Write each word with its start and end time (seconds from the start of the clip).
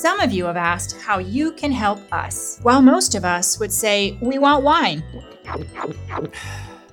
Some 0.00 0.20
of 0.20 0.32
you 0.32 0.46
have 0.46 0.56
asked 0.56 0.98
how 0.98 1.18
you 1.18 1.52
can 1.52 1.70
help 1.70 2.00
us, 2.10 2.58
while 2.62 2.80
most 2.80 3.14
of 3.14 3.26
us 3.26 3.60
would 3.60 3.70
say, 3.70 4.16
We 4.22 4.38
want 4.38 4.64
wine. 4.64 5.04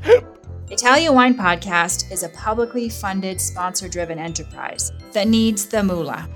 Italian 0.70 1.14
Wine 1.14 1.34
Podcast 1.34 2.12
is 2.12 2.24
a 2.24 2.30
publicly 2.30 2.90
funded, 2.90 3.40
sponsor 3.40 3.88
driven 3.88 4.20
enterprise 4.20 4.92
that 5.14 5.30
needs 5.30 5.68
the 5.68 5.84
moolah. 5.84 6.28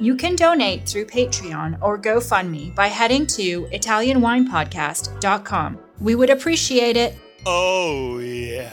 You 0.00 0.16
can 0.16 0.34
donate 0.34 0.88
through 0.88 1.04
Patreon 1.04 1.78
or 1.80 1.96
GoFundMe 1.96 2.74
by 2.74 2.88
heading 2.88 3.24
to 3.38 3.66
ItalianWinePodcast.com. 3.66 5.78
We 6.00 6.16
would 6.16 6.30
appreciate 6.30 6.96
it. 6.96 7.14
Oh, 7.46 8.18
yeah. 8.18 8.72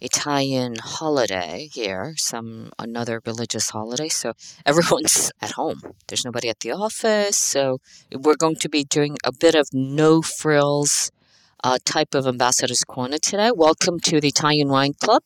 Italian 0.00 0.76
holiday 0.82 1.68
here, 1.72 2.14
some 2.16 2.70
another 2.78 3.20
religious 3.26 3.70
holiday. 3.70 4.08
So 4.08 4.34
everyone's 4.66 5.32
at 5.42 5.52
home. 5.52 5.82
There's 6.08 6.24
nobody 6.24 6.48
at 6.48 6.60
the 6.60 6.72
office. 6.72 7.36
So 7.36 7.78
we're 8.12 8.36
going 8.36 8.56
to 8.56 8.68
be 8.68 8.84
doing 8.84 9.16
a 9.24 9.32
bit 9.32 9.54
of 9.54 9.68
no 9.72 10.22
frills 10.22 11.10
uh, 11.64 11.78
type 11.84 12.14
of 12.14 12.26
ambassador's 12.26 12.84
corner 12.84 13.18
today. 13.18 13.50
Welcome 13.54 14.00
to 14.00 14.20
the 14.20 14.28
Italian 14.28 14.68
Wine 14.68 14.94
Club 14.94 15.22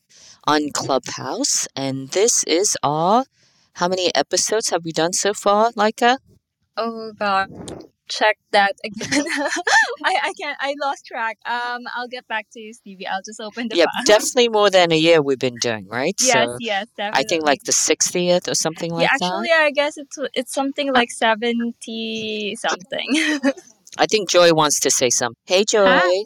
on 0.46 0.70
Clubhouse, 0.72 1.68
and 1.76 2.08
this 2.10 2.44
is 2.44 2.76
our. 2.82 3.24
How 3.74 3.88
many 3.88 4.14
episodes 4.14 4.70
have 4.70 4.84
we 4.84 4.92
done 4.92 5.12
so 5.12 5.34
far, 5.34 5.72
Leica? 5.72 6.18
Oh 6.76 7.12
God, 7.18 7.48
check 8.08 8.36
that 8.52 8.74
again. 8.84 9.24
I, 10.04 10.18
I 10.22 10.32
can't 10.40 10.56
I 10.60 10.74
lost 10.80 11.06
track. 11.06 11.38
Um 11.46 11.82
I'll 11.94 12.08
get 12.08 12.26
back 12.28 12.46
to 12.52 12.60
you, 12.60 12.72
Stevie. 12.72 13.06
I'll 13.06 13.22
just 13.24 13.40
open 13.40 13.68
the 13.68 13.76
Yeah, 13.76 13.84
file. 13.84 14.04
definitely 14.06 14.48
more 14.48 14.70
than 14.70 14.92
a 14.92 14.96
year 14.96 15.22
we've 15.22 15.38
been 15.38 15.56
doing, 15.60 15.86
right? 15.88 16.14
Yes, 16.20 16.48
so 16.48 16.56
yes, 16.60 16.86
definitely. 16.96 17.24
I 17.24 17.28
think 17.28 17.44
like 17.44 17.62
the 17.64 17.72
60th 17.72 18.48
or 18.48 18.54
something 18.54 18.90
like 18.92 19.02
yeah, 19.02 19.18
that. 19.18 19.26
actually 19.26 19.50
I 19.52 19.70
guess 19.70 19.96
it's 19.96 20.18
it's 20.34 20.52
something 20.52 20.92
like 20.92 21.10
seventy 21.10 22.56
something. 22.56 23.08
I 23.98 24.06
think 24.06 24.28
Joy 24.28 24.52
wants 24.52 24.80
to 24.80 24.90
say 24.90 25.10
something. 25.10 25.36
Hey, 25.46 25.64
Joy. 25.64 25.86
Hi. 25.88 26.24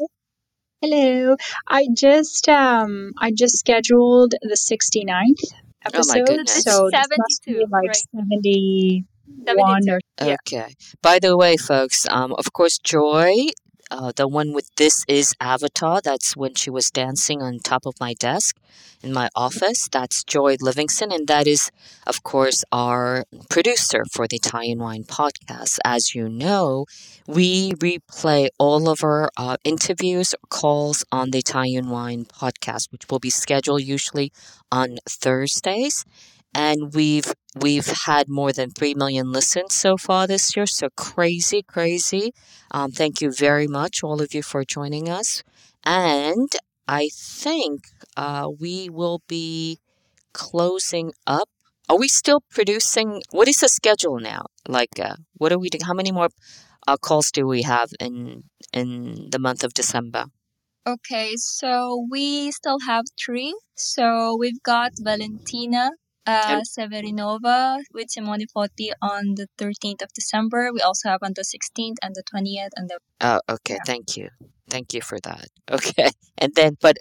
Hello. 0.80 1.36
I 1.66 1.88
just 1.92 2.48
um 2.48 3.12
I 3.18 3.32
just 3.32 3.58
scheduled 3.58 4.34
the 4.40 4.56
69th 4.56 5.52
Oh 5.94 6.02
my 6.06 6.20
episode. 6.20 6.26
goodness. 6.26 6.62
so 6.64 6.88
this 6.90 7.08
must 7.16 7.44
be 7.46 7.54
72, 7.54 7.66
like 7.70 7.88
right. 7.88 7.96
71 8.14 9.04
72. 9.46 9.92
or 9.92 10.00
Yeah. 10.20 10.36
Okay. 10.46 10.74
By 11.02 11.18
the 11.18 11.36
way, 11.36 11.56
folks, 11.56 12.06
um, 12.10 12.32
of 12.34 12.52
course, 12.52 12.78
Joy, 12.78 13.48
uh, 13.90 14.12
the 14.14 14.28
one 14.28 14.52
with 14.52 14.68
this 14.76 15.04
is 15.08 15.34
Avatar. 15.40 16.00
That's 16.02 16.36
when 16.36 16.54
she 16.54 16.70
was 16.70 16.90
dancing 16.90 17.42
on 17.42 17.58
top 17.58 17.86
of 17.86 17.94
my 18.00 18.14
desk 18.14 18.56
in 19.02 19.12
my 19.12 19.28
office. 19.34 19.88
That's 19.90 20.24
Joy 20.24 20.56
Livingston, 20.60 21.10
and 21.12 21.26
that 21.28 21.46
is, 21.46 21.70
of 22.06 22.22
course, 22.22 22.64
our 22.70 23.24
producer 23.48 24.04
for 24.12 24.26
the 24.28 24.36
Italian 24.36 24.78
Wine 24.78 25.04
Podcast. 25.04 25.78
As 25.84 26.14
you 26.14 26.28
know, 26.28 26.84
we 27.26 27.72
replay 27.72 28.48
all 28.58 28.88
of 28.88 29.02
our 29.02 29.30
uh, 29.36 29.56
interviews, 29.64 30.34
or 30.34 30.46
calls 30.50 31.04
on 31.10 31.30
the 31.30 31.38
Italian 31.38 31.88
Wine 31.88 32.24
Podcast, 32.26 32.92
which 32.92 33.08
will 33.08 33.20
be 33.20 33.30
scheduled 33.30 33.82
usually 33.82 34.32
on 34.70 34.98
Thursdays 35.08 36.04
and 36.54 36.94
we've 36.94 37.32
we've 37.60 37.86
had 38.06 38.28
more 38.28 38.52
than 38.52 38.70
3 38.70 38.94
million 38.94 39.32
listens 39.32 39.74
so 39.74 39.96
far 39.96 40.26
this 40.26 40.56
year 40.56 40.66
so 40.66 40.88
crazy 40.96 41.62
crazy. 41.62 42.32
Um, 42.70 42.90
thank 42.92 43.20
you 43.20 43.32
very 43.32 43.66
much 43.66 44.02
all 44.02 44.20
of 44.20 44.34
you 44.34 44.42
for 44.42 44.64
joining 44.64 45.08
us. 45.08 45.42
And 45.84 46.50
i 46.86 47.08
think 47.12 47.88
uh, 48.16 48.48
we 48.60 48.88
will 48.88 49.20
be 49.28 49.78
closing 50.32 51.12
up. 51.26 51.48
Are 51.88 51.98
we 51.98 52.08
still 52.08 52.40
producing? 52.50 53.22
What 53.30 53.48
is 53.48 53.60
the 53.60 53.68
schedule 53.68 54.18
now? 54.20 54.46
Like 54.66 54.98
uh, 55.00 55.16
what 55.34 55.52
are 55.52 55.58
we 55.58 55.68
doing 55.70 55.84
how 55.86 55.94
many 55.94 56.12
more 56.12 56.28
uh, 56.86 56.96
calls 56.96 57.30
do 57.30 57.46
we 57.46 57.62
have 57.62 57.90
in 58.00 58.44
in 58.72 59.28
the 59.30 59.38
month 59.38 59.64
of 59.64 59.74
december? 59.74 60.26
Okay, 60.86 61.34
so 61.36 62.06
we 62.10 62.50
still 62.50 62.80
have 62.86 63.04
three. 63.22 63.54
So 63.74 64.36
we've 64.38 64.62
got 64.62 64.92
Valentina 64.98 65.90
uh, 66.28 66.60
Severinova 66.62 67.80
with 67.92 68.10
Simone 68.10 68.46
Foti 68.54 68.90
on 69.00 69.34
the 69.36 69.48
13th 69.58 70.02
of 70.02 70.12
December. 70.12 70.70
We 70.72 70.80
also 70.80 71.08
have 71.08 71.22
on 71.22 71.32
the 71.34 71.42
16th 71.42 71.96
and 72.02 72.14
the 72.14 72.22
20th 72.22 72.70
and 72.76 72.88
the 72.90 72.98
Oh, 73.20 73.40
okay. 73.48 73.74
Yeah. 73.74 73.86
Thank 73.86 74.16
you. 74.16 74.28
Thank 74.68 74.94
you 74.94 75.00
for 75.00 75.18
that. 75.20 75.48
Okay. 75.70 76.10
And 76.38 76.54
then, 76.54 76.78
but 76.80 76.96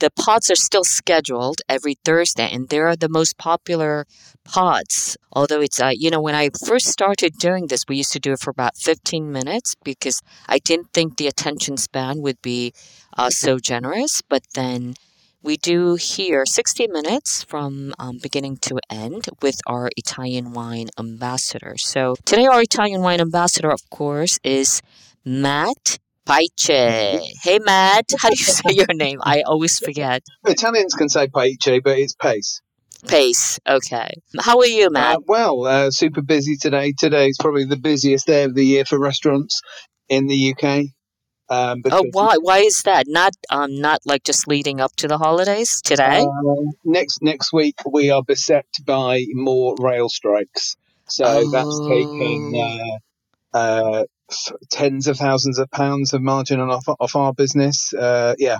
the 0.00 0.10
pods 0.10 0.50
are 0.50 0.56
still 0.56 0.82
scheduled 0.82 1.60
every 1.68 1.94
Thursday, 2.04 2.48
and 2.50 2.68
they're 2.68 2.96
the 2.96 3.08
most 3.08 3.38
popular 3.38 4.06
pods. 4.44 5.16
Although 5.32 5.60
it's, 5.60 5.80
uh, 5.80 5.92
you 5.92 6.10
know, 6.10 6.20
when 6.20 6.34
I 6.34 6.50
first 6.66 6.86
started 6.86 7.34
doing 7.38 7.66
this, 7.68 7.84
we 7.88 7.98
used 7.98 8.12
to 8.12 8.18
do 8.18 8.32
it 8.32 8.40
for 8.40 8.50
about 8.50 8.76
15 8.76 9.30
minutes 9.30 9.76
because 9.84 10.22
I 10.48 10.58
didn't 10.58 10.92
think 10.92 11.16
the 11.16 11.28
attention 11.28 11.76
span 11.76 12.20
would 12.22 12.40
be 12.42 12.72
uh, 13.16 13.30
so 13.30 13.58
generous. 13.58 14.22
But 14.28 14.42
then 14.54 14.94
we 15.42 15.56
do 15.56 15.94
here 15.94 16.44
60 16.44 16.88
minutes 16.88 17.44
from 17.44 17.94
um, 17.98 18.18
beginning 18.22 18.56
to 18.58 18.78
end 18.90 19.26
with 19.40 19.60
our 19.66 19.88
Italian 19.96 20.52
wine 20.52 20.88
ambassador. 20.98 21.76
So 21.78 22.16
today, 22.24 22.46
our 22.46 22.62
Italian 22.62 23.00
wine 23.00 23.20
ambassador, 23.20 23.70
of 23.70 23.88
course, 23.90 24.38
is 24.44 24.82
Matt 25.24 25.98
Paice. 26.26 26.66
Hey, 27.42 27.58
Matt. 27.58 28.10
How 28.18 28.28
do 28.28 28.36
you 28.38 28.44
say 28.44 28.74
your 28.74 28.92
name? 28.94 29.20
I 29.22 29.42
always 29.42 29.78
forget. 29.78 30.22
Italians 30.44 30.94
can 30.94 31.08
say 31.08 31.28
paice, 31.28 31.80
but 31.82 31.98
it's 31.98 32.14
pace. 32.14 32.60
Pace. 33.08 33.58
Okay. 33.66 34.12
How 34.40 34.58
are 34.58 34.66
you, 34.66 34.90
Matt? 34.90 35.16
Uh, 35.16 35.20
well, 35.26 35.64
uh, 35.64 35.90
super 35.90 36.20
busy 36.20 36.56
today. 36.56 36.92
Today 36.92 37.28
is 37.28 37.38
probably 37.40 37.64
the 37.64 37.78
busiest 37.78 38.26
day 38.26 38.44
of 38.44 38.54
the 38.54 38.64
year 38.64 38.84
for 38.84 38.98
restaurants 38.98 39.62
in 40.10 40.26
the 40.26 40.54
UK. 40.54 40.84
Um, 41.50 41.82
oh, 41.90 42.04
why? 42.12 42.36
Why 42.40 42.58
is 42.58 42.82
that? 42.82 43.06
Not, 43.08 43.32
um, 43.50 43.80
not 43.80 44.00
like 44.06 44.22
just 44.22 44.46
leading 44.46 44.80
up 44.80 44.94
to 44.96 45.08
the 45.08 45.18
holidays 45.18 45.82
today. 45.82 46.20
uh, 46.24 46.54
next 46.84 47.22
next 47.22 47.52
week 47.52 47.74
we 47.84 48.10
are 48.10 48.22
beset 48.22 48.66
by 48.84 49.24
more 49.32 49.74
rail 49.80 50.08
strikes, 50.08 50.76
so 51.08 51.50
that's 51.50 51.66
Oh. 51.68 51.88
taking 51.88 53.00
uh, 53.52 53.56
uh, 53.56 54.04
tens 54.70 55.08
of 55.08 55.16
thousands 55.16 55.58
of 55.58 55.68
pounds 55.72 56.12
of 56.12 56.22
margin 56.22 56.60
on 56.60 56.70
off, 56.70 56.88
off 57.00 57.16
our 57.16 57.32
business. 57.32 57.92
Uh, 57.92 58.34
yeah, 58.38 58.58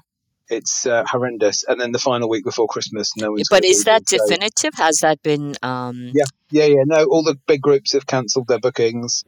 it's 0.49 0.85
uh, 0.85 1.05
horrendous. 1.07 1.63
And 1.69 1.81
then 1.81 1.93
the 1.93 2.01
final 2.01 2.29
week 2.29 2.45
before 2.45 2.67
Christmas, 2.67 3.17
no 3.17 3.31
one's. 3.31 3.49
but 3.49 3.65
is 3.65 3.85
that 3.85 4.09
so- 4.09 4.17
definitive? 4.19 4.75
Has 4.75 4.99
that 4.99 5.23
been? 5.23 5.55
Um, 5.63 6.11
Yeah. 6.13 6.25
Yeah, 6.51 6.65
yeah. 6.65 6.83
No, 6.87 7.05
all 7.05 7.23
the 7.23 7.37
big 7.47 7.63
groups 7.63 7.93
have 7.93 8.07
cancelled 8.09 8.49
their 8.49 8.59
bookings. 8.59 9.23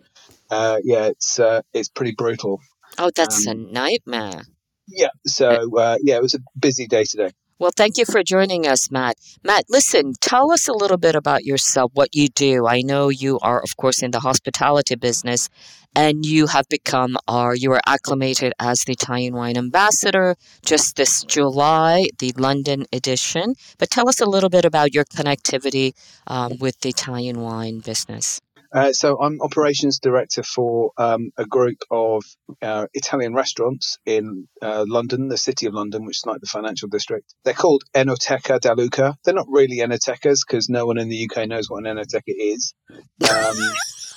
Uh, 0.51 0.79
yeah, 0.83 1.05
it's 1.07 1.39
uh, 1.39 1.63
it's 1.73 1.89
pretty 1.89 2.13
brutal. 2.19 2.61
Oh, 2.99 3.11
that's 3.15 3.47
a 3.47 3.53
Um, 3.53 3.73
nightmare. 3.73 4.43
Yeah. 4.89 5.09
So 5.27 5.79
uh, 5.79 5.97
yeah, 6.03 6.17
it 6.17 6.23
was 6.23 6.35
a 6.35 6.41
busy 6.59 6.87
day 6.87 7.05
today. 7.05 7.31
Well, 7.59 7.71
thank 7.77 7.97
you 7.97 8.05
for 8.05 8.25
joining 8.25 8.67
us, 8.67 8.91
Matt. 8.91 9.19
Matt, 9.45 9.67
listen, 9.69 10.15
tell 10.21 10.51
us 10.51 10.67
a 10.67 10.73
little 10.73 10.97
bit 10.97 11.15
about 11.15 11.45
yourself, 11.45 11.93
what 11.95 12.09
you 12.13 12.27
do. 12.29 12.67
I 12.67 12.81
know 12.81 13.09
you 13.09 13.39
are, 13.41 13.63
of 13.63 13.77
course, 13.77 14.03
in 14.03 14.11
the 14.11 14.19
hospitality 14.19 14.97
business, 14.97 15.49
and 15.95 16.27
you 16.27 16.49
have 16.49 16.67
become, 16.69 17.17
or 17.29 17.55
you 17.55 17.71
were 17.71 17.81
acclimated 17.87 18.53
as 18.59 18.81
the 18.81 18.95
Italian 18.95 19.35
wine 19.35 19.57
ambassador 19.57 20.35
just 20.67 20.97
this 20.97 21.23
July, 21.23 22.09
the 22.19 22.33
London 22.37 22.85
edition. 22.93 23.55
But 23.79 23.91
tell 23.91 24.09
us 24.09 24.21
a 24.21 24.27
little 24.27 24.51
bit 24.51 24.65
about 24.65 24.93
your 24.93 25.05
connectivity 25.05 25.93
um, 26.27 26.59
with 26.59 26.81
the 26.81 26.89
Italian 26.89 27.43
wine 27.43 27.79
business. 27.79 28.41
Uh, 28.73 28.93
so 28.93 29.21
I'm 29.21 29.41
operations 29.43 29.99
director 29.99 30.43
for 30.43 30.93
um, 30.97 31.31
a 31.37 31.45
group 31.45 31.79
of 31.91 32.25
uh, 32.63 32.87
Italian 32.95 33.35
restaurants 33.35 33.99
in 34.07 34.49
uh, 34.63 34.85
London, 34.87 35.29
the 35.29 35.37
city 35.37 35.67
of 35.67 35.75
London, 35.75 36.07
which 36.07 36.19
is 36.19 36.27
like 36.27 36.41
the 36.41 36.47
financial 36.47 36.89
district. 36.89 37.35
They're 37.45 37.53
called 37.55 37.85
Enoteca 37.95 38.61
da 38.61 38.73
Luca. 38.73 39.17
They're 39.25 39.35
not 39.35 39.49
really 39.49 39.79
Enotecas 39.79 40.41
because 40.47 40.71
no 40.71 40.87
one 40.87 40.99
in 40.99 41.09
the 41.09 41.29
UK 41.29 41.49
knows 41.49 41.69
what 41.69 41.85
an 41.85 41.97
Enoteca 41.97 42.23
is. 42.29 42.73
Um, 42.91 43.57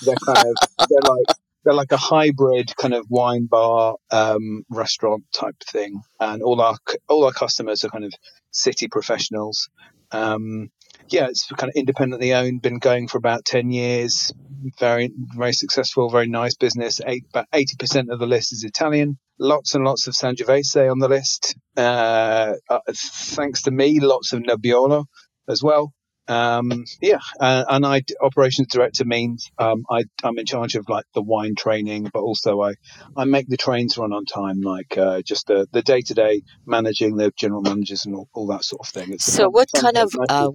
they're 0.04 0.16
kind 0.16 0.48
of 0.48 0.88
they're 0.90 1.10
like 1.10 1.38
they're 1.64 1.74
like 1.74 1.92
a 1.92 1.98
hybrid 1.98 2.76
kind 2.78 2.94
of 2.94 3.08
wine 3.10 3.48
bar 3.48 3.96
um, 4.12 4.64
restaurant 4.70 5.24
type 5.34 5.56
thing, 5.68 6.02
and 6.20 6.42
all 6.42 6.62
our 6.62 6.78
all 7.10 7.26
our 7.26 7.34
customers 7.34 7.84
are 7.84 7.90
kind 7.90 8.06
of 8.06 8.14
city 8.52 8.88
professionals. 8.88 9.70
Um, 10.12 10.70
yeah, 11.10 11.28
it's 11.28 11.48
kind 11.48 11.70
of 11.70 11.76
independently 11.76 12.34
owned, 12.34 12.62
been 12.62 12.80
going 12.80 13.08
for 13.08 13.18
about 13.18 13.46
10 13.46 13.72
years. 13.72 14.34
Very, 14.80 15.12
very 15.36 15.54
successful, 15.54 16.10
very 16.10 16.28
nice 16.28 16.56
business. 16.56 17.00
Eight, 17.06 17.26
about 17.30 17.50
80% 17.52 18.12
of 18.12 18.20
the 18.20 18.26
list 18.26 18.54
is 18.54 18.64
Italian. 18.64 19.18
Lots 19.38 19.76
and 19.76 19.84
lots 19.84 20.08
of 20.08 20.14
Sangiovese 20.14 20.90
on 20.90 21.00
the 21.00 21.10
list. 21.10 21.56
Uh, 21.78 22.54
uh, 22.70 22.80
thanks 22.94 23.64
to 23.64 23.72
me, 23.72 24.00
lots 24.00 24.34
of 24.34 24.42
Nebbiolo 24.42 25.06
as 25.48 25.62
well. 25.62 25.94
Um, 26.28 26.86
yeah, 27.02 27.20
uh, 27.40 27.66
and 27.70 27.86
I 27.86 28.02
operations 28.20 28.70
director 28.70 29.06
means 29.06 29.52
um, 29.60 29.84
I, 29.92 30.06
I'm 30.24 30.40
in 30.40 30.48
charge 30.48 30.74
of 30.74 30.90
like 30.90 31.06
the 31.14 31.22
wine 31.22 31.54
training, 31.56 32.10
but 32.12 32.22
also 32.22 32.62
I, 32.62 32.74
I 33.16 33.26
make 33.26 33.48
the 33.48 33.58
trains 33.58 33.96
run 33.98 34.12
on 34.12 34.26
time, 34.26 34.62
like 34.62 34.98
uh, 34.98 35.22
just 35.22 35.46
the 35.48 35.68
the 35.72 35.84
day 35.84 36.02
to 36.02 36.14
day 36.16 36.42
managing 36.66 37.18
the 37.18 37.32
general 37.38 37.62
managers 37.62 38.08
and 38.08 38.16
all, 38.16 38.28
all 38.34 38.48
that 38.48 38.64
sort 38.64 38.88
of 38.88 38.92
thing. 38.92 39.14
It's 39.14 39.32
So, 39.32 39.50
what 39.50 39.70
kind 39.76 39.98
of 39.98 40.12
uh. 40.28 40.50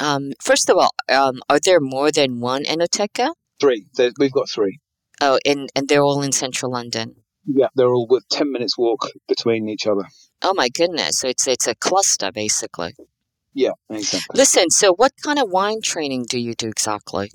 Um, 0.00 0.32
first 0.40 0.70
of 0.70 0.76
all, 0.76 0.94
um, 1.08 1.42
are 1.48 1.60
there 1.60 1.80
more 1.80 2.10
than 2.10 2.40
one 2.40 2.64
Enoteca? 2.64 3.32
three? 3.60 3.86
There, 3.96 4.10
we've 4.18 4.32
got 4.32 4.50
three. 4.50 4.80
Oh, 5.20 5.38
and 5.46 5.70
and 5.76 5.88
they're 5.88 6.02
all 6.02 6.22
in 6.22 6.32
central 6.32 6.72
London. 6.72 7.14
Yeah, 7.46 7.68
they're 7.74 7.92
all 7.92 8.06
with 8.08 8.28
ten 8.28 8.50
minutes 8.52 8.76
walk 8.76 9.08
between 9.28 9.68
each 9.68 9.86
other. 9.86 10.06
Oh 10.42 10.54
my 10.54 10.68
goodness! 10.68 11.20
So 11.20 11.28
it's 11.28 11.46
it's 11.46 11.66
a 11.66 11.74
cluster 11.74 12.32
basically. 12.32 12.94
Yeah, 13.54 13.72
exactly. 13.90 14.38
Listen, 14.38 14.70
so 14.70 14.94
what 14.94 15.12
kind 15.22 15.38
of 15.38 15.50
wine 15.50 15.80
training 15.82 16.24
do 16.28 16.38
you 16.38 16.54
do 16.54 16.68
exactly? 16.68 17.30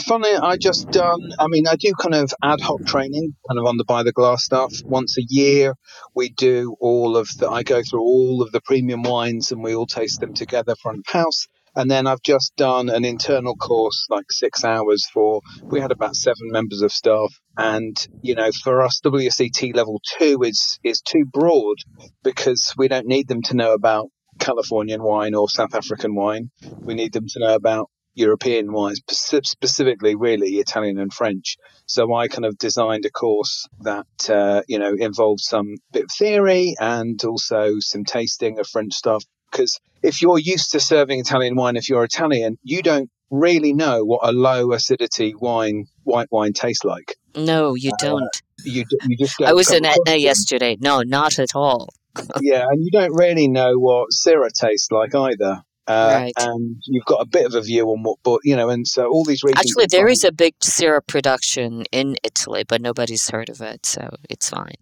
Funny, 0.00 0.34
I 0.34 0.56
just 0.56 0.90
done. 0.90 1.32
I 1.38 1.46
mean, 1.48 1.66
I 1.68 1.76
do 1.76 1.92
kind 1.94 2.16
of 2.16 2.34
ad 2.42 2.60
hoc 2.60 2.84
training, 2.84 3.34
kind 3.48 3.60
of 3.60 3.66
on 3.66 3.76
the 3.76 3.84
by 3.84 4.02
the 4.02 4.12
glass 4.12 4.44
stuff. 4.44 4.72
Once 4.84 5.16
a 5.18 5.22
year, 5.28 5.74
we 6.14 6.30
do 6.30 6.76
all 6.80 7.16
of 7.16 7.28
the. 7.38 7.48
I 7.48 7.62
go 7.62 7.80
through 7.82 8.00
all 8.02 8.42
of 8.42 8.50
the 8.52 8.60
premium 8.60 9.02
wines, 9.02 9.52
and 9.52 9.62
we 9.62 9.74
all 9.74 9.86
taste 9.86 10.20
them 10.20 10.34
together 10.34 10.74
front 10.74 10.98
of 10.98 11.12
house. 11.12 11.46
And 11.76 11.90
then 11.90 12.06
I've 12.06 12.22
just 12.22 12.54
done 12.56 12.88
an 12.88 13.04
internal 13.04 13.56
course, 13.56 14.06
like 14.08 14.30
six 14.30 14.64
hours 14.64 15.06
for. 15.12 15.40
We 15.62 15.80
had 15.80 15.92
about 15.92 16.14
seven 16.14 16.50
members 16.50 16.82
of 16.82 16.92
staff, 16.92 17.32
and 17.56 17.96
you 18.22 18.34
know, 18.34 18.50
for 18.62 18.82
us, 18.82 19.00
WSET 19.04 19.74
level 19.74 20.00
two 20.18 20.42
is 20.42 20.78
is 20.84 21.00
too 21.00 21.24
broad 21.24 21.78
because 22.22 22.74
we 22.76 22.88
don't 22.88 23.06
need 23.06 23.28
them 23.28 23.42
to 23.42 23.56
know 23.56 23.72
about 23.72 24.08
Californian 24.38 25.02
wine 25.02 25.34
or 25.34 25.48
South 25.48 25.74
African 25.74 26.14
wine. 26.14 26.50
We 26.80 26.94
need 26.94 27.12
them 27.12 27.26
to 27.28 27.40
know 27.40 27.54
about 27.54 27.90
European 28.14 28.72
wines, 28.72 29.00
specifically 29.08 30.14
really 30.14 30.58
Italian 30.58 30.98
and 30.98 31.12
French. 31.12 31.56
So 31.86 32.12
I 32.14 32.28
kind 32.28 32.44
of 32.44 32.56
designed 32.56 33.04
a 33.04 33.10
course 33.10 33.66
that 33.80 34.30
uh, 34.30 34.62
you 34.68 34.78
know 34.78 34.94
involved 34.94 35.40
some 35.40 35.74
bit 35.92 36.04
of 36.04 36.10
theory 36.16 36.74
and 36.78 37.22
also 37.24 37.76
some 37.80 38.04
tasting 38.04 38.58
of 38.58 38.68
French 38.68 38.94
stuff. 38.94 39.24
Because 39.54 39.78
if 40.02 40.20
you're 40.20 40.38
used 40.38 40.72
to 40.72 40.80
serving 40.80 41.20
Italian 41.20 41.54
wine, 41.54 41.76
if 41.76 41.88
you're 41.88 42.02
Italian, 42.02 42.58
you 42.64 42.82
don't 42.82 43.08
really 43.30 43.72
know 43.72 44.04
what 44.04 44.20
a 44.22 44.32
low 44.32 44.72
acidity 44.72 45.34
wine, 45.38 45.86
white 46.02 46.28
wine 46.30 46.52
tastes 46.52 46.84
like. 46.84 47.16
No, 47.36 47.74
you 47.74 47.92
don't. 47.98 48.36
You 48.64 48.84
you 49.06 49.16
just 49.16 49.40
I 49.40 49.52
was 49.52 49.70
in 49.72 49.84
Etna 49.84 50.16
yesterday. 50.16 50.76
No, 50.80 51.02
not 51.02 51.38
at 51.38 51.54
all. 51.54 51.88
yeah, 52.40 52.64
and 52.68 52.84
you 52.84 52.90
don't 52.90 53.14
really 53.14 53.48
know 53.48 53.74
what 53.74 54.08
Syrah 54.10 54.52
tastes 54.52 54.90
like 54.90 55.14
either. 55.14 55.62
Uh, 55.86 56.10
Right. 56.14 56.32
And 56.38 56.76
you've 56.86 57.04
got 57.04 57.20
a 57.20 57.26
bit 57.26 57.44
of 57.44 57.54
a 57.54 57.60
view 57.60 57.86
on 57.90 58.02
what, 58.02 58.18
but 58.22 58.40
you 58.42 58.56
know, 58.56 58.70
and 58.70 58.86
so 58.86 59.06
all 59.06 59.24
these 59.24 59.42
regions. 59.42 59.66
Actually, 59.66 59.86
there 59.86 60.08
is 60.08 60.24
a 60.24 60.32
big 60.32 60.54
Syrah 60.60 61.06
production 61.06 61.84
in 61.92 62.16
Italy, 62.22 62.64
but 62.66 62.80
nobody's 62.80 63.28
heard 63.30 63.50
of 63.50 63.60
it, 63.60 63.84
so 63.84 64.16
it's 64.30 64.48
fine. 64.48 64.76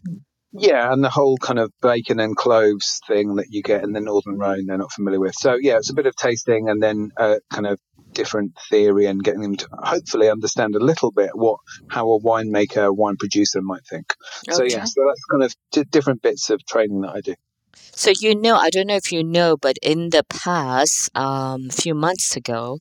Yeah, 0.52 0.92
and 0.92 1.02
the 1.02 1.08
whole 1.08 1.38
kind 1.38 1.58
of 1.58 1.72
bacon 1.80 2.20
and 2.20 2.36
cloves 2.36 3.00
thing 3.08 3.36
that 3.36 3.46
you 3.50 3.62
get 3.62 3.82
in 3.82 3.92
the 3.92 4.00
Northern 4.00 4.38
Rhone, 4.38 4.66
they're 4.66 4.76
not 4.76 4.92
familiar 4.92 5.18
with. 5.18 5.34
So 5.34 5.56
yeah, 5.60 5.76
it's 5.76 5.90
a 5.90 5.94
bit 5.94 6.06
of 6.06 6.14
tasting 6.14 6.68
and 6.68 6.82
then 6.82 7.10
uh, 7.16 7.36
kind 7.50 7.66
of 7.66 7.78
different 8.12 8.52
theory 8.68 9.06
and 9.06 9.24
getting 9.24 9.40
them 9.40 9.56
to 9.56 9.68
hopefully 9.72 10.28
understand 10.28 10.74
a 10.74 10.78
little 10.78 11.10
bit 11.10 11.30
what 11.34 11.58
how 11.88 12.10
a 12.10 12.20
winemaker, 12.20 12.86
a 12.86 12.92
wine 12.92 13.16
producer 13.16 13.62
might 13.62 13.86
think. 13.88 14.12
So 14.50 14.62
yeah, 14.62 14.84
so 14.84 15.02
that's 15.06 15.24
kind 15.30 15.42
of 15.42 15.54
d- 15.70 15.84
different 15.90 16.20
bits 16.20 16.50
of 16.50 16.64
training 16.66 17.00
that 17.02 17.14
I 17.14 17.20
do. 17.22 17.34
So 17.74 18.12
you 18.20 18.34
know, 18.34 18.56
I 18.56 18.68
don't 18.68 18.88
know 18.88 18.96
if 18.96 19.10
you 19.10 19.24
know, 19.24 19.56
but 19.56 19.76
in 19.82 20.10
the 20.10 20.24
past, 20.24 21.10
um, 21.16 21.68
a 21.70 21.72
few 21.72 21.94
months 21.94 22.36
ago, 22.36 22.78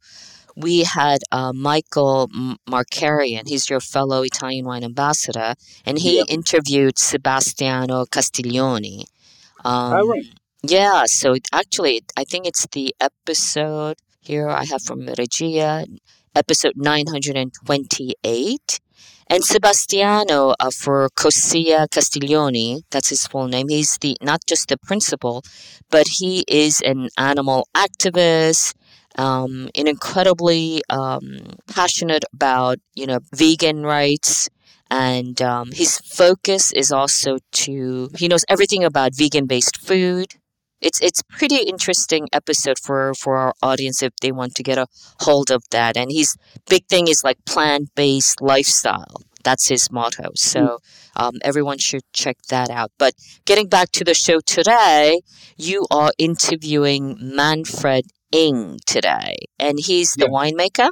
we 0.62 0.84
had 0.84 1.20
uh, 1.32 1.52
Michael 1.54 2.30
M- 2.34 2.58
Markarian. 2.70 3.48
He's 3.48 3.70
your 3.70 3.80
fellow 3.80 4.22
Italian 4.24 4.66
wine 4.66 4.84
ambassador, 4.84 5.54
and 5.86 5.98
he 6.00 6.18
Yep. 6.18 6.26
interviewed 6.30 6.98
Sebastiano 7.00 8.06
Castiglioni. 8.06 9.06
Um, 9.66 9.94
Oh, 9.94 10.08
right. 10.08 10.26
Yeah, 10.64 11.04
so 11.08 11.34
it, 11.34 11.48
actually, 11.52 12.02
I 12.16 12.24
think 12.24 12.46
it's 12.46 12.68
the 12.72 12.94
episode 13.00 13.98
here 14.22 14.48
I 14.50 14.66
have 14.66 14.84
from 14.84 15.08
Regia, 15.18 15.86
episode 16.36 16.74
928. 16.78 18.80
And 19.28 19.44
Sebastiano 19.46 20.54
uh, 20.60 20.70
for 20.72 21.08
Cossia 21.16 21.88
Castiglioni, 21.90 22.82
that's 22.92 23.10
his 23.10 23.26
full 23.28 23.48
name. 23.48 23.70
He's 23.70 23.98
the 24.00 24.18
not 24.22 24.42
just 24.46 24.68
the 24.68 24.78
principal, 24.78 25.42
but 25.90 26.08
he 26.20 26.44
is 26.50 26.82
an 26.82 27.08
animal 27.18 27.66
activist, 27.76 28.74
um, 29.18 29.70
and 29.76 29.88
incredibly 29.88 30.82
um, 30.90 31.40
passionate 31.68 32.26
about 32.34 32.80
you 32.96 33.06
know 33.08 33.20
vegan 33.34 33.84
rights. 33.84 34.50
And 34.90 35.42
um, 35.42 35.72
his 35.72 36.00
focus 36.00 36.74
is 36.74 36.92
also 36.92 37.38
to 37.64 38.10
he 38.18 38.28
knows 38.28 38.44
everything 38.50 38.84
about 38.84 39.16
vegan 39.16 39.46
based 39.46 39.78
food. 39.78 40.36
It's 40.82 41.00
it's 41.02 41.22
pretty 41.22 41.58
interesting 41.58 42.28
episode 42.34 42.78
for 42.80 43.14
for 43.14 43.38
our 43.38 43.54
audience 43.62 44.02
if 44.04 44.14
they 44.22 44.32
want 44.32 44.56
to 44.56 44.64
get 44.64 44.78
a 44.78 44.88
hold 45.22 45.50
of 45.50 45.64
that. 45.72 45.96
And 45.96 46.12
his 46.12 46.36
big 46.68 46.86
thing 46.88 47.08
is 47.08 47.24
like 47.24 47.38
plant 47.46 47.90
based 47.96 48.42
lifestyle. 48.42 49.22
That's 49.44 49.70
his 49.70 49.92
motto. 49.92 50.32
So 50.36 50.80
um, 51.16 51.36
everyone 51.44 51.78
should 51.78 52.04
check 52.14 52.38
that 52.50 52.70
out. 52.70 52.92
But 52.98 53.14
getting 53.46 53.68
back 53.68 53.92
to 53.94 54.04
the 54.04 54.14
show 54.14 54.40
today, 54.40 55.22
you 55.58 55.86
are 55.90 56.12
interviewing 56.18 57.18
Manfred 57.20 58.06
Ing 58.32 58.80
today, 58.86 59.36
and 59.60 59.80
he's 59.80 60.14
the 60.14 60.26
Yeah. 60.26 60.30
winemaker. 60.30 60.90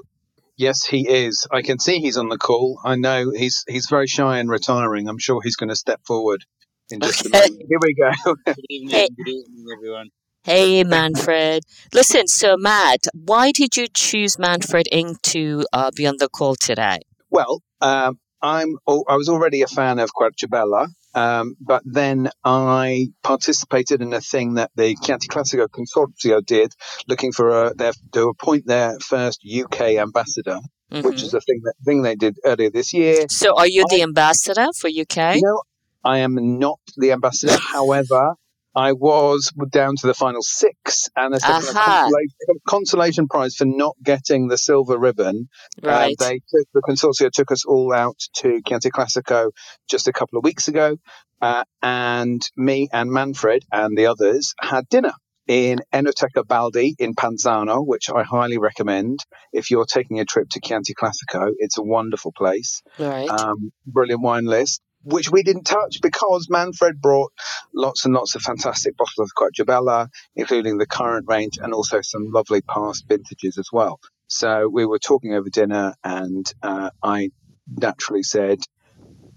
Yes, 0.58 0.86
he 0.86 1.08
is. 1.08 1.48
I 1.52 1.62
can 1.62 1.80
see 1.80 2.00
he's 2.00 2.18
on 2.18 2.28
the 2.30 2.38
call. 2.38 2.80
I 2.84 2.96
know 2.96 3.32
he's 3.32 3.64
he's 3.68 3.88
very 3.90 4.08
shy 4.08 4.40
and 4.40 4.50
retiring. 4.50 5.08
I'm 5.08 5.18
sure 5.20 5.42
he's 5.42 5.56
going 5.56 5.70
to 5.70 5.76
step 5.76 6.02
forward 6.06 6.44
in 6.90 7.00
just 7.00 7.26
Okay. 7.26 7.30
a 7.30 7.38
moment. 7.50 7.66
Here 7.70 7.80
we 7.82 7.94
go. 7.94 8.36
Good 8.46 8.56
evening, 8.70 8.90
Hey. 8.96 9.08
good 9.16 9.28
evening, 9.32 9.66
everyone. 9.76 10.10
Hey, 10.44 10.84
Manfred. 10.84 11.64
Listen, 11.94 12.28
so 12.28 12.56
Matt, 12.58 13.08
why 13.14 13.52
did 13.52 13.78
you 13.78 13.88
choose 13.94 14.38
Manfred 14.40 14.88
Ing 14.92 15.18
to 15.24 15.66
uh, 15.74 15.92
be 15.96 16.08
on 16.08 16.16
the 16.18 16.28
call 16.30 16.56
today? 16.56 17.00
Well, 17.30 17.62
um, 17.82 18.20
I'm. 18.42 18.78
I 18.88 19.16
was 19.16 19.30
already 19.30 19.62
a 19.62 19.68
fan 19.68 20.00
of 20.00 20.10
Querciabella, 20.14 20.88
um, 21.16 21.56
but 21.60 21.82
then 21.86 22.30
I 22.44 23.08
participated 23.24 24.02
in 24.02 24.14
a 24.14 24.22
thing 24.22 24.56
that 24.56 24.72
the 24.76 24.96
Chianti 25.02 25.28
Classico 25.28 25.68
Consorzio 25.68 26.46
did, 26.46 26.74
looking 27.08 27.32
for 27.32 27.66
a, 27.66 27.74
their, 27.74 27.94
to 28.14 28.30
appoint 28.30 28.66
their 28.68 28.98
first 29.00 29.42
UK 29.46 29.98
ambassador, 29.98 30.60
which 30.90 31.18
Mhm. 31.18 31.24
is 31.24 31.34
a 31.34 31.42
thing 31.42 31.62
that 31.64 31.74
thing 31.86 32.02
they 32.02 32.16
did 32.16 32.38
earlier 32.46 32.70
this 32.70 32.94
year. 32.94 33.26
So, 33.30 33.56
are 33.58 33.68
you 33.68 33.86
the 33.90 34.02
ambassador 34.02 34.68
for 34.80 34.88
UK? 34.90 35.42
No, 35.42 35.62
I 36.04 36.20
am 36.20 36.60
not 36.60 36.80
the 36.98 37.12
ambassador. 37.12 37.58
However, 37.74 38.36
I 38.80 38.94
was 38.94 39.52
down 39.72 39.96
to 39.98 40.08
the 40.08 40.14
final 40.14 40.42
six, 40.42 41.10
and 41.14 41.36
a 41.36 41.40
consolation, 41.40 42.60
consolation 42.66 43.28
prize 43.28 43.56
for 43.56 43.66
not 43.66 43.96
getting 44.02 44.48
the 44.48 44.58
silver 44.58 44.98
ribbon, 44.98 45.50
uh, 45.84 45.88
Right. 45.88 46.16
they 46.18 46.40
took, 46.50 46.68
the 46.74 46.82
consortia 46.82 47.30
took 47.30 47.52
us 47.52 47.66
all 47.66 47.92
out 47.94 48.20
to 48.38 48.62
Chianti 48.66 48.90
Classico 48.90 49.52
just 49.90 50.08
a 50.08 50.14
couple 50.14 50.38
of 50.38 50.46
weeks 50.46 50.70
ago, 50.70 50.96
uh, 51.42 51.66
and 51.82 52.42
me 52.56 52.88
and 52.94 53.12
Manfred 53.12 53.66
and 53.70 53.98
the 53.98 54.06
others 54.06 54.54
had 54.62 54.88
dinner 54.88 55.14
in 55.48 55.80
Enoteca 55.92 56.48
Baldi 56.48 56.96
in 57.00 57.16
Panzano, 57.16 57.86
which 57.86 58.10
I 58.10 58.24
highly 58.24 58.60
recommend 58.60 59.20
if 59.52 59.72
you're 59.72 59.86
taking 59.86 60.22
a 60.22 60.26
trip 60.26 60.48
to 60.52 60.62
Chianti 60.64 60.94
Classico. 60.94 61.52
It's 61.58 61.78
a 61.78 61.84
wonderful 61.84 62.32
place 62.32 62.82
right. 62.98 63.28
um, 63.28 63.72
brilliant 63.86 64.22
wine 64.22 64.46
list, 64.46 64.80
which 65.04 65.32
we 65.32 65.44
didn't 65.44 65.64
touch 65.64 66.00
because 66.02 66.48
Manfred 66.50 67.02
brought 67.02 67.32
lots 67.74 68.06
and 68.06 68.14
lots 68.14 68.36
of 68.36 68.42
fantastic 68.42 68.98
bottles 68.98 69.20
of 69.20 69.32
Querciabella, 69.36 70.10
including 70.36 70.78
the 70.78 70.86
current 70.86 71.26
range 71.28 71.58
and 71.62 71.74
also 71.74 72.02
some 72.02 72.32
lovely 72.32 72.62
past 72.62 73.06
vintages 73.08 73.58
as 73.58 73.70
well. 73.72 74.00
So 74.28 74.70
we 74.72 74.86
were 74.86 75.00
talking 75.00 75.34
over 75.34 75.50
dinner, 75.50 75.96
and 76.04 76.52
uh, 76.62 76.92
I 77.02 77.32
naturally 77.68 78.24
said, 78.24 78.60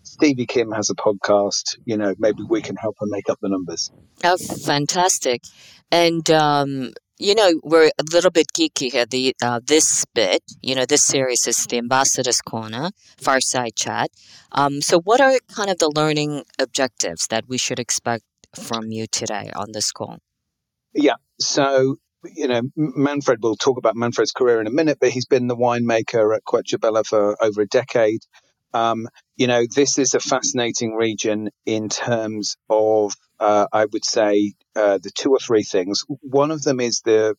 Stevie 0.03 0.47
Kim 0.47 0.71
has 0.73 0.91
a 0.91 0.95
podcast. 0.95 1.79
You 1.85 1.97
know, 1.97 2.15
maybe 2.19 2.43
we 2.47 2.61
can 2.61 2.77
help 2.77 2.97
her 3.01 3.07
make 3.07 3.31
up 3.31 3.39
the 3.41 3.49
numbers. 3.49 3.91
Oh, 4.25 4.37
fantastic. 4.37 5.45
And, 5.91 6.29
um, 6.31 6.93
you 7.23 7.37
know, 7.37 7.53
we're 7.63 7.87
a 7.87 8.05
little 8.13 8.33
bit 8.33 8.49
geeky 8.53 8.91
here. 8.91 9.07
The 9.07 9.35
uh, 9.41 9.61
this 9.65 10.05
bit, 10.13 10.43
you 10.61 10.75
know, 10.75 10.85
this 10.85 11.05
series 11.05 11.47
is 11.47 11.67
the 11.67 11.79
Ambassador's 11.79 12.41
Corner, 12.41 12.91
Fireside 13.17 13.77
Chat. 13.77 14.11
Um, 14.51 14.83
so, 14.83 15.01
what 15.01 15.21
are 15.21 15.39
kind 15.55 15.71
of 15.71 15.79
the 15.79 15.93
learning 15.95 16.43
objectives 16.59 17.29
that 17.29 17.45
we 17.49 17.59
should 17.59 17.79
expect 17.79 18.25
from 18.57 18.91
you 18.91 19.07
today 19.07 19.53
on 19.55 19.69
this 19.73 19.93
call? 19.93 20.19
Yeah. 20.95 21.15
So, 21.39 21.97
you 22.25 22.49
know, 22.49 22.63
Manfred, 22.77 23.39
we'll 23.41 23.57
talk 23.57 23.79
about 23.79 23.95
Manfred's 23.95 24.33
career 24.33 24.61
in 24.61 24.67
a 24.67 24.71
minute, 24.71 24.99
but 25.01 25.11
he's 25.11 25.27
been 25.27 25.47
the 25.47 25.57
winemaker 25.57 26.35
at 26.35 26.45
Querciabella 26.45 27.05
for 27.05 27.37
over 27.43 27.63
a 27.63 27.67
decade. 27.67 28.23
Um, 28.75 29.09
you 29.37 29.47
know, 29.47 29.65
this 29.75 29.99
is 29.99 30.15
a 30.15 30.21
fascinating 30.21 30.95
region 30.95 31.51
in 31.67 31.89
terms 31.89 32.57
of, 32.69 33.15
uh, 33.43 33.67
I 33.73 33.87
would 33.87 34.05
say, 34.05 34.55
uh, 34.77 34.99
the 35.03 35.11
two 35.11 35.31
or 35.31 35.39
three 35.39 35.65
things. 35.65 36.05
One 36.21 36.53
of 36.53 36.63
them 36.63 36.79
is 36.79 37.03
the 37.05 37.35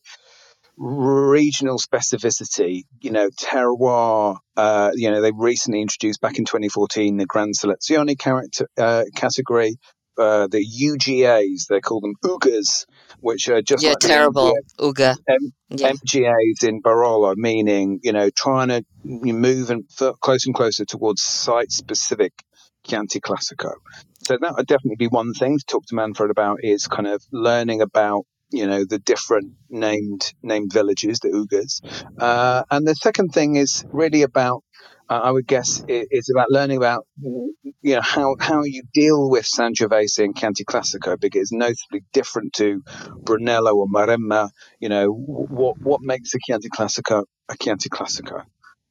regional 0.76 1.78
specificity, 1.78 2.82
you 3.00 3.10
know, 3.10 3.30
terroir. 3.30 4.36
Uh, 4.54 4.90
you 4.94 5.10
know, 5.10 5.22
they 5.22 5.32
recently 5.34 5.80
introduced 5.80 6.20
back 6.20 6.38
in 6.38 6.44
2014 6.44 7.16
the 7.16 7.24
Gran 7.24 7.52
Selezione 7.52 8.18
character, 8.18 8.68
uh, 8.76 9.04
category, 9.16 9.78
uh, 10.18 10.46
the 10.46 10.62
UGAs, 10.62 11.68
they 11.68 11.80
call 11.80 12.00
them 12.00 12.14
UGAs, 12.22 12.84
which 13.20 13.48
are 13.48 13.62
just 13.62 13.82
yeah, 13.82 13.90
like 13.90 14.00
terrible 14.00 14.54
UGA. 14.78 15.16
M- 15.26 15.52
yeah. 15.70 15.92
MGAs 15.92 16.68
in 16.68 16.82
Barolo, 16.82 17.34
meaning 17.34 18.00
you 18.02 18.12
know 18.12 18.28
trying 18.28 18.68
to 18.68 18.84
move 19.04 19.70
and 19.70 19.84
f- 19.98 20.20
closer 20.20 20.48
and 20.48 20.54
closer 20.54 20.84
towards 20.84 21.22
site-specific 21.22 22.32
Chianti 22.84 23.20
Classico. 23.20 23.72
So 24.26 24.38
that 24.40 24.54
would 24.56 24.66
definitely 24.66 24.96
be 24.96 25.08
one 25.08 25.34
thing 25.34 25.58
to 25.58 25.64
talk 25.66 25.84
to 25.86 25.94
Manfred 25.94 26.30
about 26.30 26.58
is 26.62 26.86
kind 26.86 27.06
of 27.06 27.22
learning 27.30 27.82
about 27.82 28.24
you 28.50 28.66
know 28.66 28.84
the 28.84 28.98
different 28.98 29.54
named 29.68 30.32
named 30.42 30.72
villages, 30.72 31.18
the 31.20 31.28
UGAs, 31.28 32.04
uh, 32.20 32.62
and 32.70 32.86
the 32.86 32.94
second 32.94 33.30
thing 33.30 33.56
is 33.56 33.84
really 33.92 34.22
about 34.22 34.62
uh, 35.08 35.20
I 35.24 35.30
would 35.30 35.46
guess 35.46 35.84
it's 35.88 36.30
about 36.30 36.50
learning 36.50 36.78
about 36.78 37.06
you 37.20 37.54
know 37.82 38.00
how 38.00 38.36
how 38.40 38.62
you 38.64 38.82
deal 38.94 39.28
with 39.28 39.44
Sangiovese 39.44 40.24
and 40.24 40.36
Chianti 40.36 40.64
Classico 40.64 41.20
because 41.20 41.42
it's 41.42 41.52
notably 41.52 42.04
different 42.12 42.54
to 42.54 42.82
Brunello 43.22 43.74
or 43.74 43.86
Maremma. 43.86 44.50
You 44.80 44.88
know 44.88 45.08
what 45.10 45.76
what 45.80 46.00
makes 46.02 46.34
a 46.34 46.38
Chianti 46.38 46.68
Classico 46.70 47.24
a 47.48 47.56
Chianti 47.56 47.90
Classico. 47.90 48.44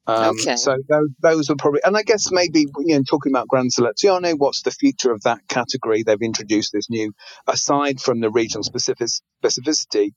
Um, 0.06 0.36
Okay. 0.40 0.56
So 0.56 0.76
those, 0.90 1.10
those 1.22 1.50
are 1.50 1.56
probably, 1.56 1.82
and 1.84 1.96
I 1.96 2.04
guess 2.04 2.32
maybe 2.32 2.66
you 2.80 2.96
know 2.98 3.04
talking 3.04 3.32
about 3.32 3.48
Gran 3.48 3.70
Selezione, 3.70 4.38
what's 4.38 4.64
the 4.64 4.72
future 4.72 5.12
of 5.12 5.22
that 5.24 5.48
category? 5.48 6.04
They've 6.04 6.22
introduced 6.22 6.72
this 6.74 6.90
new, 6.90 7.14
aside 7.48 8.02
from 8.02 8.20
the 8.20 8.30
regional 8.30 8.64
specific, 8.64 9.08
specificity, 9.44 10.12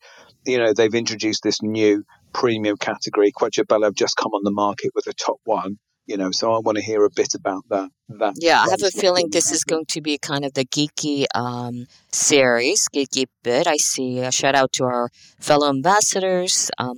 you 0.46 0.58
know 0.58 0.72
they've 0.72 0.94
introduced 0.94 1.42
this 1.42 1.62
new 1.62 2.04
premium 2.32 2.76
category. 2.76 3.32
Querciabella 3.32 3.86
have 3.86 3.94
just 3.94 4.16
come 4.16 4.32
on 4.32 4.42
the 4.44 4.50
market 4.50 4.92
with 4.94 5.06
a 5.06 5.12
top 5.12 5.40
one. 5.44 5.78
You 6.06 6.16
know, 6.16 6.30
so 6.30 6.52
I 6.52 6.60
want 6.60 6.78
to 6.78 6.84
hear 6.84 7.04
a 7.04 7.10
bit 7.10 7.34
about 7.34 7.64
that. 7.70 7.90
That 8.10 8.34
Yeah, 8.38 8.62
I 8.62 8.70
have 8.70 8.82
a 8.84 8.92
feeling 8.92 9.28
this 9.30 9.50
is 9.50 9.64
going 9.64 9.86
to 9.86 10.00
be 10.00 10.18
kind 10.18 10.44
of 10.44 10.54
the 10.54 10.64
geeky 10.64 11.26
um, 11.34 11.86
series, 12.12 12.86
geeky 12.94 13.26
bit. 13.42 13.66
I 13.66 13.76
see 13.76 14.20
a 14.20 14.30
shout 14.30 14.54
out 14.54 14.72
to 14.74 14.84
our 14.84 15.10
fellow 15.40 15.68
ambassadors, 15.68 16.70
um, 16.78 16.94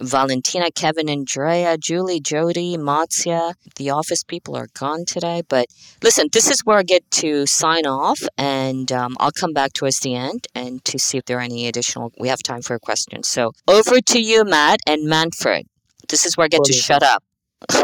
Valentina, 0.00 0.70
Kevin, 0.70 1.08
Andrea, 1.08 1.76
Julie, 1.78 2.20
Jody, 2.20 2.76
Matzia. 2.76 3.54
The 3.76 3.90
office 3.90 4.22
people 4.22 4.56
are 4.56 4.68
gone 4.78 5.04
today. 5.04 5.42
But 5.48 5.66
listen, 6.02 6.28
this 6.32 6.50
is 6.50 6.60
where 6.64 6.78
I 6.78 6.82
get 6.82 7.08
to 7.12 7.46
sign 7.46 7.86
off, 7.86 8.20
and 8.36 8.90
um, 8.90 9.16
I'll 9.20 9.32
come 9.32 9.52
back 9.52 9.72
towards 9.72 10.00
the 10.00 10.14
end 10.14 10.46
and 10.54 10.84
to 10.86 10.98
see 10.98 11.18
if 11.18 11.24
there 11.26 11.38
are 11.38 11.42
any 11.42 11.66
additional. 11.68 12.12
We 12.18 12.28
have 12.28 12.42
time 12.42 12.62
for 12.62 12.78
questions. 12.78 13.28
So 13.28 13.52
over 13.68 14.00
to 14.00 14.20
you, 14.20 14.44
Matt 14.44 14.80
and 14.86 15.04
Manfred. 15.06 15.66
This 16.08 16.26
is 16.26 16.36
where 16.36 16.44
I 16.44 16.48
get 16.48 16.64
to 16.64 16.72
shut 16.72 17.02
up. 17.02 17.22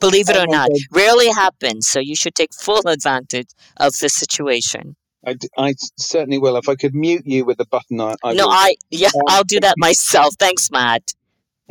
Believe 0.00 0.28
it 0.28 0.36
or 0.36 0.46
not, 0.48 0.70
rarely 0.92 1.28
happens. 1.30 1.88
So 1.88 1.98
you 1.98 2.14
should 2.14 2.34
take 2.34 2.54
full 2.54 2.86
advantage 2.86 3.48
of 3.76 3.94
the 3.98 4.08
situation. 4.08 4.96
I, 5.26 5.36
I 5.56 5.74
certainly 5.98 6.38
will. 6.38 6.56
If 6.56 6.68
I 6.68 6.74
could 6.74 6.94
mute 6.94 7.22
you 7.24 7.44
with 7.44 7.58
the 7.58 7.66
button, 7.66 8.00
I, 8.00 8.14
I 8.24 8.34
no, 8.34 8.46
will. 8.46 8.52
I 8.52 8.74
yeah, 8.90 9.08
Um, 9.08 9.22
I'll 9.28 9.44
do 9.44 9.60
that 9.60 9.74
myself. 9.78 10.34
Thanks, 10.38 10.70
Matt. 10.70 11.12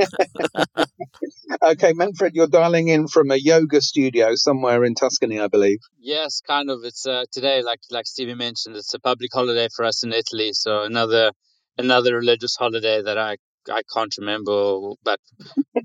Okay, 1.64 1.94
Manfred, 1.94 2.34
you're 2.34 2.48
dialing 2.48 2.88
in 2.88 3.08
from 3.08 3.30
a 3.32 3.36
yoga 3.36 3.82
studio 3.82 4.36
somewhere 4.36 4.84
in 4.84 4.96
Tuscany, 4.96 5.40
I 5.40 5.48
believe. 5.48 5.80
Yes, 6.00 6.42
kind 6.46 6.70
of. 6.70 6.80
It's 6.84 7.06
uh, 7.06 7.26
today, 7.32 7.62
like 7.62 7.82
like 7.90 8.08
Stevie 8.08 8.36
mentioned, 8.36 8.76
it's 8.76 8.94
a 8.94 9.00
public 9.00 9.32
holiday 9.34 9.68
for 9.76 9.86
us 9.86 10.04
in 10.04 10.14
Italy. 10.14 10.54
So 10.54 10.84
another 10.84 11.32
another 11.78 12.16
religious 12.16 12.56
holiday 12.56 13.02
that 13.02 13.18
I 13.18 13.38
I 13.70 13.82
can't 13.94 14.14
remember, 14.18 14.94
but 15.04 15.20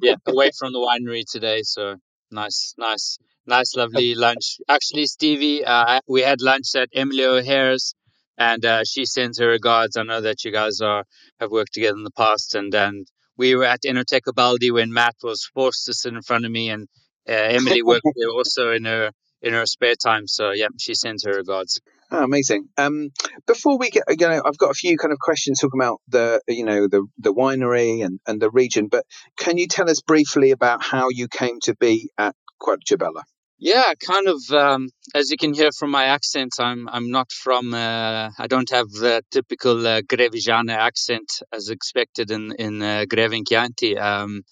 yeah, 0.00 0.16
away 0.26 0.50
from 0.58 0.72
the 0.72 0.78
winery 0.78 1.24
today. 1.30 1.62
So 1.62 1.96
nice, 2.30 2.74
nice, 2.78 3.18
nice, 3.46 3.74
lovely 3.76 4.14
lunch. 4.14 4.58
Actually, 4.68 5.06
Stevie, 5.06 5.64
uh, 5.64 6.00
we 6.08 6.22
had 6.22 6.40
lunch 6.40 6.74
at 6.76 6.88
Emily 6.94 7.24
O'Hare's, 7.24 7.94
and 8.38 8.64
uh, 8.64 8.84
she 8.84 9.04
sends 9.04 9.38
her 9.38 9.48
regards. 9.48 9.96
I 9.96 10.04
know 10.04 10.20
that 10.20 10.44
you 10.44 10.52
guys 10.52 10.80
are 10.80 11.04
have 11.40 11.50
worked 11.50 11.74
together 11.74 11.96
in 11.96 12.04
the 12.04 12.10
past, 12.16 12.54
and 12.54 12.74
and 12.74 13.06
we 13.36 13.54
were 13.54 13.64
at 13.64 13.82
Enoteca 13.82 14.34
Baldi 14.34 14.70
when 14.70 14.92
Matt 14.92 15.16
was 15.22 15.48
forced 15.54 15.86
to 15.86 15.94
sit 15.94 16.14
in 16.14 16.22
front 16.22 16.44
of 16.44 16.50
me, 16.50 16.70
and 16.70 16.88
uh, 17.28 17.32
Emily 17.32 17.82
worked 17.82 18.06
there 18.16 18.30
also 18.30 18.72
in 18.72 18.84
her 18.84 19.10
in 19.42 19.52
her 19.52 19.66
spare 19.66 19.94
time. 19.94 20.26
So 20.26 20.52
yeah, 20.52 20.68
she 20.78 20.94
sends 20.94 21.24
her 21.24 21.32
regards. 21.32 21.80
Oh, 22.10 22.22
amazing. 22.22 22.68
Um, 22.78 23.10
before 23.46 23.78
we 23.78 23.90
get, 23.90 24.04
you 24.08 24.28
know, 24.28 24.40
I've 24.44 24.58
got 24.58 24.70
a 24.70 24.74
few 24.74 24.96
kind 24.96 25.12
of 25.12 25.18
questions 25.18 25.60
talking 25.60 25.80
about 25.80 26.00
the, 26.06 26.40
you 26.46 26.64
know, 26.64 26.86
the 26.86 27.04
the 27.18 27.34
winery 27.34 28.04
and, 28.04 28.20
and 28.26 28.40
the 28.40 28.50
region. 28.50 28.86
But 28.88 29.04
can 29.36 29.58
you 29.58 29.66
tell 29.66 29.90
us 29.90 30.00
briefly 30.00 30.52
about 30.52 30.84
how 30.84 31.08
you 31.10 31.26
came 31.26 31.58
to 31.62 31.74
be 31.74 32.10
at 32.16 32.36
Querciabella? 32.60 33.22
Yeah, 33.58 33.94
kind 33.98 34.28
of. 34.28 34.42
Um, 34.50 34.90
as 35.14 35.30
you 35.30 35.38
can 35.38 35.54
hear 35.54 35.70
from 35.72 35.90
my 35.90 36.04
accent, 36.04 36.54
I'm 36.58 36.88
I'm 36.90 37.10
not 37.10 37.32
from. 37.32 37.72
Uh, 37.72 38.30
I 38.38 38.46
don't 38.48 38.68
have 38.70 38.90
the 38.90 39.22
typical 39.30 39.86
uh, 39.86 40.02
Grevigiana 40.02 40.76
accent 40.76 41.40
as 41.52 41.70
expected 41.70 42.30
in 42.30 42.52
in 42.58 42.82
uh. 42.82 43.96
Um, 43.96 44.42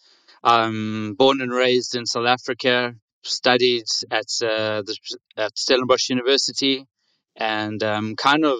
I'm 0.42 1.14
born 1.14 1.42
and 1.42 1.52
raised 1.52 1.94
in 1.94 2.06
South 2.06 2.26
Africa. 2.26 2.94
Studied 3.23 3.84
at 4.11 4.28
uh, 4.42 4.82
the, 4.82 4.96
at 5.37 5.56
Stellenbosch 5.58 6.08
University, 6.11 6.84
and 7.37 7.82
um, 7.82 8.16
kind 8.16 8.44
of 8.44 8.58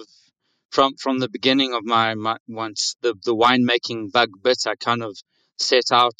from 0.71 0.93
from 0.95 1.19
the 1.19 1.29
beginning 1.29 1.73
of 1.73 1.83
my, 1.85 2.13
my 2.15 2.37
once 2.47 2.95
the 3.01 3.15
the 3.25 3.35
winemaking 3.35 4.11
bug 4.11 4.29
bit, 4.43 4.57
I 4.67 4.75
kind 4.75 5.01
of 5.03 5.17
set 5.57 5.91
out 5.91 6.19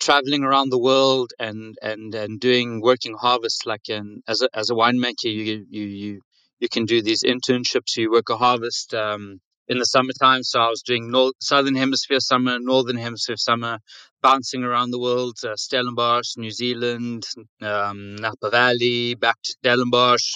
traveling 0.00 0.44
around 0.44 0.70
the 0.70 0.78
world 0.78 1.32
and 1.38 1.76
and 1.82 2.14
and 2.14 2.40
doing 2.40 2.80
working 2.80 3.14
harvest 3.14 3.66
like 3.66 3.88
an 3.88 4.22
as 4.28 4.42
a 4.42 4.48
as 4.54 4.70
a 4.70 4.74
winemaker 4.74 5.24
you 5.38 5.66
you 5.70 5.84
you 5.86 6.20
you 6.60 6.68
can 6.68 6.84
do 6.86 7.02
these 7.02 7.22
internships. 7.22 7.96
You 7.96 8.10
work 8.10 8.28
a 8.30 8.36
harvest 8.36 8.94
um 8.94 9.40
in 9.68 9.78
the 9.78 9.84
summertime. 9.86 10.42
So 10.42 10.60
i 10.60 10.68
was 10.68 10.82
doing 10.82 11.10
north, 11.10 11.34
southern 11.40 11.74
hemisphere 11.76 12.20
summer 12.20 12.58
northern 12.58 12.96
hemisphere 12.96 13.36
summer 13.36 13.78
bouncing 14.22 14.64
around 14.64 14.90
the 14.90 14.98
world 15.00 15.36
uh, 15.44 15.54
stellenbosch 15.56 16.36
new 16.36 16.50
zealand 16.50 17.24
um 17.62 18.16
napa 18.16 18.50
valley 18.50 19.14
back 19.14 19.36
to 19.44 19.50
stellenbosch 19.58 20.28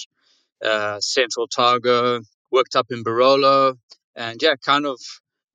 uh, 0.63 0.99
Central 0.99 1.43
Otago, 1.45 2.21
worked 2.51 2.75
up 2.75 2.87
in 2.91 3.03
Barolo, 3.03 3.75
and 4.15 4.41
yeah, 4.41 4.55
kind 4.63 4.85
of 4.85 4.99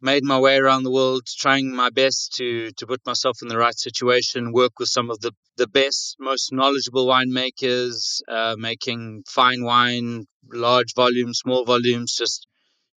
made 0.01 0.25
my 0.25 0.39
way 0.39 0.57
around 0.57 0.83
the 0.83 0.91
world, 0.91 1.23
trying 1.27 1.75
my 1.75 1.91
best 1.91 2.35
to 2.37 2.71
to 2.73 2.87
put 2.87 3.05
myself 3.07 3.39
in 3.43 3.49
the 3.49 3.59
right 3.59 3.79
situation, 3.79 4.53
work 4.53 4.79
with 4.79 4.89
some 4.89 5.11
of 5.11 5.21
the 5.21 5.33
the 5.57 5.67
best, 5.67 6.17
most 6.19 6.53
knowledgeable 6.53 7.07
winemakers, 7.07 8.21
uh, 8.29 8.57
making 8.59 9.25
fine 9.29 9.63
wine, 9.65 10.27
large 10.53 10.95
volumes, 10.95 11.39
small 11.39 11.65
volumes, 11.65 12.15
just 12.15 12.47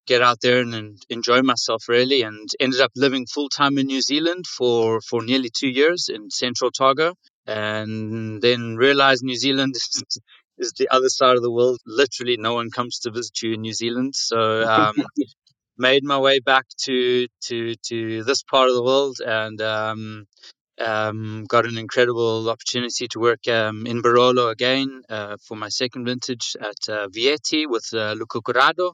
get 0.07 0.21
out 0.21 0.39
there 0.41 0.59
and, 0.61 0.73
and 0.75 1.01
enjoy 1.09 1.41
myself 1.41 1.87
really. 1.87 2.21
And 2.23 2.49
ended 2.59 2.81
up 2.81 2.91
living 2.95 3.25
full 3.27 3.49
time 3.49 3.77
in 3.77 3.87
New 3.87 4.01
Zealand 4.01 4.45
for 4.47 5.01
for 5.01 5.23
nearly 5.23 5.49
2 5.49 5.67
years 5.69 6.09
in 6.13 6.29
Central 6.29 6.69
Otago. 6.69 7.15
And 7.47 8.41
then 8.41 8.75
realized 8.75 9.23
New 9.23 9.37
Zealand 9.37 9.75
is, 9.77 10.03
is 10.57 10.73
the 10.73 10.89
other 10.89 11.09
side 11.09 11.35
of 11.37 11.41
the 11.43 11.51
world. 11.51 11.79
Literally 11.85 12.37
no 12.37 12.55
one 12.55 12.69
comes 12.71 12.99
to 12.99 13.11
visit 13.11 13.41
you 13.41 13.53
in 13.53 13.61
New 13.61 13.73
Zealand. 13.73 14.13
So 14.15 14.39
um 14.63 14.95
made 15.79 16.03
my 16.03 16.19
way 16.19 16.39
back 16.39 16.65
to 16.85 17.27
to 17.47 17.75
to 17.89 18.23
this 18.23 18.43
part 18.43 18.69
of 18.69 18.75
the 18.75 18.83
world 18.83 19.17
and 19.25 19.61
um 19.61 20.25
um, 20.79 21.45
got 21.47 21.65
an 21.65 21.77
incredible 21.77 22.49
opportunity 22.49 23.07
to 23.09 23.19
work 23.19 23.45
um, 23.49 23.85
in 23.85 24.01
Barolo 24.01 24.49
again 24.49 25.01
uh, 25.09 25.35
for 25.45 25.57
my 25.57 25.69
second 25.69 26.05
vintage 26.05 26.55
at 26.61 26.89
uh, 26.89 27.07
Vietti 27.09 27.65
with 27.67 27.87
uh, 27.93 28.13
Luca 28.13 28.41
Currado 28.41 28.93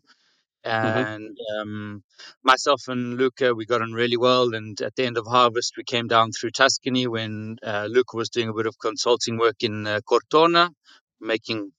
and 0.64 1.38
um, 1.60 2.04
myself 2.44 2.82
and 2.88 3.18
Luca 3.18 3.54
we 3.54 3.66
got 3.66 3.82
on 3.82 3.94
really 3.94 4.18
well. 4.18 4.54
And 4.56 4.80
at 4.82 4.96
the 4.96 5.06
end 5.06 5.18
of 5.18 5.28
harvest, 5.28 5.74
we 5.78 5.84
came 5.84 6.08
down 6.08 6.32
through 6.32 6.52
Tuscany 6.52 7.08
when 7.08 7.58
uh, 7.64 7.88
Luca 7.90 8.18
was 8.18 8.30
doing 8.30 8.50
a 8.50 8.54
bit 8.54 8.66
of 8.66 8.76
consulting 8.80 9.38
work 9.38 9.58
in 9.62 9.86
uh, 9.86 10.00
Cortona, 10.02 10.72
making 11.22 11.72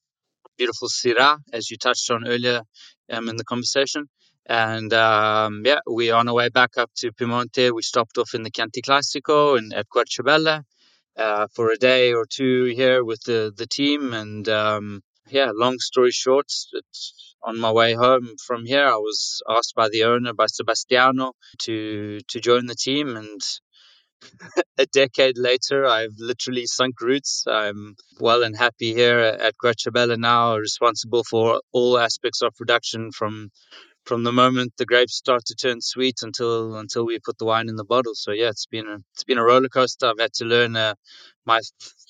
beautiful 0.56 0.88
Syrah, 0.88 1.38
as 1.52 1.70
you 1.70 1.76
touched 1.76 2.10
on 2.10 2.26
earlier 2.26 2.62
um, 3.10 3.28
in 3.28 3.36
the 3.36 3.44
conversation. 3.44 4.08
And 4.48 4.92
um, 4.92 5.62
yeah, 5.64 5.80
we're 5.86 6.14
on 6.14 6.28
our 6.28 6.34
way 6.34 6.48
back 6.48 6.78
up 6.78 6.90
to 6.98 7.12
Piemonte. 7.12 7.72
We 7.72 7.82
stopped 7.82 8.16
off 8.18 8.34
in 8.34 8.42
the 8.42 8.50
Chianti 8.50 8.80
Classico 8.80 9.58
and 9.58 9.74
at 9.74 9.88
Querciabella 9.88 10.62
uh, 11.16 11.46
for 11.54 11.70
a 11.70 11.76
day 11.76 12.12
or 12.12 12.26
two 12.26 12.66
here 12.66 13.04
with 13.04 13.20
the, 13.24 13.52
the 13.56 13.66
team. 13.66 14.12
And 14.12 14.48
um, 14.48 15.02
yeah, 15.28 15.50
long 15.52 15.78
story 15.80 16.12
short, 16.12 16.46
on 17.42 17.58
my 17.58 17.70
way 17.72 17.94
home 17.94 18.34
from 18.44 18.66
here, 18.66 18.86
I 18.86 18.96
was 18.96 19.42
asked 19.48 19.74
by 19.74 19.88
the 19.88 20.04
owner, 20.04 20.32
by 20.32 20.46
Sebastiano, 20.46 21.32
to 21.60 22.20
to 22.28 22.40
join 22.40 22.66
the 22.66 22.74
team, 22.74 23.16
and 23.16 23.40
a 24.78 24.86
decade 24.86 25.38
later, 25.38 25.86
I've 25.86 26.16
literally 26.18 26.66
sunk 26.66 27.00
roots. 27.00 27.44
I'm 27.46 27.96
well 28.18 28.42
and 28.42 28.56
happy 28.56 28.94
here 28.94 29.18
at 29.18 29.54
Querciabella 29.62 30.16
now, 30.16 30.56
responsible 30.56 31.24
for 31.24 31.60
all 31.72 31.98
aspects 31.98 32.42
of 32.42 32.54
production 32.56 33.12
from 33.12 33.50
from 34.06 34.22
the 34.22 34.32
moment 34.32 34.72
the 34.78 34.86
grapes 34.86 35.16
start 35.16 35.44
to 35.46 35.54
turn 35.54 35.80
sweet 35.80 36.20
until 36.22 36.76
until 36.76 37.04
we 37.04 37.18
put 37.18 37.38
the 37.38 37.44
wine 37.44 37.68
in 37.68 37.76
the 37.76 37.84
bottle. 37.84 38.14
So 38.14 38.32
yeah, 38.32 38.48
it's 38.48 38.66
been 38.66 38.86
a 38.88 38.98
it's 39.14 39.24
been 39.24 39.38
a 39.38 39.44
roller 39.44 39.68
coaster. 39.68 40.06
I've 40.06 40.20
had 40.20 40.32
to 40.34 40.44
learn 40.44 40.76
uh, 40.76 40.94
my 41.44 41.60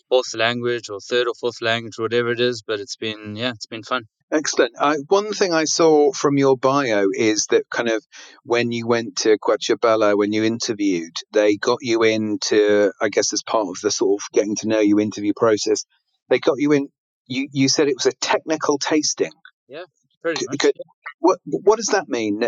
fourth 0.08 0.34
language 0.34 0.88
or 0.90 1.00
third 1.00 1.26
or 1.26 1.34
fourth 1.34 1.60
language, 1.60 1.98
whatever 1.98 2.30
it 2.30 2.40
is, 2.40 2.62
but 2.62 2.80
it's 2.80 2.96
been 2.96 3.34
yeah, 3.36 3.50
it's 3.50 3.66
been 3.66 3.82
fun. 3.82 4.04
Excellent. 4.32 4.72
I, 4.80 4.96
one 5.06 5.32
thing 5.32 5.52
I 5.52 5.64
saw 5.64 6.12
from 6.12 6.36
your 6.36 6.56
bio 6.56 7.06
is 7.14 7.46
that 7.50 7.70
kind 7.70 7.88
of 7.88 8.04
when 8.42 8.72
you 8.72 8.86
went 8.86 9.18
to 9.18 9.38
Querciabella, 9.38 10.16
when 10.16 10.32
you 10.32 10.42
interviewed, 10.42 11.14
they 11.32 11.56
got 11.56 11.78
you 11.80 12.02
into, 12.02 12.92
I 13.00 13.08
guess, 13.08 13.32
as 13.32 13.44
part 13.44 13.68
of 13.68 13.80
the 13.80 13.92
sort 13.92 14.20
of 14.20 14.26
getting 14.32 14.56
to 14.56 14.68
know 14.68 14.80
you 14.80 14.98
interview 14.98 15.32
process, 15.36 15.84
they 16.28 16.40
got 16.40 16.56
you 16.58 16.72
in. 16.72 16.88
You 17.28 17.48
you 17.52 17.68
said 17.68 17.88
it 17.88 17.96
was 17.96 18.06
a 18.06 18.16
technical 18.20 18.78
tasting. 18.78 19.32
Yeah, 19.68 19.84
pretty 20.26 20.46
much. 20.48 20.72
What 21.18 21.38
what 21.44 21.76
does 21.76 21.86
that 21.86 22.08
mean? 22.08 22.42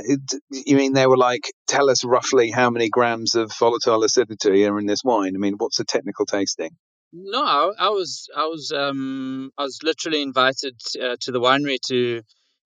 You 0.51 0.77
mean 0.77 0.93
they 0.93 1.07
were 1.07 1.17
like, 1.17 1.51
tell 1.67 1.91
us 1.91 2.05
roughly 2.05 2.51
how 2.51 2.71
many 2.71 2.89
grams 2.89 3.35
of 3.35 3.51
volatile 3.59 4.05
acidity 4.05 4.67
are 4.67 4.79
in 4.79 4.87
this 4.87 5.03
wine? 5.05 5.35
I 5.35 5.39
mean, 5.39 5.55
what's 5.57 5.81
a 5.81 5.85
technical 5.85 6.27
tasting? 6.27 6.71
No, 7.13 7.43
I, 7.43 7.87
I 7.87 7.89
was 7.89 8.29
I 8.37 8.47
was 8.47 8.73
um 8.77 9.51
I 9.57 9.63
was 9.63 9.79
literally 9.83 10.23
invited 10.23 10.75
uh, 11.03 11.17
to 11.21 11.33
the 11.33 11.41
winery 11.41 11.79
to 11.89 12.23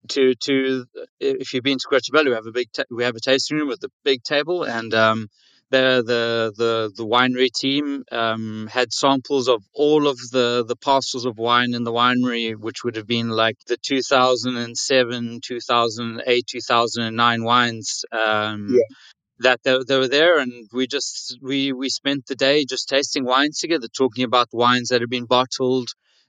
to 0.09 0.35
to 0.35 0.87
if 1.21 1.55
you've 1.55 1.63
been 1.63 1.79
to 1.79 1.89
Querciabella, 1.89 2.31
we 2.31 2.35
have 2.35 2.47
a 2.47 2.53
big 2.53 2.73
ta- 2.73 2.91
we 2.91 3.05
have 3.05 3.15
a 3.15 3.21
tasting 3.21 3.59
room 3.59 3.69
with 3.69 3.85
a 3.85 3.91
big 4.05 4.25
table 4.25 4.65
and 4.65 4.93
um 4.95 5.29
the 5.73 6.03
the 6.07 6.53
the 6.57 6.93
the 6.97 7.07
winery 7.07 7.51
team 7.53 8.05
um, 8.13 8.69
had 8.71 8.93
samples 8.93 9.49
of 9.49 9.63
all 9.75 10.07
of 10.07 10.19
the 10.31 10.65
the 10.67 10.77
parcels 10.77 11.25
of 11.25 11.39
wine 11.39 11.75
in 11.75 11.83
the 11.85 11.93
winery, 11.93 12.55
which 12.55 12.85
would 12.85 12.97
have 12.97 13.07
been 13.07 13.31
like 13.31 13.57
the 13.67 13.77
2007, 13.83 15.41
2008, 15.43 16.47
2009 16.47 17.45
wines. 17.45 18.05
Um, 18.13 18.69
yeah 18.71 18.97
that 19.43 19.61
they, 19.65 19.77
they 19.87 19.99
were 19.99 20.09
there 20.09 20.39
and 20.39 20.69
we 20.73 20.87
just 20.87 21.39
we 21.43 21.73
we 21.73 21.89
spent 21.89 22.27
the 22.27 22.35
day 22.35 22.65
just 22.65 22.89
tasting 22.89 23.25
wines 23.25 23.59
together 23.59 23.89
talking 23.89 24.25
about 24.25 24.49
wines 24.53 24.89
that 24.89 25.01
have 25.01 25.11
been 25.11 25.27
bottled 25.27 25.89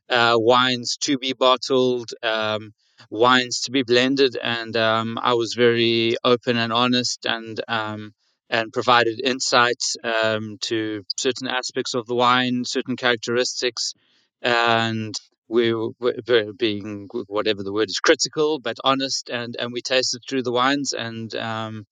uh, 0.09 0.35
wines 0.35 0.97
to 0.99 1.17
be 1.17 1.33
bottled 1.33 2.09
um, 2.23 2.71
wines 3.09 3.61
to 3.61 3.71
be 3.71 3.83
blended 3.83 4.37
and 4.41 4.75
um, 4.75 5.19
i 5.21 5.33
was 5.33 5.53
very 5.53 6.15
open 6.23 6.57
and 6.57 6.73
honest 6.73 7.25
and 7.25 7.61
um, 7.67 8.13
and 8.53 8.71
provided 8.71 9.19
insights 9.23 9.97
um, 10.03 10.57
to 10.61 11.03
certain 11.17 11.47
aspects 11.47 11.95
of 11.95 12.05
the 12.05 12.15
wine 12.15 12.63
certain 12.63 12.95
characteristics 12.95 13.93
and 14.41 15.15
we 15.49 15.73
were 15.73 16.53
being 16.57 17.07
whatever 17.27 17.63
the 17.63 17.73
word 17.73 17.89
is 17.89 17.99
critical 17.99 18.59
but 18.59 18.77
honest 18.83 19.29
and 19.29 19.55
and 19.59 19.73
we 19.73 19.81
tasted 19.81 20.21
through 20.29 20.43
the 20.43 20.51
wines 20.51 20.93
and 20.93 21.35
um, 21.35 21.85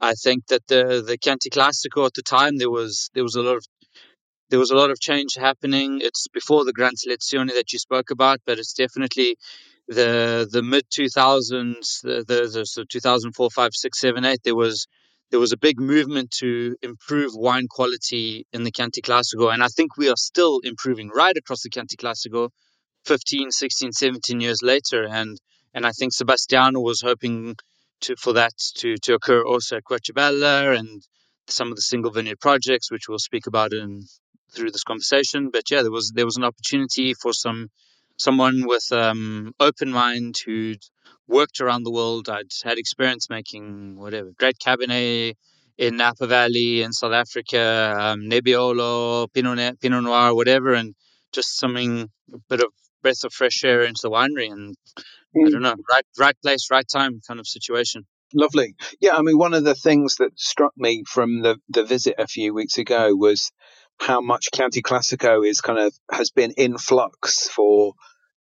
I 0.00 0.14
think 0.14 0.46
that 0.48 0.66
the 0.66 1.04
the 1.06 1.18
Chianti 1.22 1.50
Classico 1.50 2.06
at 2.06 2.14
the 2.14 2.22
time 2.22 2.56
there 2.56 2.70
was 2.70 3.10
there 3.14 3.22
was 3.22 3.34
a 3.34 3.42
lot 3.42 3.56
of 3.56 3.64
there 4.50 4.58
was 4.58 4.70
a 4.70 4.76
lot 4.76 4.90
of 4.90 5.00
change 5.00 5.34
happening. 5.34 6.00
It's 6.02 6.28
before 6.28 6.64
the 6.64 6.72
Gran 6.72 6.92
Selezione 6.92 7.54
that 7.54 7.72
you 7.72 7.78
spoke 7.78 8.10
about, 8.10 8.40
but 8.46 8.58
it's 8.58 8.74
definitely 8.74 9.36
the 9.88 10.48
the 10.50 10.62
mid 10.62 10.84
two 10.90 11.08
thousands, 11.08 12.00
the 12.02 12.24
the, 12.26 12.66
so 12.66 12.84
2004, 12.88 13.50
5, 13.50 13.70
6, 13.74 14.00
7, 14.00 14.24
8, 14.24 14.40
There 14.44 14.54
was 14.54 14.86
there 15.30 15.40
was 15.40 15.52
a 15.52 15.58
big 15.58 15.80
movement 15.80 16.30
to 16.38 16.76
improve 16.82 17.32
wine 17.34 17.66
quality 17.68 18.46
in 18.52 18.62
the 18.62 18.70
Chianti 18.70 19.02
Classico, 19.02 19.52
and 19.52 19.62
I 19.62 19.68
think 19.68 19.96
we 19.96 20.08
are 20.08 20.16
still 20.16 20.60
improving 20.62 21.08
right 21.08 21.36
across 21.36 21.62
the 21.62 21.70
Chianti 21.70 21.96
Classico, 21.96 22.50
15, 23.06 23.50
16, 23.50 23.92
17 23.92 24.40
years 24.40 24.60
later, 24.62 25.04
and 25.04 25.38
and 25.74 25.86
I 25.86 25.90
think 25.90 26.12
Sebastiano 26.12 26.80
was 26.80 27.02
hoping 27.02 27.56
to 28.02 28.16
for 28.16 28.34
that 28.34 28.52
to 28.76 28.96
to 29.02 29.14
occur 29.14 29.42
also 29.44 29.76
at 29.76 29.84
Querciabella 29.84 30.78
and 30.78 31.02
some 31.48 31.70
of 31.70 31.76
the 31.76 31.82
single 31.82 32.10
vineyard 32.10 32.40
projects, 32.40 32.90
which 32.90 33.08
we'll 33.08 33.18
speak 33.18 33.46
about 33.46 33.72
in 33.72 34.04
through 34.52 34.70
this 34.70 34.84
conversation. 34.84 35.50
But 35.50 35.70
yeah, 35.70 35.82
there 35.82 35.90
was 35.90 36.12
there 36.14 36.24
was 36.24 36.36
an 36.36 36.44
opportunity 36.44 37.14
for 37.14 37.32
some 37.32 37.68
someone 38.16 38.66
with 38.66 38.90
um, 38.92 39.52
open 39.60 39.90
mind 39.90 40.36
who'd 40.44 40.82
worked 41.28 41.60
around 41.60 41.82
the 41.82 41.92
world. 41.92 42.28
I'd 42.28 42.52
had 42.64 42.78
experience 42.78 43.28
making 43.30 43.96
whatever 43.96 44.32
great 44.38 44.58
Cabernet 44.58 45.34
in 45.78 45.96
Napa 45.96 46.26
Valley 46.26 46.82
in 46.82 46.92
South 46.92 47.12
Africa, 47.12 47.94
um, 47.98 48.22
Nebbiolo, 48.22 49.28
Pinot, 49.32 49.80
Pinot 49.80 50.04
Noir, 50.04 50.34
whatever, 50.34 50.72
and 50.72 50.94
just 51.32 51.58
something 51.58 52.08
a 52.32 52.38
bit 52.48 52.60
of 52.60 52.72
breath 53.02 53.24
of 53.24 53.32
fresh 53.32 53.62
air 53.64 53.82
into 53.82 54.00
the 54.02 54.10
winery 54.10 54.50
and 54.50 54.74
I 55.36 55.50
don't 55.50 55.62
know, 55.62 55.74
right, 55.92 56.04
right 56.18 56.36
place, 56.42 56.68
right 56.70 56.86
time 56.90 57.20
kind 57.26 57.38
of 57.40 57.46
situation. 57.46 58.06
Lovely. 58.34 58.74
Yeah, 59.00 59.16
I 59.16 59.22
mean, 59.22 59.38
one 59.38 59.54
of 59.54 59.64
the 59.64 59.74
things 59.74 60.16
that 60.16 60.38
struck 60.38 60.72
me 60.76 61.04
from 61.06 61.42
the, 61.42 61.58
the 61.68 61.84
visit 61.84 62.14
a 62.18 62.26
few 62.26 62.54
weeks 62.54 62.78
ago 62.78 63.14
was 63.14 63.52
how 63.98 64.20
much 64.20 64.48
Chianti 64.54 64.82
Classico 64.82 65.46
is 65.46 65.60
kind 65.60 65.78
of 65.78 65.94
has 66.10 66.30
been 66.30 66.52
in 66.52 66.78
flux 66.78 67.48
for 67.48 67.94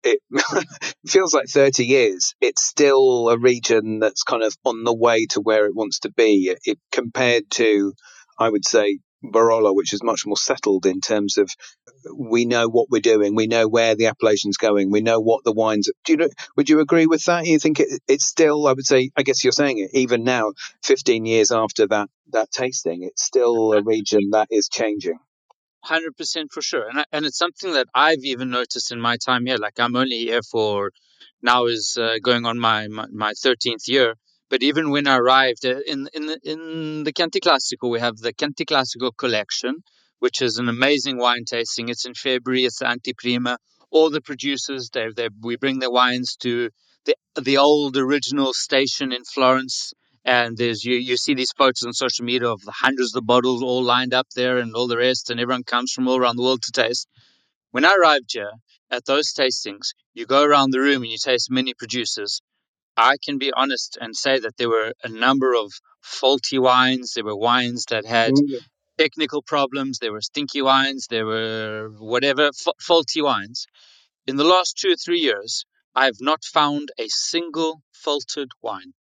it 0.04 0.20
feels 1.06 1.32
like 1.32 1.46
30 1.46 1.84
years. 1.84 2.34
It's 2.40 2.64
still 2.64 3.28
a 3.28 3.38
region 3.38 4.00
that's 4.00 4.22
kind 4.22 4.42
of 4.42 4.56
on 4.64 4.84
the 4.84 4.94
way 4.94 5.26
to 5.26 5.40
where 5.40 5.66
it 5.66 5.74
wants 5.74 6.00
to 6.00 6.10
be. 6.10 6.50
It, 6.50 6.58
it 6.64 6.78
compared 6.90 7.50
to, 7.52 7.92
I 8.38 8.48
would 8.48 8.66
say, 8.66 8.98
Barolo, 9.24 9.72
which 9.74 9.92
is 9.92 10.02
much 10.02 10.26
more 10.26 10.36
settled 10.36 10.84
in 10.84 11.00
terms 11.00 11.38
of 11.38 11.48
we 12.16 12.44
know 12.44 12.68
what 12.68 12.90
we're 12.90 13.00
doing, 13.00 13.36
we 13.36 13.46
know 13.46 13.68
where 13.68 13.94
the 13.94 14.06
appellation's 14.06 14.56
going, 14.56 14.90
we 14.90 15.00
know 15.00 15.20
what 15.20 15.44
the 15.44 15.52
wines. 15.52 15.88
Do 16.04 16.12
you 16.12 16.16
know, 16.16 16.28
would 16.56 16.68
you 16.68 16.80
agree 16.80 17.06
with 17.06 17.24
that? 17.26 17.46
You 17.46 17.60
think 17.60 17.78
it, 17.78 18.00
it's 18.08 18.24
still? 18.24 18.66
I 18.66 18.72
would 18.72 18.86
say, 18.86 19.10
I 19.16 19.22
guess 19.22 19.44
you're 19.44 19.52
saying 19.52 19.78
it 19.78 19.90
even 19.92 20.24
now, 20.24 20.52
15 20.82 21.24
years 21.24 21.52
after 21.52 21.86
that 21.86 22.08
that 22.32 22.50
tasting, 22.50 23.04
it's 23.04 23.22
still 23.22 23.72
a 23.78 23.82
region 23.82 24.30
that 24.32 24.48
is 24.50 24.68
changing. 24.68 25.18
Hundred 25.84 26.16
percent 26.16 26.52
for 26.52 26.62
sure, 26.62 26.88
and 26.88 27.00
I, 27.00 27.04
and 27.12 27.26
it's 27.26 27.38
something 27.38 27.72
that 27.72 27.88
I've 27.92 28.22
even 28.24 28.50
noticed 28.50 28.92
in 28.92 29.00
my 29.00 29.16
time 29.16 29.46
here. 29.46 29.56
Like 29.56 29.80
I'm 29.80 29.96
only 29.96 30.18
here 30.18 30.42
for 30.42 30.92
now 31.42 31.66
is 31.66 31.98
uh, 32.00 32.18
going 32.22 32.46
on 32.46 32.58
my 32.58 32.86
my 32.86 33.32
thirteenth 33.34 33.88
year, 33.88 34.14
but 34.48 34.62
even 34.62 34.90
when 34.90 35.08
I 35.08 35.16
arrived 35.16 35.66
uh, 35.66 35.80
in 35.84 36.08
in 36.14 36.26
the, 36.26 36.38
in 36.44 37.02
the 37.02 37.12
Chianti 37.12 37.40
Classico, 37.40 37.90
we 37.90 37.98
have 37.98 38.16
the 38.16 38.32
Chianti 38.32 38.64
Classico 38.64 39.10
collection, 39.16 39.82
which 40.20 40.40
is 40.40 40.58
an 40.58 40.68
amazing 40.68 41.18
wine 41.18 41.44
tasting. 41.44 41.88
It's 41.88 42.04
in 42.04 42.14
February. 42.14 42.64
It's 42.64 42.80
Anteprima. 42.80 43.56
All 43.90 44.08
the 44.08 44.20
producers, 44.20 44.88
they 44.92 45.08
they 45.16 45.30
we 45.40 45.56
bring 45.56 45.80
their 45.80 45.90
wines 45.90 46.36
to 46.42 46.70
the 47.06 47.16
the 47.34 47.58
old 47.58 47.96
original 47.96 48.54
station 48.54 49.12
in 49.12 49.24
Florence, 49.24 49.94
and 50.24 50.56
there's 50.56 50.84
you 50.84 50.96
you 50.96 51.16
see 51.16 51.34
these 51.34 51.52
photos 51.52 51.84
on 51.84 51.92
social 51.92 52.24
media 52.24 52.48
of 52.48 52.62
the 52.62 52.72
hundreds 52.72 53.14
of 53.14 53.26
bottles 53.26 53.62
all 53.62 53.82
lined 53.82 54.14
up 54.14 54.28
there 54.34 54.58
and 54.58 54.74
all 54.74 54.88
the 54.88 54.96
rest, 54.98 55.30
and 55.30 55.40
everyone 55.40 55.64
comes 55.64 55.92
from 55.92 56.08
all 56.08 56.18
around 56.18 56.36
the 56.36 56.42
world 56.42 56.62
to 56.62 56.72
taste. 56.72 57.08
When 57.70 57.84
I 57.84 57.94
arrived 58.00 58.30
here 58.32 58.52
at 58.90 59.04
those 59.06 59.32
tastings, 59.32 59.94
you 60.14 60.26
go 60.26 60.42
around 60.44 60.70
the 60.70 60.80
room 60.80 61.02
and 61.02 61.10
you 61.10 61.18
taste 61.18 61.50
many 61.50 61.74
producers 61.74 62.40
I 62.96 63.16
can 63.24 63.38
be 63.38 63.52
honest 63.52 63.96
and 64.00 64.14
say 64.14 64.38
that 64.38 64.56
there 64.58 64.68
were 64.68 64.92
a 65.02 65.08
number 65.08 65.54
of 65.54 65.72
faulty 66.02 66.58
wines. 66.58 67.12
There 67.14 67.24
were 67.24 67.36
wines 67.36 67.86
that 67.86 68.04
had 68.04 68.32
technical 68.98 69.42
problems. 69.42 69.98
There 69.98 70.12
were 70.12 70.20
stinky 70.20 70.60
wines. 70.62 71.06
There 71.08 71.24
were 71.24 71.90
whatever 71.98 72.52
fa- 72.52 72.74
faulty 72.80 73.22
wines. 73.22 73.66
In 74.26 74.36
the 74.36 74.44
last 74.44 74.76
two 74.78 74.92
or 74.92 74.96
three 74.96 75.20
years, 75.20 75.64
I 75.94 76.04
have 76.04 76.20
not 76.20 76.44
found 76.44 76.92
a 76.98 77.08
single 77.08 77.82
faulted 77.92 78.50
wine. 78.60 78.92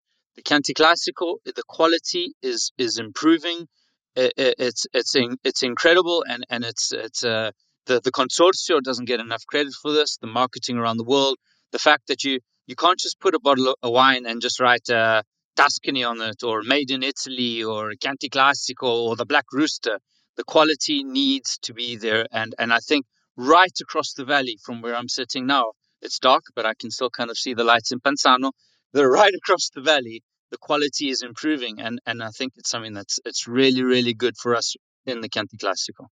The 0.41 0.49
Chianti 0.49 0.73
Classico, 0.73 1.37
the 1.45 1.61
quality 1.67 2.33
is 2.41 2.71
is 2.75 2.97
improving. 2.97 3.67
It, 4.15 4.33
it, 4.37 4.55
it's 4.57 4.87
it's 4.91 5.15
it's 5.43 5.61
incredible, 5.61 6.25
and 6.27 6.43
and 6.49 6.63
it's 6.63 6.91
it's 6.91 7.23
uh, 7.23 7.51
the 7.85 8.01
the 8.01 8.11
consortio 8.11 8.81
doesn't 8.81 9.05
get 9.05 9.19
enough 9.19 9.45
credit 9.45 9.73
for 9.79 9.91
this. 9.91 10.17
The 10.17 10.25
marketing 10.25 10.79
around 10.79 10.97
the 10.97 11.03
world, 11.03 11.37
the 11.71 11.77
fact 11.77 12.07
that 12.07 12.23
you 12.23 12.39
you 12.65 12.75
can't 12.75 12.97
just 12.97 13.19
put 13.19 13.35
a 13.35 13.39
bottle 13.39 13.75
of 13.83 13.91
wine 13.91 14.25
and 14.25 14.41
just 14.41 14.59
write 14.59 14.89
uh, 14.89 15.21
Tuscany 15.55 16.03
on 16.03 16.19
it 16.21 16.43
or 16.43 16.63
made 16.63 16.89
in 16.89 17.03
Italy 17.03 17.63
or 17.63 17.93
Chianti 18.01 18.29
Classico 18.29 18.89
or 19.09 19.15
the 19.15 19.27
Black 19.27 19.45
Rooster. 19.53 19.99
The 20.37 20.43
quality 20.43 21.03
needs 21.03 21.59
to 21.59 21.75
be 21.75 21.97
there. 21.97 22.25
And, 22.31 22.55
and 22.57 22.73
I 22.73 22.79
think 22.79 23.05
right 23.37 23.77
across 23.79 24.13
the 24.13 24.25
valley 24.25 24.57
from 24.65 24.81
where 24.81 24.95
I'm 24.95 25.09
sitting 25.09 25.45
now, 25.45 25.73
it's 26.01 26.17
dark, 26.17 26.45
but 26.55 26.65
I 26.65 26.73
can 26.73 26.89
still 26.89 27.11
kind 27.11 27.29
of 27.29 27.37
see 27.37 27.53
the 27.53 27.63
lights 27.63 27.91
in 27.91 27.99
Panzano. 27.99 28.53
They're 28.93 29.09
right 29.09 29.33
across 29.35 29.69
the 29.69 29.81
valley. 29.81 30.23
The 30.51 30.57
quality 30.57 31.09
is 31.09 31.21
improving. 31.21 31.79
And, 31.79 31.99
and 32.05 32.21
I 32.21 32.29
think 32.29 32.53
it's 32.57 32.69
something 32.69 32.93
that's 32.93 33.19
it's 33.25 33.47
really, 33.47 33.83
really 33.83 34.13
good 34.13 34.37
for 34.37 34.55
us 34.55 34.75
in 35.05 35.21
the 35.21 35.29
Chianti 35.29 35.57
Classico. 35.57 36.07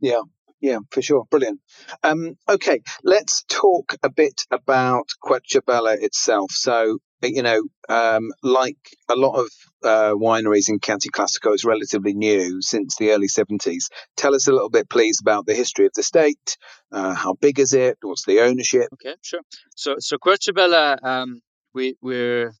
Yeah, 0.00 0.22
yeah, 0.60 0.78
for 0.90 1.02
sure. 1.02 1.24
Brilliant. 1.30 1.60
Um, 2.02 2.36
okay, 2.48 2.80
let's 3.04 3.44
talk 3.48 3.94
a 4.02 4.10
bit 4.10 4.42
about 4.50 5.08
Querciabella 5.22 5.96
itself. 6.02 6.50
So, 6.50 6.98
you 7.22 7.42
know, 7.42 7.62
um, 7.88 8.30
like 8.42 8.78
a 9.08 9.14
lot 9.14 9.38
of 9.38 9.50
uh, 9.82 10.12
wineries 10.14 10.68
in 10.68 10.80
Chianti 10.80 11.10
Classico 11.10 11.54
is 11.54 11.64
relatively 11.64 12.14
new 12.14 12.60
since 12.62 12.96
the 12.96 13.10
early 13.12 13.28
70s. 13.28 13.90
Tell 14.16 14.34
us 14.34 14.48
a 14.48 14.52
little 14.52 14.70
bit, 14.70 14.88
please, 14.88 15.18
about 15.20 15.46
the 15.46 15.54
history 15.54 15.86
of 15.86 15.92
the 15.94 16.02
state. 16.02 16.56
Uh, 16.90 17.14
how 17.14 17.34
big 17.34 17.58
is 17.58 17.72
it? 17.72 17.98
What's 18.02 18.24
the 18.24 18.40
ownership? 18.40 18.88
Okay, 18.94 19.14
sure. 19.22 19.40
So, 19.76 19.96
so 19.98 20.16
Querciabella, 20.16 20.98
um, 21.02 21.40
we, 21.74 21.96
we're 22.00 22.52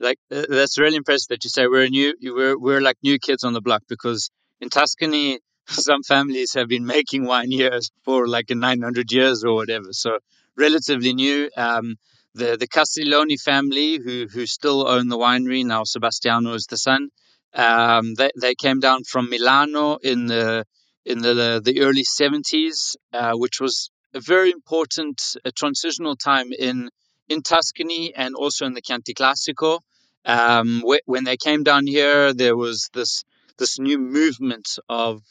like, 0.00 0.18
uh, 0.30 0.46
that's 0.48 0.78
really 0.78 0.96
impressive 0.96 1.28
that 1.28 1.44
you 1.44 1.50
say 1.50 1.66
we're 1.66 1.88
new, 1.88 2.14
we're, 2.22 2.58
we're 2.58 2.80
like 2.80 2.96
new 3.02 3.18
kids 3.18 3.44
on 3.44 3.52
the 3.52 3.60
block 3.60 3.82
because 3.88 4.30
in 4.60 4.68
Tuscany, 4.68 5.40
some 5.68 6.02
families 6.02 6.54
have 6.54 6.68
been 6.68 6.86
making 6.86 7.24
wine 7.24 7.50
years 7.52 7.90
for 8.04 8.26
like 8.26 8.50
900 8.50 9.12
years 9.12 9.44
or 9.44 9.54
whatever. 9.54 9.92
So 9.92 10.18
relatively 10.56 11.14
new. 11.14 11.50
Um, 11.56 11.96
the 12.34 12.56
the 12.56 12.68
Castiglioni 12.68 13.40
family, 13.40 13.98
who 13.98 14.26
who 14.32 14.46
still 14.46 14.86
own 14.86 15.08
the 15.08 15.18
winery 15.18 15.64
now, 15.64 15.82
Sebastiano 15.84 16.54
is 16.54 16.66
the 16.66 16.76
son. 16.76 17.08
Um, 17.54 18.14
they 18.14 18.30
they 18.40 18.54
came 18.54 18.80
down 18.80 19.02
from 19.04 19.28
Milano 19.28 19.96
in 19.96 20.26
the 20.26 20.64
in 21.04 21.20
the 21.20 21.60
the 21.64 21.80
early 21.80 22.04
70s, 22.04 22.96
uh, 23.12 23.32
which 23.34 23.60
was 23.60 23.90
a 24.14 24.20
very 24.20 24.50
important 24.52 25.20
a 25.44 25.50
transitional 25.50 26.16
time 26.16 26.52
in 26.52 26.90
in 27.30 27.42
Tuscany 27.42 28.12
and 28.14 28.34
also 28.34 28.66
in 28.66 28.74
the 28.74 28.82
Chianti 28.82 29.14
Classico. 29.14 29.80
Um, 30.26 30.82
wh- 30.86 31.08
when 31.08 31.24
they 31.24 31.38
came 31.38 31.62
down 31.62 31.86
here, 31.86 32.34
there 32.34 32.56
was 32.56 32.90
this 32.92 33.24
this 33.56 33.78
new 33.78 33.98
movement 33.98 34.78
of 34.88 35.22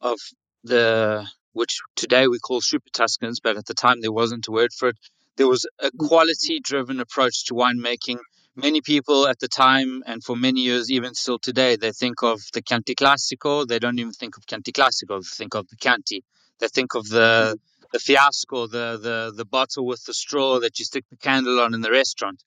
of 0.00 0.18
the 0.64 1.26
which 1.52 1.80
today 1.94 2.26
we 2.26 2.38
call 2.40 2.60
super 2.60 2.90
Tuscans, 2.92 3.38
but 3.40 3.56
at 3.56 3.66
the 3.66 3.74
time 3.74 4.00
there 4.00 4.10
wasn't 4.10 4.48
a 4.48 4.52
word 4.52 4.72
for 4.72 4.88
it. 4.88 4.96
There 5.36 5.46
was 5.46 5.66
a 5.78 5.90
quality 5.96 6.60
driven 6.60 6.98
approach 6.98 7.44
to 7.46 7.54
winemaking. 7.54 8.18
Many 8.56 8.80
people 8.80 9.26
at 9.28 9.38
the 9.40 9.48
time 9.48 10.02
and 10.06 10.22
for 10.22 10.36
many 10.36 10.60
years, 10.62 10.90
even 10.90 11.14
still 11.14 11.38
today, 11.38 11.76
they 11.76 11.92
think 11.92 12.22
of 12.22 12.40
the 12.52 12.62
Chianti 12.62 12.94
Classico. 12.94 13.66
They 13.66 13.78
don't 13.78 13.98
even 13.98 14.12
think 14.12 14.36
of 14.36 14.46
Chianti 14.46 14.72
Classico. 14.72 15.20
They 15.20 15.36
think 15.36 15.54
of 15.54 15.68
the 15.68 15.76
Chianti. 15.76 16.22
They 16.60 16.68
think 16.68 16.94
of 16.94 17.08
the 17.08 17.58
the 17.94 17.98
fiasco, 17.98 18.66
the 18.66 18.86
the 19.06 19.18
the 19.34 19.48
bottle 19.56 19.86
with 19.86 20.02
the 20.04 20.14
straw 20.22 20.60
that 20.60 20.78
you 20.78 20.84
stick 20.84 21.04
the 21.10 21.16
candle 21.28 21.60
on 21.60 21.74
in 21.74 21.80
the 21.80 21.90
restaurant. 22.02 22.42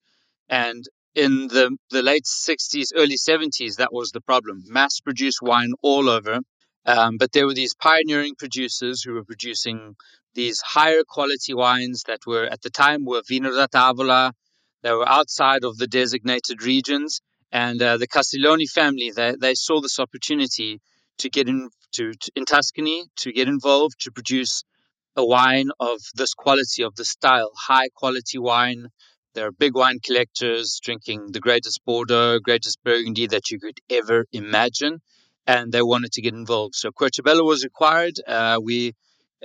And 0.50 0.84
in 1.16 1.48
the 1.48 1.76
the 1.90 2.04
late 2.04 2.26
60s, 2.26 2.90
early 3.02 3.18
70s, 3.18 3.78
that 3.78 3.92
was 3.92 4.12
the 4.12 4.22
problem. 4.22 4.56
Mass 4.68 5.00
produced 5.00 5.40
wine 5.42 5.74
all 5.82 6.10
over 6.10 6.42
um, 6.88 7.18
but 7.18 7.34
there 7.34 7.46
were 7.46 7.54
these 7.54 7.76
pioneering 7.76 8.36
producers 8.36 9.04
who 9.04 9.14
were 9.14 9.26
producing 9.26 9.98
these 10.34 10.62
higher 10.62 11.04
quality 11.06 11.54
wines 11.54 12.04
that 12.08 12.26
were 12.26 12.46
at 12.46 12.62
the 12.62 12.70
time 12.70 13.04
were 13.04 13.22
vino 13.28 13.52
da 13.52 13.68
tavola. 13.68 14.32
They 14.84 14.92
were 14.94 15.08
outside 15.08 15.66
of 15.66 15.78
the 15.78 15.88
designated 15.88 16.64
regions, 16.64 17.20
and 17.52 17.82
uh, 17.82 17.98
the 17.98 18.08
Castiglioni 18.08 18.70
family 18.70 19.12
they, 19.14 19.36
they 19.36 19.54
saw 19.54 19.82
this 19.82 20.00
opportunity 20.00 20.80
to 21.18 21.30
get 21.30 21.50
in 21.50 21.70
to, 21.94 22.14
to, 22.14 22.32
in 22.36 22.46
Tuscany 22.46 23.04
to 23.18 23.34
get 23.34 23.50
involved 23.50 24.00
to 24.02 24.12
produce 24.12 24.64
a 25.18 25.26
wine 25.26 25.70
of 25.80 26.00
this 26.16 26.34
quality 26.36 26.84
of 26.84 26.96
this 26.96 27.10
style, 27.10 27.52
high 27.58 27.90
quality 27.96 28.38
wine. 28.38 28.88
There 29.34 29.48
are 29.48 29.52
big 29.52 29.76
wine 29.76 30.00
collectors 30.00 30.80
drinking 30.82 31.32
the 31.32 31.40
greatest 31.40 31.82
Bordeaux, 31.86 32.40
greatest 32.40 32.78
Burgundy 32.84 33.28
that 33.28 33.50
you 33.52 33.60
could 33.60 33.80
ever 33.90 34.26
imagine 34.32 35.02
and 35.48 35.72
they 35.72 35.82
wanted 35.82 36.12
to 36.12 36.22
get 36.22 36.34
involved. 36.34 36.76
So 36.76 36.92
Querciabella 36.92 37.44
was 37.44 37.64
acquired. 37.64 38.16
Uh, 38.28 38.60
we 38.62 38.94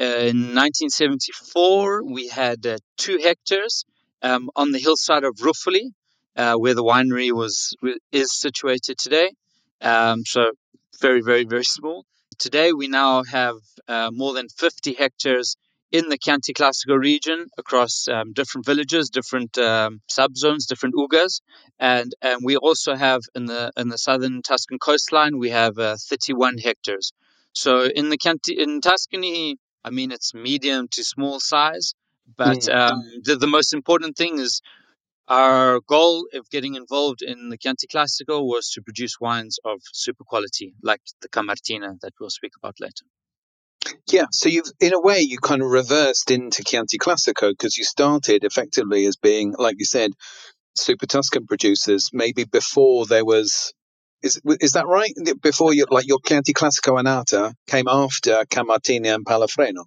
uh, 0.00 0.04
in 0.04 0.54
1974 0.54 2.04
we 2.04 2.28
had 2.28 2.66
uh, 2.66 2.78
two 2.96 3.18
hectares 3.18 3.84
um, 4.22 4.50
on 4.56 4.72
the 4.72 4.78
hillside 4.78 5.24
of 5.24 5.36
Ruffoli, 5.36 5.92
uh, 6.36 6.54
where 6.54 6.74
the 6.74 6.84
winery 6.84 7.32
was 7.32 7.74
is 8.10 8.32
situated 8.32 8.98
today. 8.98 9.30
Um, 9.80 10.24
so 10.26 10.50
very 11.00 11.22
very 11.22 11.44
very 11.44 11.64
small. 11.64 12.04
Today 12.42 12.72
we 12.72 12.88
now 12.88 13.22
have 13.22 13.58
uh, 13.86 14.10
more 14.12 14.32
than 14.32 14.48
50 14.48 14.94
hectares 14.94 15.56
in 15.92 16.08
the 16.08 16.18
Chianti 16.18 16.52
Classico 16.52 16.98
region 16.98 17.46
across 17.56 18.08
um, 18.08 18.32
different 18.32 18.66
villages, 18.66 19.10
different 19.10 19.56
um, 19.58 20.00
subzones, 20.10 20.66
different 20.66 20.96
ugas, 20.96 21.40
and 21.78 22.12
and 22.20 22.40
we 22.42 22.56
also 22.56 22.96
have 22.96 23.20
in 23.36 23.44
the 23.44 23.70
in 23.76 23.90
the 23.90 23.96
southern 23.96 24.42
Tuscan 24.42 24.80
coastline 24.80 25.38
we 25.38 25.50
have 25.50 25.78
uh, 25.78 25.96
31 25.96 26.58
hectares. 26.58 27.12
So 27.52 27.84
in 27.84 28.08
the 28.08 28.16
Chianti 28.16 28.60
in 28.60 28.80
Tuscany, 28.80 29.58
I 29.84 29.90
mean 29.90 30.10
it's 30.10 30.34
medium 30.34 30.88
to 30.94 31.04
small 31.04 31.38
size, 31.38 31.94
but 32.36 32.62
mm. 32.62 32.74
um, 32.74 33.04
the 33.22 33.36
the 33.36 33.46
most 33.46 33.72
important 33.72 34.16
thing 34.16 34.40
is 34.40 34.62
our 35.28 35.80
goal 35.80 36.26
of 36.34 36.48
getting 36.50 36.74
involved 36.74 37.22
in 37.22 37.48
the 37.48 37.56
Chianti 37.56 37.86
Classico 37.86 38.44
was 38.44 38.70
to 38.72 38.82
produce 38.82 39.20
wines 39.20 39.58
of 39.64 39.80
super 39.92 40.24
quality, 40.24 40.74
like 40.82 41.00
the 41.20 41.28
Camartina 41.28 41.98
that 42.00 42.12
we'll 42.20 42.30
speak 42.30 42.52
about 42.56 42.80
later. 42.80 43.04
Yeah, 44.08 44.26
so 44.30 44.48
you've 44.48 44.70
in 44.80 44.94
a 44.94 45.00
way 45.00 45.20
you 45.20 45.38
kind 45.38 45.62
of 45.62 45.68
reversed 45.68 46.30
into 46.30 46.62
Chianti 46.64 46.98
Classico 46.98 47.50
because 47.50 47.76
you 47.76 47.84
started 47.84 48.44
effectively 48.44 49.06
as 49.06 49.16
being, 49.16 49.54
like 49.58 49.76
you 49.78 49.84
said, 49.84 50.12
super 50.76 51.06
Tuscan 51.06 51.46
producers. 51.46 52.10
Maybe 52.12 52.44
before 52.44 53.06
there 53.06 53.24
was, 53.24 53.72
is 54.22 54.40
is 54.60 54.72
that 54.72 54.86
right? 54.86 55.12
Before 55.40 55.74
you 55.74 55.86
like 55.90 56.06
your 56.06 56.20
Chianti 56.24 56.52
Classico 56.52 56.98
Annata 56.98 57.54
came 57.66 57.88
after 57.88 58.44
Camartina 58.50 59.14
and 59.14 59.24
Palafreno. 59.24 59.84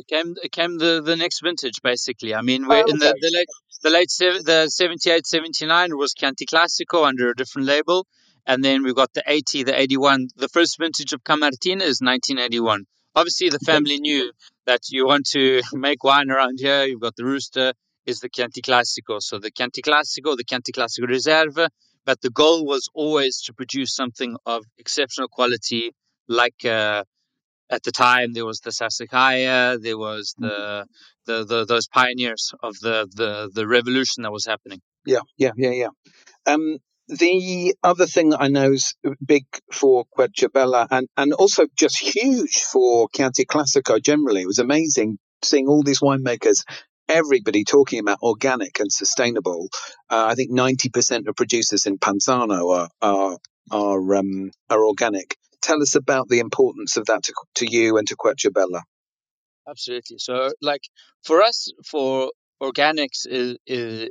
It 0.00 0.06
came 0.08 0.34
it 0.42 0.52
came 0.52 0.78
the, 0.78 1.02
the 1.04 1.16
next 1.16 1.40
vintage 1.42 1.80
basically. 1.82 2.34
I 2.34 2.42
mean, 2.42 2.66
we're 2.66 2.76
oh, 2.76 2.82
okay. 2.82 2.90
in 2.92 2.98
the, 2.98 3.14
the 3.20 3.30
late 3.38 3.48
the 3.82 3.90
late 3.90 4.44
the 4.44 4.68
78 4.68 5.26
79 5.26 5.96
was 5.96 6.14
Chianti 6.14 6.46
Classico 6.46 7.06
under 7.06 7.30
a 7.30 7.34
different 7.34 7.68
label, 7.68 8.06
and 8.46 8.64
then 8.64 8.82
we've 8.82 8.94
got 8.94 9.12
the 9.14 9.22
80, 9.26 9.64
the 9.64 9.78
81. 9.78 10.28
The 10.36 10.48
first 10.48 10.78
vintage 10.78 11.12
of 11.12 11.22
Camartina 11.22 11.82
is 11.82 12.00
1981 12.00 12.86
obviously 13.14 13.48
the 13.48 13.58
family 13.60 13.98
knew 13.98 14.32
that 14.66 14.80
you 14.90 15.06
want 15.06 15.26
to 15.26 15.62
make 15.72 16.04
wine 16.04 16.30
around 16.30 16.58
here. 16.58 16.84
You've 16.84 17.00
got 17.00 17.16
the 17.16 17.24
rooster, 17.24 17.72
is 18.06 18.20
the 18.20 18.28
Chianti 18.28 18.62
Classico. 18.62 19.20
So 19.20 19.38
the 19.38 19.50
Chianti 19.50 19.82
Classico, 19.82 20.36
the 20.36 20.44
Chianti 20.44 20.72
Classico 20.72 21.08
Reserve. 21.08 21.58
But 22.06 22.20
the 22.22 22.30
goal 22.30 22.64
was 22.64 22.88
always 22.94 23.42
to 23.42 23.52
produce 23.52 23.94
something 23.94 24.36
of 24.46 24.64
exceptional 24.78 25.28
quality, 25.28 25.92
like 26.28 26.64
uh, 26.64 27.04
at 27.70 27.82
the 27.82 27.92
time 27.92 28.32
there 28.32 28.44
was 28.44 28.60
the 28.60 28.70
Sassicaia, 28.70 29.80
there 29.80 29.98
was 29.98 30.34
the, 30.38 30.48
mm-hmm. 30.48 30.86
the, 31.26 31.44
the 31.44 31.64
those 31.64 31.88
pioneers 31.88 32.52
of 32.62 32.74
the, 32.80 33.08
the 33.14 33.50
the 33.52 33.66
revolution 33.66 34.22
that 34.24 34.32
was 34.32 34.46
happening. 34.46 34.80
Yeah, 35.06 35.20
yeah, 35.36 35.52
yeah, 35.56 35.70
yeah. 35.70 35.88
Um, 36.46 36.78
the 37.08 37.74
other 37.82 38.06
thing 38.06 38.34
I 38.34 38.48
know 38.48 38.72
is 38.72 38.94
big 39.24 39.44
for 39.72 40.04
Querciabella 40.16 40.86
and, 40.90 41.08
and 41.16 41.32
also 41.32 41.66
just 41.76 41.98
huge 41.98 42.62
for 42.62 43.08
Chianti 43.14 43.44
Classico 43.44 44.00
generally. 44.02 44.42
It 44.42 44.46
was 44.46 44.60
amazing 44.60 45.18
seeing 45.42 45.66
all 45.66 45.82
these 45.82 46.00
winemakers, 46.00 46.64
everybody 47.08 47.64
talking 47.64 47.98
about 47.98 48.18
organic 48.22 48.78
and 48.78 48.92
sustainable. 48.92 49.68
Uh, 50.08 50.26
I 50.26 50.34
think 50.34 50.52
90% 50.52 51.26
of 51.26 51.34
producers 51.34 51.86
in 51.86 51.98
Panzano 51.98 52.76
are, 52.76 52.88
are, 53.02 53.38
are, 53.70 54.14
um, 54.14 54.50
are 54.68 54.84
organic. 54.84 55.36
Tell 55.62 55.82
us 55.82 55.94
about 55.94 56.28
the 56.28 56.38
importance 56.38 56.96
of 56.96 57.06
that 57.06 57.24
to, 57.24 57.34
to 57.56 57.66
you 57.70 57.96
and 57.98 58.06
to 58.08 58.16
Querciabella. 58.16 58.82
Absolutely. 59.68 60.18
So, 60.18 60.52
like 60.60 60.82
for 61.22 61.42
us, 61.42 61.72
for 61.86 62.32
organics 62.62 63.26
is, 63.26 63.56
is 63.66 64.08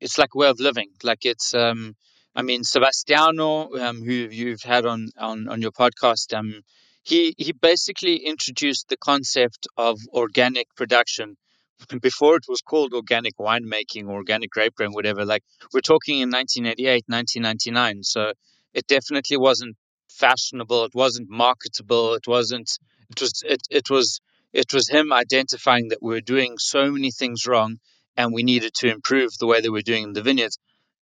it's 0.00 0.18
like 0.18 0.30
a 0.34 0.38
way 0.38 0.48
of 0.48 0.60
living. 0.60 0.90
Like 1.02 1.24
it's 1.24 1.54
um, 1.54 1.94
I 2.34 2.42
mean, 2.42 2.62
Sebastiano, 2.62 3.74
um, 3.74 4.02
who 4.02 4.12
you've 4.12 4.62
had 4.62 4.86
on, 4.86 5.10
on, 5.18 5.48
on 5.48 5.60
your 5.60 5.72
podcast, 5.72 6.36
um, 6.36 6.62
he, 7.02 7.34
he 7.36 7.52
basically 7.52 8.16
introduced 8.16 8.88
the 8.88 8.96
concept 8.96 9.66
of 9.76 9.98
organic 10.12 10.68
production 10.76 11.36
before 12.00 12.36
it 12.36 12.44
was 12.48 12.60
called 12.60 12.94
organic 12.94 13.36
winemaking 13.36 14.06
or 14.06 14.14
organic 14.14 14.50
grape 14.50 14.74
growing, 14.76 14.92
whatever. 14.92 15.24
Like 15.24 15.42
we're 15.72 15.80
talking 15.80 16.20
in 16.20 16.30
1988, 16.30 17.04
1999. 17.08 18.04
So 18.04 18.32
it 18.74 18.86
definitely 18.86 19.36
wasn't 19.36 19.76
fashionable. 20.20 20.84
It 20.84 20.94
wasn't 20.94 21.28
marketable. 21.30 22.14
It 22.14 22.26
wasn't, 22.26 22.70
it 23.10 23.20
was, 23.20 23.42
it, 23.44 23.62
it 23.70 23.90
was, 23.90 24.20
it 24.52 24.72
was 24.72 24.88
him 24.88 25.12
identifying 25.12 25.88
that 25.88 26.02
we 26.02 26.10
we're 26.14 26.20
doing 26.34 26.58
so 26.58 26.90
many 26.90 27.10
things 27.10 27.46
wrong 27.46 27.78
and 28.16 28.32
we 28.32 28.42
needed 28.42 28.74
to 28.74 28.90
improve 28.90 29.30
the 29.38 29.46
way 29.46 29.60
that 29.60 29.72
we're 29.72 29.90
doing 29.92 30.04
in 30.04 30.12
the 30.12 30.22
vineyards. 30.22 30.58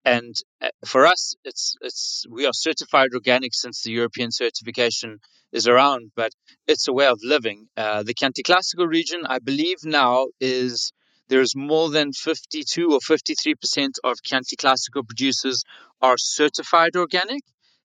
And 0.04 0.34
uh, 0.60 0.68
for 0.84 1.06
us, 1.06 1.34
it's 1.44 1.76
it's 1.80 2.26
we 2.28 2.44
are 2.44 2.52
certified 2.52 3.14
organic 3.14 3.54
since 3.54 3.82
the 3.82 3.92
European 3.92 4.30
certification 4.32 5.18
is 5.50 5.66
around, 5.66 6.10
but 6.14 6.32
it's 6.66 6.88
a 6.88 6.92
way 6.92 7.06
of 7.06 7.20
living. 7.22 7.68
Uh, 7.76 8.02
the 8.02 8.14
Classico 8.14 8.86
region, 8.86 9.22
I 9.26 9.38
believe 9.38 9.78
now, 9.84 10.26
is 10.40 10.92
there's 11.28 11.56
more 11.56 11.88
than 11.88 12.12
52 12.12 12.92
or 12.92 13.00
53 13.00 13.54
percent 13.54 13.98
of 14.04 14.22
Chianti 14.22 14.56
Classico 14.56 15.06
producers 15.06 15.64
are 16.02 16.18
certified 16.18 16.96
organic, 16.96 17.42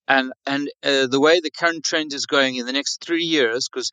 and 0.10 0.34
and 0.46 0.70
uh, 0.84 1.08
the 1.08 1.22
way 1.22 1.40
the 1.40 1.52
current 1.52 1.86
trend 1.86 2.14
is 2.14 2.26
going 2.26 2.56
in 2.56 2.66
the 2.66 2.74
next 2.74 3.06
three 3.06 3.24
years, 3.24 3.70
because 3.72 3.92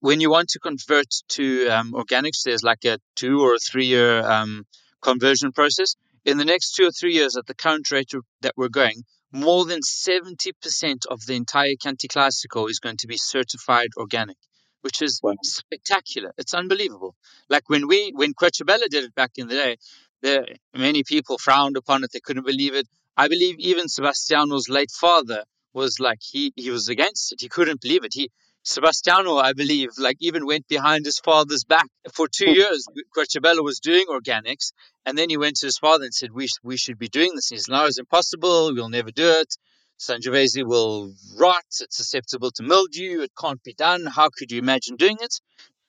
when 0.00 0.20
you 0.20 0.30
want 0.30 0.48
to 0.50 0.58
convert 0.58 1.08
to 1.28 1.68
um, 1.68 1.92
organics, 1.92 2.42
there's 2.44 2.64
like 2.64 2.84
a 2.84 2.98
two 3.14 3.40
or 3.40 3.58
three 3.58 3.86
year 3.86 4.20
um, 4.20 4.66
conversion 5.00 5.52
process 5.52 5.94
in 6.24 6.38
the 6.38 6.44
next 6.44 6.72
two 6.72 6.86
or 6.86 6.90
three 6.90 7.14
years, 7.14 7.36
at 7.36 7.46
the 7.46 7.54
current 7.54 7.90
rate 7.90 8.12
that 8.42 8.54
we're 8.56 8.68
going, 8.68 9.04
more 9.32 9.64
than 9.64 9.80
70% 9.80 11.06
of 11.08 11.24
the 11.24 11.34
entire 11.34 11.74
Chianti 11.80 12.08
Classico 12.08 12.68
is 12.68 12.80
going 12.80 12.98
to 12.98 13.06
be 13.06 13.16
certified 13.16 13.90
organic, 13.96 14.36
which 14.82 15.02
is 15.02 15.20
wow. 15.22 15.34
spectacular. 15.42 16.32
It's 16.36 16.54
unbelievable. 16.54 17.14
Like 17.48 17.68
when 17.68 17.88
we, 17.88 18.12
when 18.14 18.34
Querciabella 18.34 18.88
did 18.90 19.04
it 19.04 19.14
back 19.14 19.32
in 19.36 19.48
the 19.48 19.54
day, 19.54 19.76
there 20.22 20.46
many 20.74 21.02
people 21.02 21.38
frowned 21.38 21.76
upon 21.76 22.04
it. 22.04 22.10
They 22.12 22.20
couldn't 22.20 22.44
believe 22.44 22.74
it. 22.74 22.86
I 23.16 23.28
believe 23.28 23.56
even 23.58 23.88
Sebastiano's 23.88 24.68
late 24.68 24.90
father 24.90 25.44
was 25.72 26.00
like 26.00 26.18
he 26.20 26.52
he 26.56 26.70
was 26.70 26.88
against 26.88 27.32
it. 27.32 27.40
He 27.40 27.48
couldn't 27.48 27.80
believe 27.80 28.04
it. 28.04 28.12
He 28.14 28.30
Sebastiano, 28.62 29.38
I 29.38 29.54
believe, 29.54 29.88
like 29.96 30.18
even 30.20 30.44
went 30.44 30.68
behind 30.68 31.06
his 31.06 31.18
father's 31.18 31.64
back 31.64 31.86
for 32.12 32.28
two 32.28 32.46
hmm. 32.46 32.56
years. 32.56 32.86
Querciabella 33.14 33.62
was 33.62 33.80
doing 33.80 34.04
organics, 34.08 34.72
and 35.06 35.16
then 35.16 35.30
he 35.30 35.38
went 35.38 35.56
to 35.56 35.66
his 35.66 35.78
father 35.78 36.04
and 36.04 36.14
said, 36.14 36.30
"We 36.32 36.46
sh- 36.46 36.60
we 36.62 36.76
should 36.76 36.98
be 36.98 37.08
doing 37.08 37.34
this." 37.34 37.50
And 37.50 37.56
he 37.56 37.62
said, 37.62 37.72
"No, 37.72 37.86
it's 37.86 37.98
impossible. 37.98 38.74
We'll 38.74 38.90
never 38.90 39.10
do 39.10 39.30
it. 39.40 39.56
Sangiovese 39.98 40.64
will 40.64 41.14
rot. 41.36 41.64
It's 41.80 41.96
susceptible 41.96 42.50
to 42.52 42.62
mildew. 42.62 43.22
It 43.22 43.32
can't 43.38 43.62
be 43.62 43.72
done. 43.72 44.04
How 44.04 44.28
could 44.28 44.52
you 44.52 44.58
imagine 44.58 44.96
doing 44.96 45.16
it?" 45.20 45.40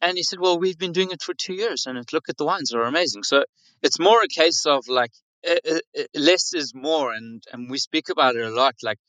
And 0.01 0.15
he 0.17 0.23
said, 0.23 0.39
"Well, 0.39 0.57
we've 0.57 0.77
been 0.77 0.93
doing 0.93 1.11
it 1.11 1.21
for 1.21 1.33
two 1.33 1.53
years, 1.53 1.85
and 1.85 1.97
look 2.13 2.29
at 2.29 2.37
the 2.37 2.45
wines; 2.45 2.69
they're 2.69 2.83
amazing." 2.83 3.23
So 3.23 3.43
it's 3.81 3.99
more 3.99 4.21
a 4.23 4.29
case 4.29 4.65
of 4.65 4.87
like 4.87 5.11
Eh, 5.43 5.57
eh, 5.65 5.79
eh, 5.95 6.05
less 6.13 6.53
is 6.53 6.73
more, 6.75 7.13
and 7.13 7.43
and 7.51 7.69
we 7.69 7.79
speak 7.79 8.09
about 8.09 8.35
it 8.35 8.45
a 8.45 8.49
lot. 8.51 8.75
Like 8.83 8.99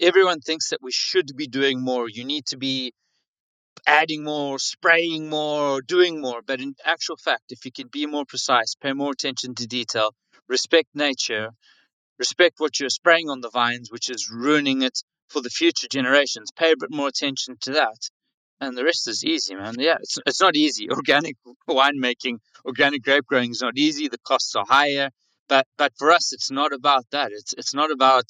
everyone 0.00 0.40
thinks 0.40 0.70
that 0.70 0.80
we 0.82 0.92
should 0.92 1.30
be 1.36 1.46
doing 1.46 1.82
more. 1.82 2.08
You 2.08 2.24
need 2.24 2.46
to 2.46 2.56
be 2.56 2.94
adding 3.86 4.24
more, 4.24 4.58
spraying 4.58 5.28
more, 5.28 5.82
doing 5.82 6.20
more. 6.22 6.40
But 6.42 6.60
in 6.60 6.74
actual 6.84 7.16
fact, 7.16 7.44
if 7.50 7.64
you 7.66 7.72
can 7.72 7.88
be 7.88 8.06
more 8.06 8.24
precise, 8.24 8.74
pay 8.74 8.94
more 8.94 9.12
attention 9.12 9.54
to 9.56 9.66
detail, 9.66 10.14
respect 10.48 10.88
nature, 10.94 11.50
respect 12.18 12.60
what 12.60 12.80
you're 12.80 12.88
spraying 12.88 13.28
on 13.28 13.40
the 13.42 13.50
vines, 13.50 13.90
which 13.90 14.08
is 14.08 14.30
ruining 14.30 14.82
it 14.82 14.98
for 15.28 15.42
the 15.42 15.50
future 15.50 15.88
generations, 15.90 16.50
pay 16.56 16.72
a 16.72 16.76
bit 16.78 16.90
more 16.90 17.08
attention 17.08 17.56
to 17.62 17.72
that. 17.72 17.98
And 18.60 18.78
the 18.78 18.84
rest 18.84 19.08
is 19.08 19.24
easy, 19.24 19.54
man. 19.54 19.74
Yeah, 19.78 19.96
it's, 20.00 20.16
it's 20.24 20.40
not 20.40 20.56
easy. 20.56 20.88
Organic 20.90 21.36
winemaking, 21.68 22.38
organic 22.64 23.02
grape 23.02 23.26
growing 23.26 23.50
is 23.50 23.60
not 23.60 23.76
easy. 23.76 24.08
The 24.08 24.18
costs 24.18 24.54
are 24.54 24.64
higher. 24.66 25.10
But 25.48 25.66
but 25.76 25.92
for 25.98 26.10
us, 26.10 26.32
it's 26.32 26.50
not 26.50 26.72
about 26.72 27.04
that. 27.12 27.32
It's 27.32 27.52
it's 27.54 27.74
not 27.74 27.90
about 27.90 28.24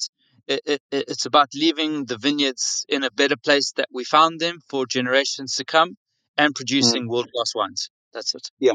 it, 0.47 0.61
it, 0.65 0.81
it's 0.91 1.25
about 1.25 1.49
leaving 1.55 2.05
the 2.05 2.17
vineyards 2.17 2.85
in 2.89 3.03
a 3.03 3.11
better 3.11 3.37
place 3.37 3.71
that 3.77 3.87
we 3.91 4.03
found 4.03 4.39
them 4.39 4.59
for 4.69 4.85
generations 4.85 5.55
to 5.55 5.65
come 5.65 5.97
and 6.37 6.53
producing 6.53 7.05
mm. 7.05 7.09
world 7.09 7.29
class 7.33 7.53
wines. 7.55 7.89
That's 8.13 8.35
it. 8.35 8.49
Yeah, 8.59 8.73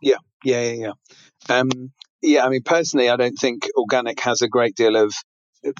yeah, 0.00 0.16
yeah, 0.44 0.60
yeah, 0.62 0.92
yeah. 1.48 1.56
Um, 1.58 1.92
yeah, 2.22 2.44
I 2.44 2.48
mean, 2.48 2.62
personally, 2.64 3.08
I 3.08 3.16
don't 3.16 3.38
think 3.38 3.68
organic 3.76 4.20
has 4.20 4.42
a 4.42 4.48
great 4.48 4.74
deal 4.74 4.96
of 4.96 5.12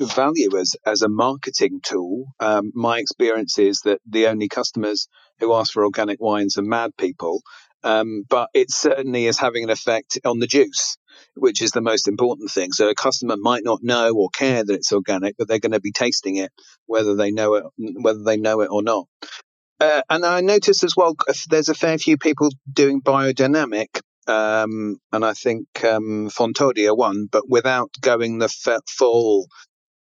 value 0.00 0.56
as 0.56 0.76
as 0.86 1.02
a 1.02 1.08
marketing 1.08 1.80
tool. 1.82 2.26
Um, 2.40 2.72
my 2.74 2.98
experience 2.98 3.58
is 3.58 3.80
that 3.84 4.00
the 4.08 4.26
only 4.28 4.48
customers 4.48 5.08
who 5.40 5.54
ask 5.54 5.72
for 5.72 5.84
organic 5.84 6.20
wines 6.20 6.56
are 6.56 6.62
mad 6.62 6.92
people, 6.96 7.42
um, 7.82 8.22
but 8.28 8.48
it 8.54 8.70
certainly 8.70 9.26
is 9.26 9.38
having 9.38 9.64
an 9.64 9.70
effect 9.70 10.18
on 10.24 10.38
the 10.38 10.46
juice 10.46 10.96
which 11.34 11.62
is 11.62 11.70
the 11.72 11.80
most 11.80 12.08
important 12.08 12.50
thing. 12.50 12.72
So 12.72 12.88
a 12.88 12.94
customer 12.94 13.36
might 13.36 13.64
not 13.64 13.82
know 13.82 14.12
or 14.14 14.28
care 14.30 14.64
that 14.64 14.74
it's 14.74 14.92
organic, 14.92 15.36
but 15.36 15.48
they're 15.48 15.58
going 15.58 15.72
to 15.72 15.80
be 15.80 15.92
tasting 15.92 16.36
it 16.36 16.52
whether 16.86 17.14
they 17.14 17.30
know 17.30 17.54
it 17.54 17.64
whether 17.76 18.22
they 18.22 18.36
know 18.36 18.60
it 18.60 18.68
or 18.70 18.82
not. 18.82 19.06
Uh, 19.80 20.02
and 20.08 20.24
I 20.24 20.40
noticed 20.42 20.84
as 20.84 20.94
well, 20.96 21.16
there's 21.48 21.68
a 21.68 21.74
fair 21.74 21.98
few 21.98 22.16
people 22.16 22.50
doing 22.72 23.02
biodynamic, 23.02 24.00
um, 24.28 24.98
and 25.12 25.24
I 25.24 25.32
think 25.32 25.66
um, 25.84 26.30
Fontodia 26.30 26.96
one, 26.96 27.26
but 27.30 27.48
without 27.48 27.90
going 28.00 28.38
the 28.38 28.44
f- 28.66 28.82
full, 28.88 29.48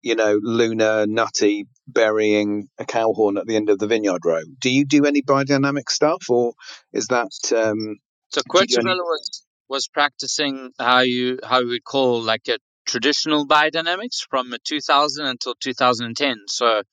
you 0.03 0.13
know, 0.13 0.39
lunar 0.39 1.07
nutty 1.07 1.65
burying 1.87 2.67
a 2.77 2.85
cow 2.85 3.11
horn 3.13 3.37
at 3.37 3.47
the 3.47 3.55
end 3.55 3.69
of 3.69 3.79
the 3.79 3.87
vineyard 3.87 4.21
row. 4.23 4.41
Do 4.59 4.69
you 4.69 4.85
do 4.85 5.05
any 5.05 5.23
biodynamic 5.23 5.89
stuff, 5.89 6.29
or 6.29 6.53
is 6.93 7.07
that? 7.07 7.31
Um, 7.51 7.97
so 8.29 8.41
Querciabella 8.47 8.97
was 8.97 9.43
was 9.71 9.87
practicing 9.87 10.71
how 10.77 10.99
you 10.99 11.39
how 11.51 11.65
we 11.65 11.79
call 11.79 12.21
like 12.21 12.47
a 12.49 12.57
traditional 12.85 13.47
biodynamics 13.47 14.19
from 14.29 14.53
2000 14.65 15.25
until 15.25 15.55
2010. 15.55 16.35
So 16.47 16.83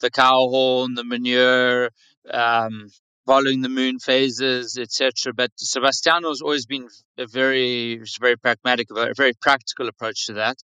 the 0.00 0.10
cow 0.10 0.48
horn, 0.54 0.94
the 0.94 1.04
manure, 1.04 1.90
um, 2.30 2.88
following 3.26 3.60
the 3.60 3.68
moon 3.68 3.98
phases, 3.98 4.78
etc. 4.78 5.34
But 5.34 5.50
Sebastiano 5.56 6.30
has 6.30 6.40
always 6.40 6.64
been 6.64 6.88
a 7.18 7.26
very, 7.26 8.00
very 8.18 8.38
pragmatic, 8.38 8.86
a 8.90 9.12
very 9.14 9.34
practical 9.34 9.88
approach 9.88 10.26
to 10.26 10.32
that. 10.34 10.56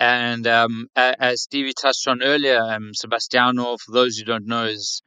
And 0.00 0.44
um, 0.48 0.88
as 0.96 1.42
Stevie 1.42 1.74
touched 1.80 2.08
on 2.08 2.20
earlier, 2.20 2.60
um, 2.60 2.90
Sebastiano, 2.94 3.76
for 3.76 3.92
those 3.92 4.16
who 4.16 4.24
don't 4.24 4.46
know, 4.46 4.64
is 4.64 5.02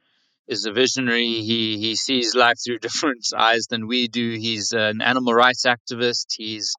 is 0.48 0.66
a 0.66 0.72
visionary. 0.72 1.42
He 1.42 1.78
he 1.78 1.96
sees 1.96 2.34
life 2.34 2.58
through 2.64 2.78
different 2.88 3.26
eyes 3.36 3.66
than 3.68 3.86
we 3.86 4.08
do. 4.08 4.30
He's 4.32 4.72
an 4.72 5.00
animal 5.02 5.34
rights 5.34 5.64
activist. 5.66 6.26
He's 6.36 6.74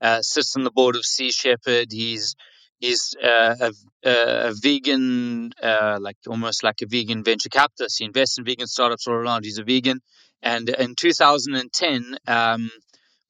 uh, 0.00 0.20
sits 0.22 0.56
on 0.56 0.64
the 0.64 0.70
board 0.70 0.96
of 0.96 1.04
Sea 1.04 1.30
Shepherd. 1.30 1.88
He's 1.90 2.34
he's 2.80 3.14
uh, 3.22 3.70
a, 4.04 4.10
a, 4.10 4.52
vegan, 4.54 5.52
uh, 5.62 5.98
like 6.00 6.16
almost 6.26 6.64
like 6.64 6.82
a 6.82 6.86
vegan 6.86 7.22
venture 7.22 7.48
capitalist. 7.48 7.98
He 7.98 8.04
invests 8.04 8.38
in 8.38 8.44
vegan 8.44 8.66
startups 8.66 9.06
all 9.06 9.14
around. 9.14 9.44
He's 9.44 9.58
a 9.58 9.64
vegan, 9.64 10.00
and 10.42 10.68
in 10.68 10.94
2010. 10.96 12.16
Um, 12.26 12.70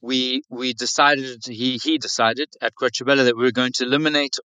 we 0.02 0.42
we 0.50 0.74
decided 0.74 1.44
he 1.46 1.78
he 1.82 1.96
decided 1.96 2.48
at 2.60 2.74
Querciabella 2.74 3.24
that 3.24 3.36
we 3.36 3.44
were 3.44 3.52
going 3.52 3.72
to 3.76 3.84
eliminate 3.84 4.36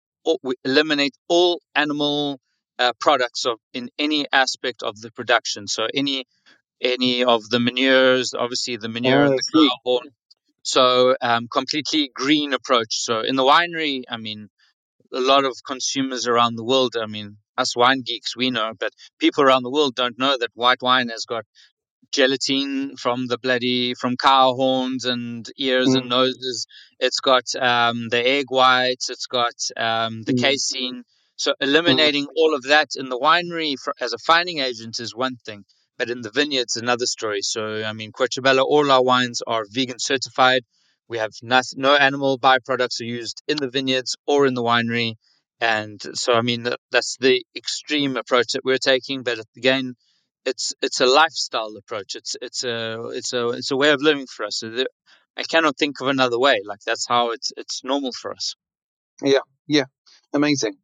eliminate 0.64 1.14
all 1.28 1.60
animal 1.74 2.38
uh, 2.78 2.92
products 3.00 3.46
of 3.46 3.58
in 3.72 3.90
any 3.98 4.26
aspect 4.32 4.82
of 4.82 5.00
the 5.00 5.10
production. 5.10 5.66
So 5.66 5.86
any 5.94 6.26
any 6.80 7.24
of 7.24 7.48
the 7.48 7.60
manures, 7.60 8.34
obviously 8.34 8.76
the 8.76 8.88
manure 8.88 9.24
oh, 9.24 9.30
and 9.30 9.38
the 9.38 9.70
carbon. 9.84 10.12
So 10.62 11.16
um, 11.20 11.48
completely 11.48 12.10
green 12.12 12.52
approach. 12.52 13.02
So 13.04 13.20
in 13.20 13.36
the 13.36 13.44
winery, 13.44 14.02
I 14.10 14.16
mean, 14.16 14.48
a 15.12 15.20
lot 15.20 15.44
of 15.44 15.54
consumers 15.66 16.26
around 16.26 16.56
the 16.56 16.64
world. 16.64 16.96
I 17.00 17.06
mean, 17.06 17.36
us 17.56 17.76
wine 17.76 18.02
geeks, 18.04 18.36
we 18.36 18.50
know, 18.50 18.72
but 18.78 18.90
people 19.18 19.44
around 19.44 19.62
the 19.62 19.70
world 19.70 19.94
don't 19.94 20.18
know 20.18 20.36
that 20.38 20.50
white 20.54 20.82
wine 20.82 21.08
has 21.08 21.24
got 21.24 21.44
gelatine 22.12 22.96
from 22.96 23.26
the 23.26 23.38
bloody 23.38 23.94
from 23.94 24.16
cow 24.16 24.54
horns 24.54 25.04
and 25.04 25.46
ears 25.58 25.88
mm. 25.88 25.98
and 25.98 26.08
noses. 26.08 26.66
It's 26.98 27.20
got 27.20 27.44
um, 27.58 28.08
the 28.08 28.26
egg 28.26 28.46
whites. 28.48 29.10
It's 29.10 29.26
got 29.26 29.54
um, 29.76 30.22
the 30.22 30.34
mm. 30.34 30.40
casein. 30.40 31.04
So 31.36 31.54
eliminating 31.60 32.24
mm. 32.24 32.32
all 32.36 32.54
of 32.54 32.62
that 32.64 32.90
in 32.96 33.08
the 33.08 33.18
winery 33.18 33.78
for, 33.78 33.94
as 34.00 34.12
a 34.12 34.18
fining 34.18 34.58
agent 34.58 34.98
is 35.00 35.14
one 35.14 35.36
thing, 35.44 35.64
but 35.98 36.10
in 36.10 36.22
the 36.22 36.30
vineyards 36.30 36.76
another 36.76 37.06
story. 37.06 37.42
So 37.42 37.84
I 37.84 37.92
mean, 37.92 38.12
Querciabella, 38.12 38.64
all 38.64 38.90
our 38.90 39.02
wines 39.02 39.42
are 39.46 39.64
vegan 39.70 39.98
certified. 39.98 40.64
We 41.08 41.18
have 41.18 41.32
nothing, 41.42 41.80
no 41.80 41.94
animal 41.94 42.38
byproducts 42.38 43.00
are 43.00 43.04
used 43.04 43.42
in 43.46 43.58
the 43.58 43.70
vineyards 43.70 44.16
or 44.26 44.46
in 44.46 44.54
the 44.54 44.62
winery, 44.62 45.14
and 45.60 46.02
so 46.14 46.32
I 46.32 46.42
mean 46.42 46.64
that, 46.64 46.80
that's 46.90 47.16
the 47.20 47.44
extreme 47.54 48.16
approach 48.16 48.52
that 48.52 48.64
we're 48.64 48.78
taking. 48.78 49.22
But 49.22 49.38
again, 49.56 49.94
it's 50.44 50.74
it's 50.80 51.00
a 51.00 51.06
lifestyle 51.06 51.74
approach. 51.76 52.14
It's 52.14 52.36
it's 52.40 52.64
a 52.64 53.08
it's 53.08 53.32
a 53.32 53.48
it's 53.50 53.70
a 53.70 53.76
way 53.76 53.90
of 53.90 54.00
living 54.00 54.26
for 54.26 54.46
us. 54.46 54.58
So 54.60 54.84
I 55.36 55.42
cannot 55.42 55.76
think 55.76 56.00
of 56.00 56.08
another 56.08 56.38
way. 56.38 56.60
Like 56.64 56.80
that's 56.86 57.06
how 57.06 57.32
it's 57.32 57.52
it's 57.56 57.84
normal 57.84 58.12
for 58.12 58.32
us. 58.32 58.54
Yeah, 59.22 59.40
yeah, 59.66 59.84
amazing. 60.36 60.74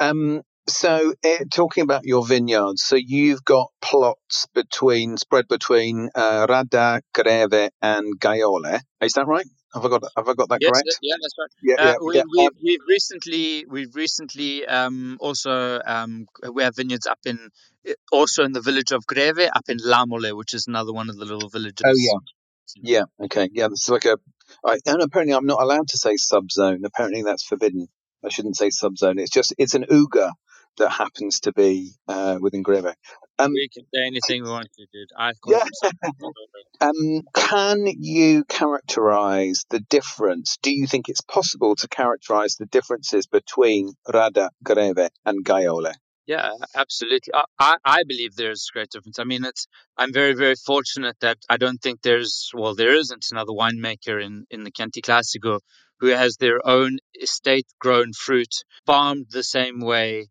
Um, 0.00 0.42
so, 0.66 1.12
uh, 1.24 1.44
talking 1.50 1.82
about 1.82 2.04
your 2.04 2.26
vineyards, 2.26 2.82
so 2.82 2.96
you've 2.96 3.44
got 3.44 3.68
plots 3.82 4.46
between 4.54 5.18
spread 5.18 5.46
between 5.46 6.08
uh, 6.14 6.46
Radda, 6.48 7.02
Greve, 7.12 7.70
and 7.82 8.18
Gaiole. 8.18 8.80
Is 9.02 9.12
that 9.12 9.26
right? 9.26 9.44
Have 9.74 9.84
I 9.84 9.88
got 9.88 10.04
have 10.16 10.28
I 10.28 10.34
got 10.34 10.48
that 10.48 10.60
yes, 10.62 10.70
correct? 10.70 10.98
Yeah, 11.02 11.16
that's 11.20 11.34
right. 11.38 11.50
Yeah, 11.62 11.74
uh, 11.78 11.84
yeah, 11.84 11.96
we, 12.04 12.16
yeah. 12.16 12.22
We've, 12.32 12.50
we've, 12.62 12.80
recently 12.88 13.66
we've 13.68 13.94
recently 13.94 14.66
um, 14.66 15.18
also 15.20 15.80
um, 15.84 16.26
we 16.50 16.62
have 16.62 16.76
vineyards 16.76 17.06
up 17.06 17.18
in 17.26 17.50
also 18.10 18.44
in 18.44 18.52
the 18.52 18.62
village 18.62 18.92
of 18.92 19.06
Greve, 19.06 19.50
up 19.54 19.68
in 19.68 19.78
Lamole, 19.78 20.34
which 20.36 20.54
is 20.54 20.66
another 20.66 20.92
one 20.92 21.10
of 21.10 21.16
the 21.16 21.24
little 21.24 21.48
villages. 21.48 21.82
Oh 21.84 21.92
yeah, 21.94 23.00
yeah. 23.00 23.24
Okay, 23.24 23.50
yeah. 23.52 23.68
This 23.68 23.82
is 23.82 23.88
like 23.90 24.06
a 24.06 24.16
I, 24.64 24.78
and 24.86 25.02
apparently, 25.02 25.34
I'm 25.34 25.46
not 25.46 25.62
allowed 25.62 25.88
to 25.88 25.98
say 25.98 26.14
subzone. 26.14 26.84
Apparently, 26.84 27.22
that's 27.22 27.44
forbidden. 27.44 27.88
I 28.24 28.28
shouldn't 28.30 28.56
say 28.56 28.68
subzone. 28.68 29.20
It's 29.20 29.30
just 29.30 29.54
it's 29.58 29.74
an 29.74 29.84
uga 29.84 30.32
that 30.78 30.90
happens 30.90 31.40
to 31.40 31.52
be 31.52 31.92
uh, 32.08 32.38
within 32.40 32.62
Greve. 32.62 32.94
Um, 33.38 33.52
we 33.52 33.68
can 33.72 33.84
say 33.94 34.06
anything 34.06 34.44
we 34.44 34.50
want 34.50 34.68
to, 34.76 34.86
dude. 34.92 35.08
I 35.16 35.32
yeah. 35.46 35.64
um, 36.80 37.22
can 37.34 37.86
you 37.86 38.44
characterize 38.44 39.64
the 39.70 39.80
difference? 39.80 40.58
Do 40.62 40.72
you 40.72 40.86
think 40.86 41.08
it's 41.08 41.20
possible 41.20 41.74
to 41.76 41.88
characterize 41.88 42.56
the 42.56 42.66
differences 42.66 43.26
between 43.26 43.92
Radda, 44.08 44.50
Greve, 44.62 45.08
and 45.24 45.44
Gaiole? 45.44 45.94
Yeah, 46.26 46.52
absolutely. 46.74 47.34
I, 47.34 47.44
I, 47.58 47.76
I 47.84 48.02
believe 48.08 48.34
there's 48.34 48.70
great 48.72 48.88
difference. 48.90 49.18
I 49.18 49.24
mean, 49.24 49.44
it's 49.44 49.66
I'm 49.98 50.12
very 50.12 50.32
very 50.34 50.54
fortunate 50.54 51.16
that 51.20 51.38
I 51.50 51.58
don't 51.58 51.82
think 51.82 52.00
there's 52.00 52.50
well 52.54 52.74
there 52.74 52.94
isn't 52.94 53.26
another 53.30 53.52
winemaker 53.52 54.24
in 54.24 54.46
in 54.50 54.64
the 54.64 54.70
Chianti 54.70 55.02
Classico 55.02 55.60
who 56.00 56.08
has 56.08 56.36
their 56.36 56.66
own 56.66 56.98
estate 57.20 57.66
grown 57.78 58.12
fruit 58.12 58.64
farmed 58.86 59.26
the 59.30 59.42
same 59.42 59.80
way, 59.80 60.28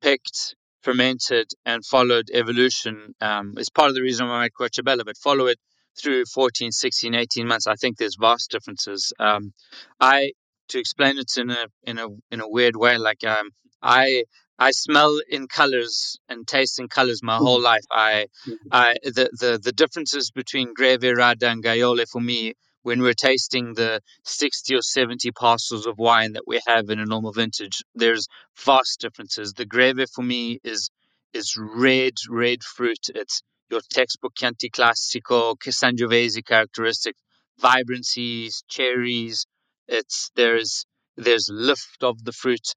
picked, 0.00 0.54
fermented, 0.82 1.50
and 1.64 1.84
followed 1.84 2.28
evolution. 2.32 3.14
Um, 3.20 3.54
is 3.56 3.70
part 3.70 3.88
of 3.88 3.94
the 3.94 4.02
reason 4.02 4.28
why 4.28 4.34
I 4.34 4.42
make 4.42 4.54
Querciabella, 4.54 5.04
but 5.04 5.16
follow 5.16 5.46
it 5.46 5.58
through 6.00 6.24
14, 6.26 6.70
16, 6.72 7.14
18 7.14 7.46
months. 7.46 7.66
I 7.66 7.74
think 7.74 7.96
there's 7.96 8.16
vast 8.20 8.50
differences. 8.50 9.12
Um, 9.18 9.52
I 10.00 10.32
to 10.68 10.78
explain 10.78 11.18
it 11.18 11.32
in 11.36 11.50
a 11.50 11.66
in 11.84 11.98
a 11.98 12.08
in 12.30 12.40
a 12.40 12.48
weird 12.48 12.76
way, 12.76 12.98
like 12.98 13.24
um, 13.24 13.50
I 13.82 14.24
I 14.58 14.70
smell 14.70 15.20
in 15.28 15.48
colors 15.48 16.18
and 16.28 16.46
taste 16.46 16.78
in 16.78 16.88
colors 16.88 17.22
my 17.22 17.36
whole 17.36 17.60
life. 17.60 17.84
I, 17.90 18.26
I 18.70 18.96
the, 19.04 19.30
the 19.38 19.60
the 19.62 19.72
differences 19.72 20.30
between 20.30 20.74
Greve, 20.74 21.00
Radda, 21.00 21.50
and 21.50 21.62
Gaiole 21.62 22.08
for 22.08 22.20
me 22.20 22.54
when 22.86 23.02
we're 23.02 23.14
tasting 23.14 23.74
the 23.74 24.00
60 24.26 24.76
or 24.76 24.80
70 24.80 25.32
parcels 25.32 25.88
of 25.88 25.98
wine 25.98 26.34
that 26.34 26.46
we 26.46 26.60
have 26.68 26.88
in 26.88 27.00
a 27.00 27.04
normal 27.04 27.32
vintage, 27.32 27.82
there's 27.96 28.28
vast 28.64 29.00
differences. 29.00 29.54
The 29.54 29.66
Greve 29.66 30.06
for 30.14 30.22
me 30.22 30.60
is 30.62 30.88
is 31.34 31.56
red, 31.58 32.12
red 32.30 32.62
fruit. 32.62 33.08
It's 33.12 33.42
your 33.72 33.80
textbook 33.90 34.36
Chianti 34.36 34.70
Classico, 34.70 35.56
Sangiovese 35.56 36.46
characteristics, 36.46 37.20
vibrancies, 37.60 38.62
cherries. 38.68 39.46
It's 39.88 40.30
there's 40.36 40.86
there's 41.16 41.50
lift 41.52 42.04
of 42.04 42.22
the 42.22 42.30
fruit. 42.30 42.72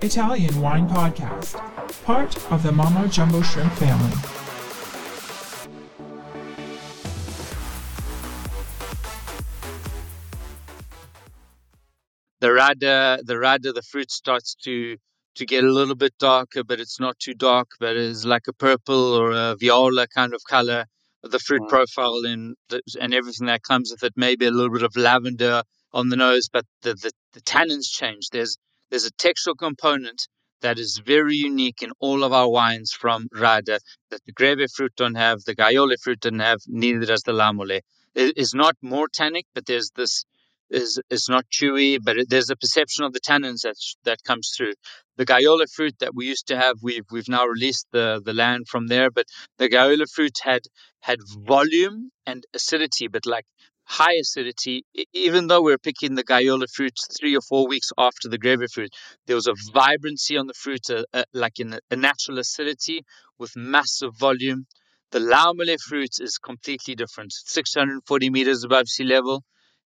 Italian 0.00 0.58
Wine 0.62 0.88
Podcast, 0.88 1.52
part 2.04 2.34
of 2.50 2.62
the 2.62 2.72
Mamma 2.72 3.08
Jumbo 3.08 3.42
Shrimp 3.42 3.74
family. 3.74 4.45
The 12.46 12.52
Radda, 12.52 13.24
the 13.24 13.34
Radda, 13.34 13.74
the 13.74 13.82
fruit 13.82 14.08
starts 14.12 14.54
to 14.62 14.98
to 15.34 15.44
get 15.44 15.64
a 15.64 15.72
little 15.72 15.96
bit 15.96 16.16
darker, 16.16 16.62
but 16.62 16.78
it's 16.78 17.00
not 17.00 17.18
too 17.18 17.34
dark, 17.34 17.70
but 17.80 17.96
it's 17.96 18.24
like 18.24 18.46
a 18.46 18.52
purple 18.52 19.14
or 19.14 19.32
a 19.32 19.56
viola 19.56 20.06
kind 20.06 20.32
of 20.32 20.44
color. 20.48 20.86
The 21.24 21.40
fruit 21.40 21.62
mm. 21.62 21.68
profile 21.68 22.22
and 22.24 22.54
and 23.00 23.12
everything 23.12 23.48
that 23.48 23.64
comes 23.64 23.90
with 23.90 24.04
it, 24.04 24.12
maybe 24.14 24.46
a 24.46 24.52
little 24.52 24.70
bit 24.70 24.84
of 24.84 24.94
lavender 24.94 25.64
on 25.92 26.08
the 26.08 26.14
nose, 26.14 26.48
but 26.48 26.64
the, 26.82 26.94
the, 26.94 27.10
the 27.32 27.40
tannins 27.40 27.90
change. 27.90 28.28
There's 28.30 28.56
there's 28.90 29.06
a 29.06 29.18
textural 29.24 29.58
component 29.58 30.28
that 30.60 30.78
is 30.78 31.02
very 31.04 31.34
unique 31.34 31.82
in 31.82 31.90
all 31.98 32.22
of 32.22 32.32
our 32.32 32.48
wines 32.48 32.92
from 32.92 33.26
Radda 33.34 33.80
that 34.10 34.24
the 34.24 34.32
Greve 34.32 34.70
fruit 34.72 34.92
don't 34.96 35.16
have, 35.16 35.42
the 35.42 35.56
Gaiole 35.56 35.96
fruit 36.00 36.20
don't 36.20 36.38
have, 36.38 36.60
neither 36.68 37.06
does 37.06 37.22
the 37.22 37.32
Lamole. 37.32 37.80
It 38.14 38.38
is 38.38 38.54
not 38.54 38.76
more 38.82 39.08
tannic, 39.08 39.46
but 39.52 39.66
there's 39.66 39.90
this 39.96 40.24
is 40.70 41.00
is 41.10 41.28
not 41.28 41.44
chewy, 41.50 41.98
but 42.02 42.16
it, 42.18 42.30
there's 42.30 42.50
a 42.50 42.56
perception 42.56 43.04
of 43.04 43.12
the 43.12 43.20
tannins 43.20 43.62
that 43.62 43.76
that 44.04 44.22
comes 44.24 44.52
through. 44.56 44.74
The 45.16 45.26
Gaiole 45.26 45.66
fruit 45.72 45.94
that 46.00 46.14
we 46.14 46.26
used 46.26 46.48
to 46.48 46.56
have, 46.56 46.76
we've 46.82 47.04
we've 47.10 47.28
now 47.28 47.44
released 47.46 47.86
the 47.92 48.20
the 48.24 48.34
land 48.34 48.68
from 48.68 48.88
there, 48.88 49.10
but 49.10 49.26
the 49.58 49.68
Gaiole 49.68 50.06
fruit 50.12 50.38
had 50.42 50.62
had 51.00 51.18
volume 51.46 52.10
and 52.26 52.44
acidity, 52.54 53.08
but 53.08 53.26
like 53.26 53.46
high 53.86 54.14
acidity, 54.14 54.84
even 55.12 55.46
though 55.46 55.62
we 55.62 55.72
are 55.72 55.78
picking 55.78 56.16
the 56.16 56.24
Gaiole 56.24 56.66
fruit 56.74 56.98
three 57.16 57.36
or 57.36 57.40
four 57.40 57.68
weeks 57.68 57.90
after 57.96 58.28
the 58.28 58.38
Greve 58.38 58.68
fruit, 58.72 58.92
there 59.26 59.36
was 59.36 59.46
a 59.46 59.54
vibrancy 59.72 60.36
on 60.36 60.48
the 60.48 60.54
fruit, 60.54 60.90
uh, 60.90 61.04
uh, 61.14 61.22
like 61.32 61.60
in 61.60 61.72
a, 61.72 61.78
a, 61.92 61.96
natural 61.96 62.38
acidity 62.40 63.04
with 63.38 63.52
massive 63.54 64.16
volume. 64.18 64.66
The 65.12 65.20
Lamole 65.20 65.78
fruit 65.80 66.18
is 66.18 66.36
completely 66.36 66.96
different, 66.96 67.32
640 67.32 68.30
meters 68.30 68.64
above 68.64 68.88
sea 68.88 69.04
level, 69.04 69.44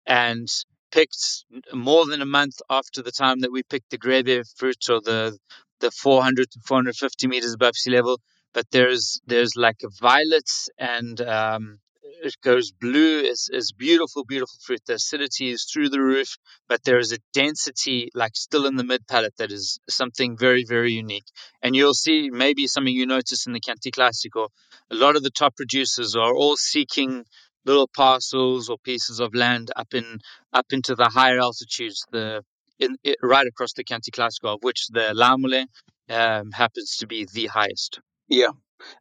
and 0.10 0.50
picked 0.92 1.46
more 1.72 2.06
than 2.08 2.22
a 2.22 2.26
month 2.26 2.56
after 2.70 3.02
the 3.02 3.12
time 3.12 3.40
that 3.42 3.52
we 3.52 3.64
picked 3.64 3.92
the 3.92 3.98
Greve 3.98 4.44
fruit 4.58 4.90
or 4.90 5.00
the 5.00 5.38
the 5.80 5.92
400 5.92 6.52
to 6.52 6.60
450 6.68 7.28
meters 7.28 7.54
above 7.54 7.78
sea 7.78 7.92
level. 7.92 8.20
But 8.54 8.66
there's 8.72 9.22
there's 9.28 9.56
like 9.56 9.80
violets 10.02 10.68
and 10.78 11.22
um, 11.22 11.80
it 12.22 12.36
goes 12.44 12.72
blue. 12.72 13.22
It's, 13.22 13.50
it's 13.52 13.72
beautiful, 13.72 14.26
beautiful 14.26 14.58
fruit. 14.66 14.82
The 14.86 14.96
acidity 14.96 15.52
is 15.52 15.66
through 15.72 15.90
the 15.90 16.02
roof, 16.02 16.38
but 16.68 16.84
there 16.84 16.98
is 16.98 17.12
a 17.12 17.20
density, 17.34 18.10
like 18.14 18.36
still 18.36 18.66
in 18.66 18.76
the 18.76 18.84
mid 18.84 19.08
palate, 19.08 19.38
that 19.38 19.52
is 19.52 19.80
something 19.90 20.38
very, 20.38 20.66
very 20.68 20.92
unique. 20.92 21.28
And 21.62 21.76
you'll 21.76 21.94
see 21.94 22.30
maybe 22.30 22.68
something 22.68 22.94
you 22.94 23.06
notice 23.06 23.46
in 23.48 23.54
the 23.54 23.60
Chianti 23.60 23.92
Classico. 23.92 24.50
A 24.92 24.96
lot 24.96 25.16
of 25.16 25.24
the 25.24 25.30
top 25.30 25.56
producers 25.56 26.16
are 26.16 26.34
all 26.34 26.58
seeking 26.58 27.26
little 27.70 27.90
parcels 27.96 28.70
or 28.70 28.78
pieces 28.84 29.20
of 29.20 29.36
land 29.36 29.72
up 29.76 29.94
in 29.94 30.20
up 30.52 30.66
into 30.72 30.96
the 30.96 31.06
higher 31.06 31.40
altitudes, 31.40 32.06
the 32.12 32.44
in, 32.80 32.98
it, 33.04 33.18
right 33.22 33.46
across 33.46 33.74
the 33.74 33.84
Chianti 33.84 34.12
Classico, 34.12 34.56
of 34.56 34.60
which 34.62 34.88
the 34.90 35.14
Lamole 35.14 35.66
um, 36.10 36.52
happens 36.52 36.98
to 36.98 37.08
be 37.08 37.28
the 37.32 37.48
highest. 37.48 38.00
Yeah, 38.28 38.52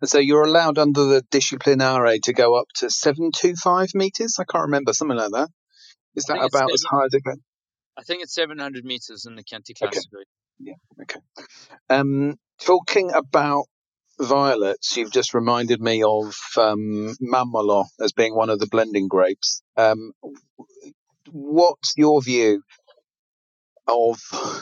and 0.00 0.10
so 0.10 0.18
you're 0.18 0.44
allowed 0.44 0.78
under 0.78 1.04
the 1.04 1.22
Disciplinare 1.30 2.20
to 2.22 2.32
go 2.32 2.58
up 2.58 2.66
to 2.76 2.90
725 2.90 3.94
meters. 3.94 4.36
I 4.38 4.44
can't 4.44 4.62
remember, 4.62 4.92
something 4.92 5.16
like 5.16 5.30
that. 5.32 5.48
Is 6.16 6.24
that 6.24 6.38
about 6.42 6.72
as 6.72 6.84
high 6.88 7.06
as 7.06 7.14
it 7.14 7.22
goes? 7.24 7.36
I 7.96 8.02
think 8.02 8.22
it's 8.22 8.34
700 8.34 8.84
meters 8.84 9.26
in 9.26 9.34
the 9.34 9.42
Chianti 9.42 9.74
Classico. 9.74 9.88
Okay. 9.88 10.24
Yeah, 10.60 10.74
okay. 11.02 11.20
Um, 11.88 12.34
talking 12.60 13.12
about 13.12 13.66
violets, 14.20 14.96
you've 14.96 15.12
just 15.12 15.34
reminded 15.34 15.80
me 15.80 16.02
of 16.02 16.34
um, 16.56 17.14
as 18.00 18.12
being 18.12 18.34
one 18.34 18.50
of 18.50 18.58
the 18.58 18.68
blending 18.70 19.08
grapes. 19.08 19.62
Um, 19.76 20.12
what's 21.30 21.94
your 21.96 22.22
view 22.22 22.62
of 23.88 24.20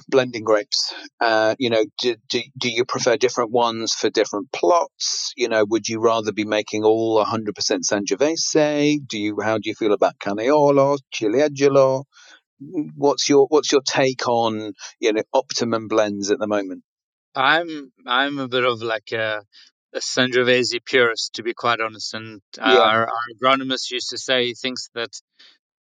blending 0.08 0.44
grapes? 0.44 0.94
Uh, 1.20 1.54
you 1.58 1.70
know, 1.70 1.84
do, 1.98 2.16
do, 2.28 2.40
do 2.58 2.70
you 2.70 2.84
prefer 2.84 3.16
different 3.16 3.50
ones 3.50 3.92
for 3.94 4.10
different 4.10 4.50
plots? 4.52 5.32
You 5.36 5.48
know, 5.48 5.64
would 5.68 5.88
you 5.88 6.00
rather 6.00 6.32
be 6.32 6.44
making 6.44 6.84
all 6.84 7.22
100% 7.24 7.50
Sangiovese? 7.82 8.98
Do 9.06 9.18
you, 9.18 9.38
how 9.42 9.58
do 9.58 9.68
you 9.68 9.74
feel 9.74 9.92
about 9.92 10.18
Canaiolo, 10.18 10.98
Ciliegolo? 11.14 12.04
What's 12.96 13.28
your, 13.28 13.46
what's 13.48 13.70
your 13.70 13.82
take 13.82 14.28
on, 14.28 14.72
you 15.00 15.12
know, 15.12 15.22
optimum 15.34 15.88
blends 15.88 16.30
at 16.30 16.38
the 16.38 16.46
moment? 16.46 16.82
I'm, 17.36 17.92
I'm 18.06 18.38
a 18.38 18.48
bit 18.48 18.64
of 18.64 18.82
like 18.82 19.12
a, 19.12 19.42
a 19.94 19.98
Sangiovese 19.98 20.84
purist, 20.84 21.34
to 21.34 21.42
be 21.42 21.54
quite 21.54 21.80
honest. 21.80 22.14
And 22.14 22.40
yeah. 22.56 22.78
our, 22.78 23.06
our 23.06 23.12
agronomist 23.34 23.90
used 23.90 24.10
to 24.10 24.18
say 24.18 24.46
he 24.46 24.54
thinks 24.54 24.88
that 24.94 25.10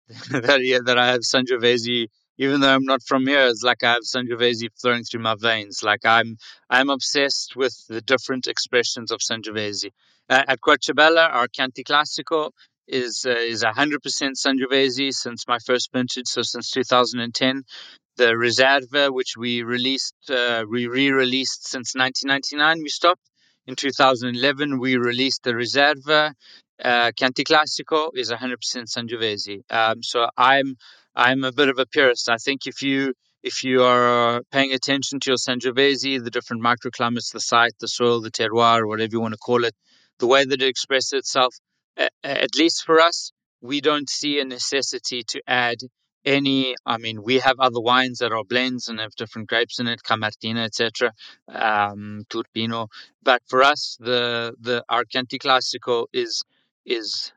that 0.31 0.63
yeah, 0.63 0.79
that 0.85 0.97
I 0.97 1.07
have 1.07 1.21
Sangiovese 1.21 2.07
even 2.41 2.59
though 2.59 2.73
I'm 2.73 2.85
not 2.85 3.03
from 3.03 3.27
here, 3.27 3.45
it's 3.45 3.61
like 3.61 3.83
I 3.83 3.93
have 3.93 4.03
Sangiovese 4.03 4.69
flowing 4.81 5.03
through 5.03 5.21
my 5.21 5.35
veins. 5.39 5.81
Like 5.83 6.05
I'm, 6.05 6.37
I'm 6.71 6.89
obsessed 6.89 7.55
with 7.55 7.75
the 7.87 8.01
different 8.01 8.47
expressions 8.47 9.11
of 9.11 9.19
Sangiovese. 9.19 9.91
Uh, 10.27 10.43
at 10.47 10.59
Querciabella, 10.59 11.29
our 11.31 11.47
Chianti 11.47 11.83
Classico 11.83 12.49
is 12.87 13.25
uh, 13.27 13.31
is 13.31 13.63
100% 13.63 13.99
Sangiovese 14.01 15.11
since 15.11 15.47
my 15.47 15.59
first 15.59 15.91
vintage, 15.93 16.27
so 16.27 16.41
since 16.41 16.71
2010. 16.71 17.63
The 18.21 18.35
Riserva, 18.35 19.11
which 19.11 19.35
we 19.35 19.63
released, 19.63 20.13
uh, 20.29 20.63
we 20.69 20.85
re-released 20.85 21.67
since 21.67 21.95
1999, 21.95 22.83
we 22.83 22.89
stopped. 22.89 23.27
In 23.65 23.75
2011, 23.75 24.77
we 24.79 24.95
released 24.97 25.41
the 25.41 25.53
Riserva. 25.53 26.35
Uh, 26.79 27.11
Chianti 27.17 27.43
Classico 27.43 28.11
is 28.13 28.31
100% 28.31 28.57
Sangiovese. 28.95 29.63
Um, 29.71 30.03
so 30.03 30.27
I'm 30.37 30.75
I'm 31.15 31.43
a 31.43 31.51
bit 31.51 31.69
of 31.69 31.79
a 31.79 31.87
purist. 31.87 32.29
I 32.29 32.37
think 32.37 32.67
if 32.67 32.83
you 32.83 33.15
if 33.41 33.63
you 33.63 33.81
are 33.81 34.43
paying 34.51 34.71
attention 34.71 35.19
to 35.21 35.31
your 35.31 35.37
Sangiovese, 35.37 36.23
the 36.23 36.29
different 36.29 36.61
microclimates, 36.61 37.33
the 37.33 37.39
site, 37.39 37.73
the 37.79 37.87
soil, 37.87 38.21
the 38.21 38.29
terroir, 38.29 38.87
whatever 38.87 39.13
you 39.13 39.19
want 39.19 39.33
to 39.33 39.39
call 39.39 39.63
it, 39.63 39.73
the 40.19 40.27
way 40.27 40.45
that 40.45 40.61
it 40.61 40.69
expresses 40.69 41.13
itself, 41.13 41.55
at 41.97 42.55
least 42.55 42.83
for 42.85 42.99
us, 42.99 43.31
we 43.61 43.81
don't 43.81 44.11
see 44.11 44.39
a 44.39 44.45
necessity 44.45 45.23
to 45.29 45.41
add 45.47 45.77
any. 46.25 46.75
I 46.85 46.97
mean, 46.97 47.23
we 47.23 47.39
have 47.39 47.59
other 47.59 47.81
wines 47.81 48.19
that 48.19 48.31
are 48.31 48.43
blends 48.43 48.87
and 48.87 48.99
have 48.99 49.15
different 49.15 49.49
grapes 49.49 49.79
in 49.79 49.87
it, 49.87 50.01
Camartina, 50.03 50.63
etc., 50.65 51.13
um, 51.49 52.23
Turpino. 52.29 52.87
But 53.23 53.41
for 53.47 53.63
us, 53.63 53.97
the 53.99 54.53
the 54.59 54.83
our 54.89 55.03
Chianti 55.05 55.39
Classico 55.39 56.07
is 56.13 56.43
is 56.85 57.31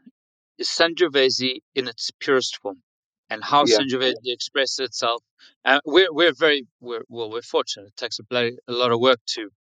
is 0.59 0.69
Sangiovese 0.69 1.61
in 1.75 1.89
its 1.89 2.11
purest 2.21 2.59
form, 2.61 2.83
and 3.31 3.43
how 3.45 3.65
Yeah. 3.67 3.79
Sangiovese 3.79 4.15
expresses 4.25 4.79
itself. 4.81 5.23
Uh, 5.65 5.81
we're 5.85 6.13
we're 6.13 6.35
very 6.35 6.67
we're 6.81 7.05
well 7.09 7.31
we're 7.31 7.43
fortunate. 7.43 7.89
It 7.89 7.97
takes 7.97 8.19
a, 8.19 8.25
bloody, 8.25 8.57
a 8.69 8.73
lot 8.73 8.93
of 8.93 9.01
work 9.01 9.21
to 9.35 9.51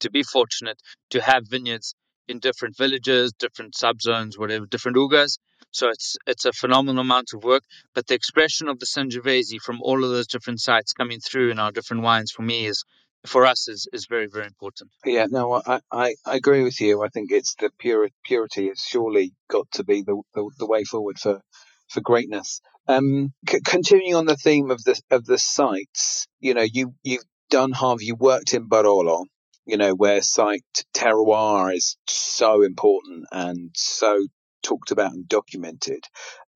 to 0.00 0.10
be 0.10 0.22
fortunate 0.22 0.80
to 1.10 1.20
have 1.20 1.44
vineyards 1.48 1.94
in 2.28 2.38
different 2.38 2.76
villages, 2.76 3.32
different 3.38 3.74
subzones, 3.74 4.38
whatever, 4.38 4.66
different 4.66 4.96
ugas. 4.96 5.38
So 5.72 5.88
it's 5.88 6.16
it's 6.26 6.44
a 6.44 6.52
phenomenal 6.52 7.02
amount 7.02 7.28
of 7.34 7.44
work. 7.44 7.62
But 7.94 8.06
the 8.06 8.14
expression 8.14 8.68
of 8.68 8.78
the 8.78 8.86
Sangiovese 8.86 9.60
from 9.62 9.80
all 9.82 10.04
of 10.04 10.10
those 10.10 10.26
different 10.26 10.60
sites 10.60 10.92
coming 10.92 11.20
through 11.20 11.50
in 11.50 11.58
our 11.58 11.72
different 11.72 12.02
wines 12.02 12.32
for 12.32 12.42
me 12.42 12.66
is 12.66 12.84
for 13.26 13.44
us 13.46 13.68
is, 13.68 13.86
is 13.92 14.06
very 14.06 14.26
very 14.26 14.46
important. 14.46 14.90
Yeah, 15.04 15.26
no, 15.30 15.60
I, 15.66 15.80
I, 15.90 16.14
I 16.24 16.36
agree 16.36 16.62
with 16.62 16.80
you. 16.80 17.02
I 17.02 17.08
think 17.08 17.30
it's 17.30 17.54
the 17.54 17.70
pure, 17.78 18.08
purity 18.24 18.68
has 18.68 18.80
surely 18.80 19.32
got 19.48 19.70
to 19.72 19.84
be 19.84 20.02
the, 20.02 20.20
the, 20.34 20.50
the 20.58 20.66
way 20.66 20.84
forward 20.84 21.18
for, 21.18 21.40
for 21.88 22.00
greatness. 22.00 22.60
Um, 22.88 23.32
c- 23.48 23.60
continuing 23.64 24.14
on 24.14 24.26
the 24.26 24.36
theme 24.36 24.70
of 24.70 24.82
the 24.84 25.00
of 25.10 25.24
the 25.26 25.38
sites, 25.38 26.26
you 26.40 26.54
know, 26.54 26.64
you 26.64 26.94
you've 27.02 27.24
done 27.50 27.72
Harvey, 27.72 28.06
you 28.06 28.16
worked 28.16 28.54
in 28.54 28.68
Barolo, 28.68 29.26
you 29.66 29.76
know, 29.76 29.92
where 29.92 30.22
site 30.22 30.84
terroir 30.94 31.74
is 31.74 31.96
so 32.08 32.62
important 32.62 33.26
and 33.30 33.70
so 33.74 34.26
talked 34.62 34.90
about 34.90 35.12
and 35.12 35.28
documented. 35.28 36.04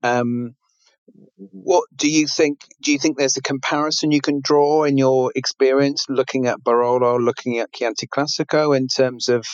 Um, 0.02 0.54
what 1.36 1.84
do 1.94 2.10
you 2.10 2.26
think? 2.26 2.60
Do 2.82 2.92
you 2.92 2.98
think 2.98 3.16
there's 3.16 3.36
a 3.36 3.42
comparison 3.42 4.10
you 4.10 4.20
can 4.20 4.40
draw 4.42 4.84
in 4.84 4.96
your 4.96 5.32
experience 5.34 6.06
looking 6.08 6.46
at 6.46 6.62
Barolo, 6.62 7.22
looking 7.22 7.58
at 7.58 7.72
Chianti 7.72 8.06
Classico 8.06 8.76
in 8.76 8.88
terms 8.88 9.28
of 9.28 9.44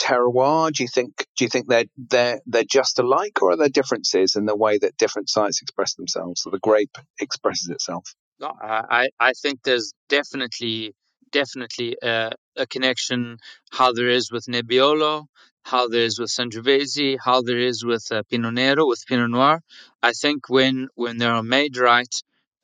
terroir? 0.00 0.72
Do 0.72 0.82
you 0.82 0.88
think 0.88 1.26
do 1.36 1.44
you 1.44 1.48
think 1.48 1.68
they're 1.68 1.86
they're 1.96 2.40
they're 2.46 2.64
just 2.64 2.98
alike, 2.98 3.42
or 3.42 3.52
are 3.52 3.56
there 3.56 3.68
differences 3.68 4.36
in 4.36 4.46
the 4.46 4.56
way 4.56 4.78
that 4.78 4.96
different 4.96 5.28
sites 5.28 5.60
express 5.62 5.94
themselves, 5.94 6.44
or 6.46 6.52
the 6.52 6.60
grape 6.60 6.96
expresses 7.20 7.68
itself? 7.68 8.14
No, 8.40 8.52
I, 8.62 9.08
I 9.18 9.32
think 9.32 9.62
there's 9.64 9.92
definitely 10.08 10.94
definitely 11.32 11.96
a, 12.02 12.32
a 12.56 12.66
connection 12.66 13.38
how 13.72 13.92
there 13.92 14.08
is 14.08 14.30
with 14.30 14.46
Nebbiolo, 14.46 15.26
how 15.62 15.88
there 15.88 16.02
is 16.02 16.18
with 16.18 16.30
Sangiovese, 16.30 17.18
how 17.24 17.42
there 17.42 17.58
is 17.58 17.84
with 17.84 18.06
uh, 18.10 18.22
Pinot 18.30 18.54
Nero, 18.54 18.86
with 18.86 19.04
Pinot 19.06 19.30
Noir. 19.30 19.60
I 20.02 20.12
think 20.12 20.48
when 20.48 20.88
when 20.94 21.18
they 21.18 21.26
are 21.26 21.42
made 21.42 21.76
right 21.76 22.14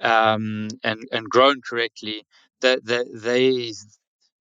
um, 0.01 0.69
and 0.83 1.03
and 1.13 1.29
grown 1.29 1.61
correctly, 1.69 2.25
that 2.61 2.85
that 2.87 3.07
they 3.13 3.73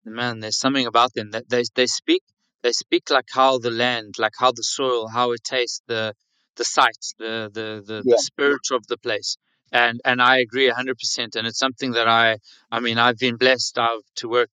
man, 0.05 0.39
there's 0.39 0.57
something 0.59 0.85
about 0.85 1.13
them 1.13 1.31
that 1.31 1.49
they 1.49 1.63
they 1.75 1.87
speak 1.87 2.23
they 2.61 2.71
speak 2.71 3.09
like 3.09 3.27
how 3.31 3.57
the 3.57 3.71
land, 3.71 4.15
like 4.17 4.33
how 4.39 4.51
the 4.51 4.63
soil, 4.63 5.07
how 5.07 5.31
it 5.31 5.43
tastes, 5.43 5.81
the 5.87 6.13
the 6.55 6.65
site, 6.65 7.05
the 7.19 7.49
the 7.53 7.83
the, 7.85 8.03
Yeah. 8.05 8.15
the 8.15 8.17
spirit 8.17 8.67
of 8.71 8.85
the 8.87 8.97
place 8.97 9.37
and 9.71 9.99
and 10.05 10.21
I 10.21 10.37
agree 10.37 10.69
hundred 10.69 10.97
percent. 10.99 11.35
And 11.35 11.47
it's 11.47 11.59
something 11.59 11.91
that 11.93 12.07
I 12.07 12.37
I 12.71 12.79
mean 12.79 12.97
I've 12.97 13.17
been 13.17 13.37
blessed 13.37 13.77
to 14.17 14.29
work 14.29 14.51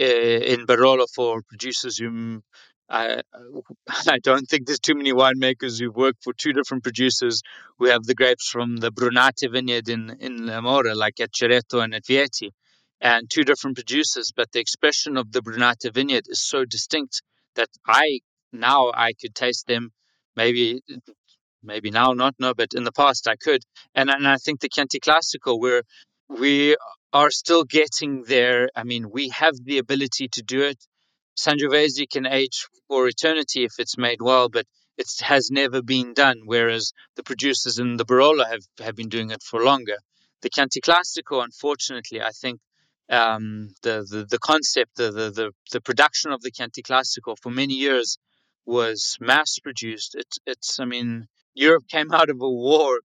uh, 0.00 0.04
in 0.52 0.66
Barolo 0.66 1.06
for 1.14 1.42
producers 1.42 1.98
whom 1.98 2.42
I 2.92 3.22
I 4.08 4.18
don't 4.18 4.46
think 4.46 4.66
there's 4.66 4.80
too 4.80 4.94
many 4.94 5.12
winemakers 5.12 5.80
who've 5.80 5.96
worked 5.96 6.22
for 6.22 6.32
two 6.34 6.52
different 6.52 6.82
producers 6.82 7.42
who 7.78 7.86
have 7.86 8.04
the 8.04 8.14
grapes 8.14 8.48
from 8.48 8.76
the 8.76 8.92
Brunate 8.92 9.50
vineyard 9.50 9.88
in 9.88 10.16
in 10.20 10.46
La 10.46 10.60
Morra, 10.60 10.94
like 10.94 11.18
at 11.20 11.32
Ceretto 11.32 11.82
and 11.82 11.94
at 11.94 12.04
Vietti, 12.04 12.50
and 13.00 13.30
two 13.30 13.44
different 13.44 13.76
producers. 13.76 14.32
But 14.36 14.52
the 14.52 14.60
expression 14.60 15.16
of 15.16 15.32
the 15.32 15.40
Brunate 15.40 15.92
vineyard 15.92 16.26
is 16.28 16.42
so 16.42 16.64
distinct 16.64 17.22
that 17.56 17.70
I 17.86 18.20
now 18.52 18.92
I 18.94 19.12
could 19.14 19.34
taste 19.34 19.66
them 19.66 19.92
maybe 20.36 20.82
maybe 21.62 21.90
now 21.90 22.12
not 22.12 22.34
no 22.38 22.54
but 22.54 22.74
in 22.74 22.84
the 22.84 22.92
past 22.92 23.28
i 23.28 23.36
could 23.36 23.62
and 23.94 24.10
and 24.10 24.26
i 24.26 24.36
think 24.36 24.60
the 24.60 24.68
chianti 24.68 25.00
classico 25.00 25.58
where 25.58 25.82
we 26.28 26.76
are 27.12 27.30
still 27.30 27.64
getting 27.64 28.24
there 28.24 28.68
i 28.74 28.82
mean 28.84 29.10
we 29.10 29.28
have 29.28 29.54
the 29.64 29.78
ability 29.78 30.28
to 30.28 30.42
do 30.42 30.62
it 30.62 30.78
sangiovese 31.36 32.08
can 32.10 32.26
age 32.26 32.66
for 32.88 33.08
eternity 33.08 33.64
if 33.64 33.72
it's 33.78 33.98
made 33.98 34.20
well 34.20 34.48
but 34.48 34.66
it 34.98 35.08
has 35.20 35.50
never 35.50 35.82
been 35.82 36.12
done 36.14 36.42
whereas 36.44 36.92
the 37.16 37.22
producers 37.22 37.78
in 37.78 37.96
the 37.96 38.04
barolo 38.04 38.44
have 38.44 38.62
have 38.78 38.94
been 38.94 39.08
doing 39.08 39.30
it 39.30 39.42
for 39.42 39.64
longer. 39.64 39.96
The 40.42 40.50
chianti 40.50 40.80
classico 40.80 41.42
unfortunately 41.42 42.20
i 42.20 42.30
think 42.30 42.60
um, 43.10 43.74
the, 43.82 44.06
the 44.08 44.24
the 44.24 44.38
concept 44.38 44.96
the, 44.96 45.10
the 45.10 45.30
the 45.30 45.50
the 45.72 45.80
production 45.80 46.32
of 46.32 46.40
the 46.42 46.50
chianti 46.50 46.82
classico 46.82 47.36
for 47.40 47.50
many 47.50 47.74
years 47.74 48.18
was 48.64 49.16
mass 49.20 49.58
produced 49.58 50.14
it's 50.14 50.38
it's 50.46 50.80
i 50.80 50.84
mean 50.84 51.26
Europe 51.54 51.84
came 51.88 52.12
out 52.18 52.30
of 52.30 52.40
a 52.40 52.50
war 52.50 53.00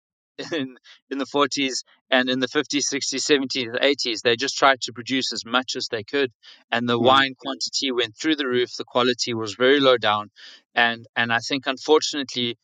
in 0.52 0.78
in 1.10 1.18
the 1.18 1.26
40s 1.26 1.84
and 2.10 2.30
in 2.30 2.40
the 2.40 2.48
50s, 2.48 2.86
60s, 2.92 3.24
70s, 3.24 3.76
80s. 3.82 4.22
They 4.22 4.36
just 4.36 4.58
tried 4.58 4.82
to 4.82 4.94
produce 4.94 5.34
as 5.34 5.46
much 5.46 5.76
as 5.76 5.88
they 5.88 6.04
could, 6.04 6.32
and 6.72 6.88
the 6.88 7.00
Mm. 7.00 7.04
wine 7.06 7.36
quantity 7.38 7.92
went 7.92 8.16
through 8.16 8.36
the 8.38 8.48
roof. 8.48 8.76
The 8.78 8.86
quality 8.86 9.34
was 9.34 9.56
very 9.56 9.80
low 9.80 9.98
down, 9.98 10.32
and 10.76 11.06
and 11.16 11.32
I 11.34 11.40
think 11.40 11.68
unfortunately, 11.68 12.58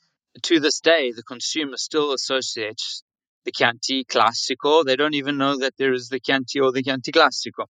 to 0.43 0.59
this 0.59 0.79
day, 0.79 1.11
the 1.11 1.23
consumer 1.23 1.77
still 1.77 2.13
associates 2.13 3.03
the 3.45 3.51
Chianti 3.51 4.05
Classico. 4.05 4.85
They 4.85 4.95
don't 4.95 5.15
even 5.15 5.37
know 5.37 5.57
that 5.59 5.73
there 5.77 5.93
is 5.93 6.09
the 6.09 6.19
Chianti 6.19 6.59
or 6.59 6.71
the 6.71 6.83
Chianti 6.83 7.11
Classico 7.11 7.65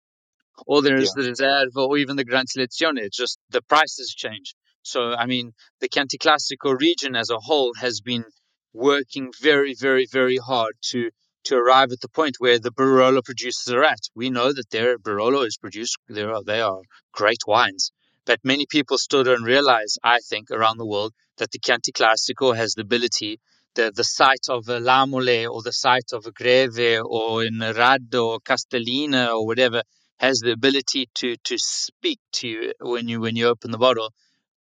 or 0.68 0.82
there 0.82 0.98
is 0.98 1.14
Yeah. 1.16 1.24
the 1.24 1.30
Reserve 1.30 1.70
or 1.76 1.98
even 1.98 2.16
the 2.16 2.26
Gran 2.26 2.46
Selezione. 2.46 3.00
It's 3.00 3.18
just 3.18 3.40
the 3.50 3.62
prices 3.62 4.14
change. 4.16 4.56
So, 4.84 5.14
I 5.14 5.26
mean, 5.26 5.54
the 5.80 5.88
Chianti 5.88 6.18
Classico 6.18 6.78
region 6.80 7.16
as 7.16 7.30
a 7.30 7.38
whole 7.40 7.74
has 7.76 8.02
been 8.02 8.26
working 8.74 9.32
very, 9.42 9.74
very, 9.74 10.06
very 10.12 10.38
hard 10.38 10.76
to 10.92 11.12
to 11.44 11.56
arrive 11.56 11.92
at 11.92 12.02
the 12.02 12.08
point 12.08 12.36
where 12.38 12.60
the 12.60 12.72
Barolo 12.72 13.22
producers 13.22 13.74
are 13.74 13.84
at. 13.84 14.00
We 14.14 14.30
know 14.30 14.54
that 14.54 14.70
their 14.70 14.98
Barolo 15.00 15.46
is 15.46 15.58
produced, 15.58 15.98
they 16.08 16.22
are, 16.22 16.44
they 16.44 16.62
are 16.62 16.82
great 17.12 17.42
wines. 17.48 17.92
But 18.26 18.40
many 18.44 18.68
people 18.68 19.00
still 19.00 19.24
don't 19.24 19.44
realize, 19.44 19.98
I 20.04 20.20
think, 20.20 20.52
around 20.52 20.78
the 20.78 20.86
world, 20.86 21.14
that 21.38 21.50
the 21.52 21.58
Chianti 21.58 21.92
Classico 21.92 22.56
has 22.56 22.74
the 22.76 22.84
ability, 22.84 23.40
the, 23.74 23.92
the 23.94 24.04
site 24.04 24.48
of 24.50 24.70
a 24.70 24.80
Lamole 24.80 25.50
or 25.52 25.64
the 25.64 25.74
site 25.74 26.12
of 26.14 26.28
a 26.28 26.32
Greve 26.32 27.02
or 27.04 27.44
in 27.44 27.56
Radda 27.56 28.24
or 28.24 28.40
Castellina 28.40 29.30
or 29.30 29.48
whatever, 29.48 29.82
has 30.20 30.40
the 30.40 30.52
ability 30.52 31.10
to 31.16 31.36
to 31.38 31.58
speak 31.58 32.20
to 32.34 32.48
you 32.48 32.74
when 32.80 33.08
you 33.08 33.20
when 33.20 33.36
you 33.36 33.48
open 33.48 33.72
the 33.72 33.80
bottle. 33.80 34.14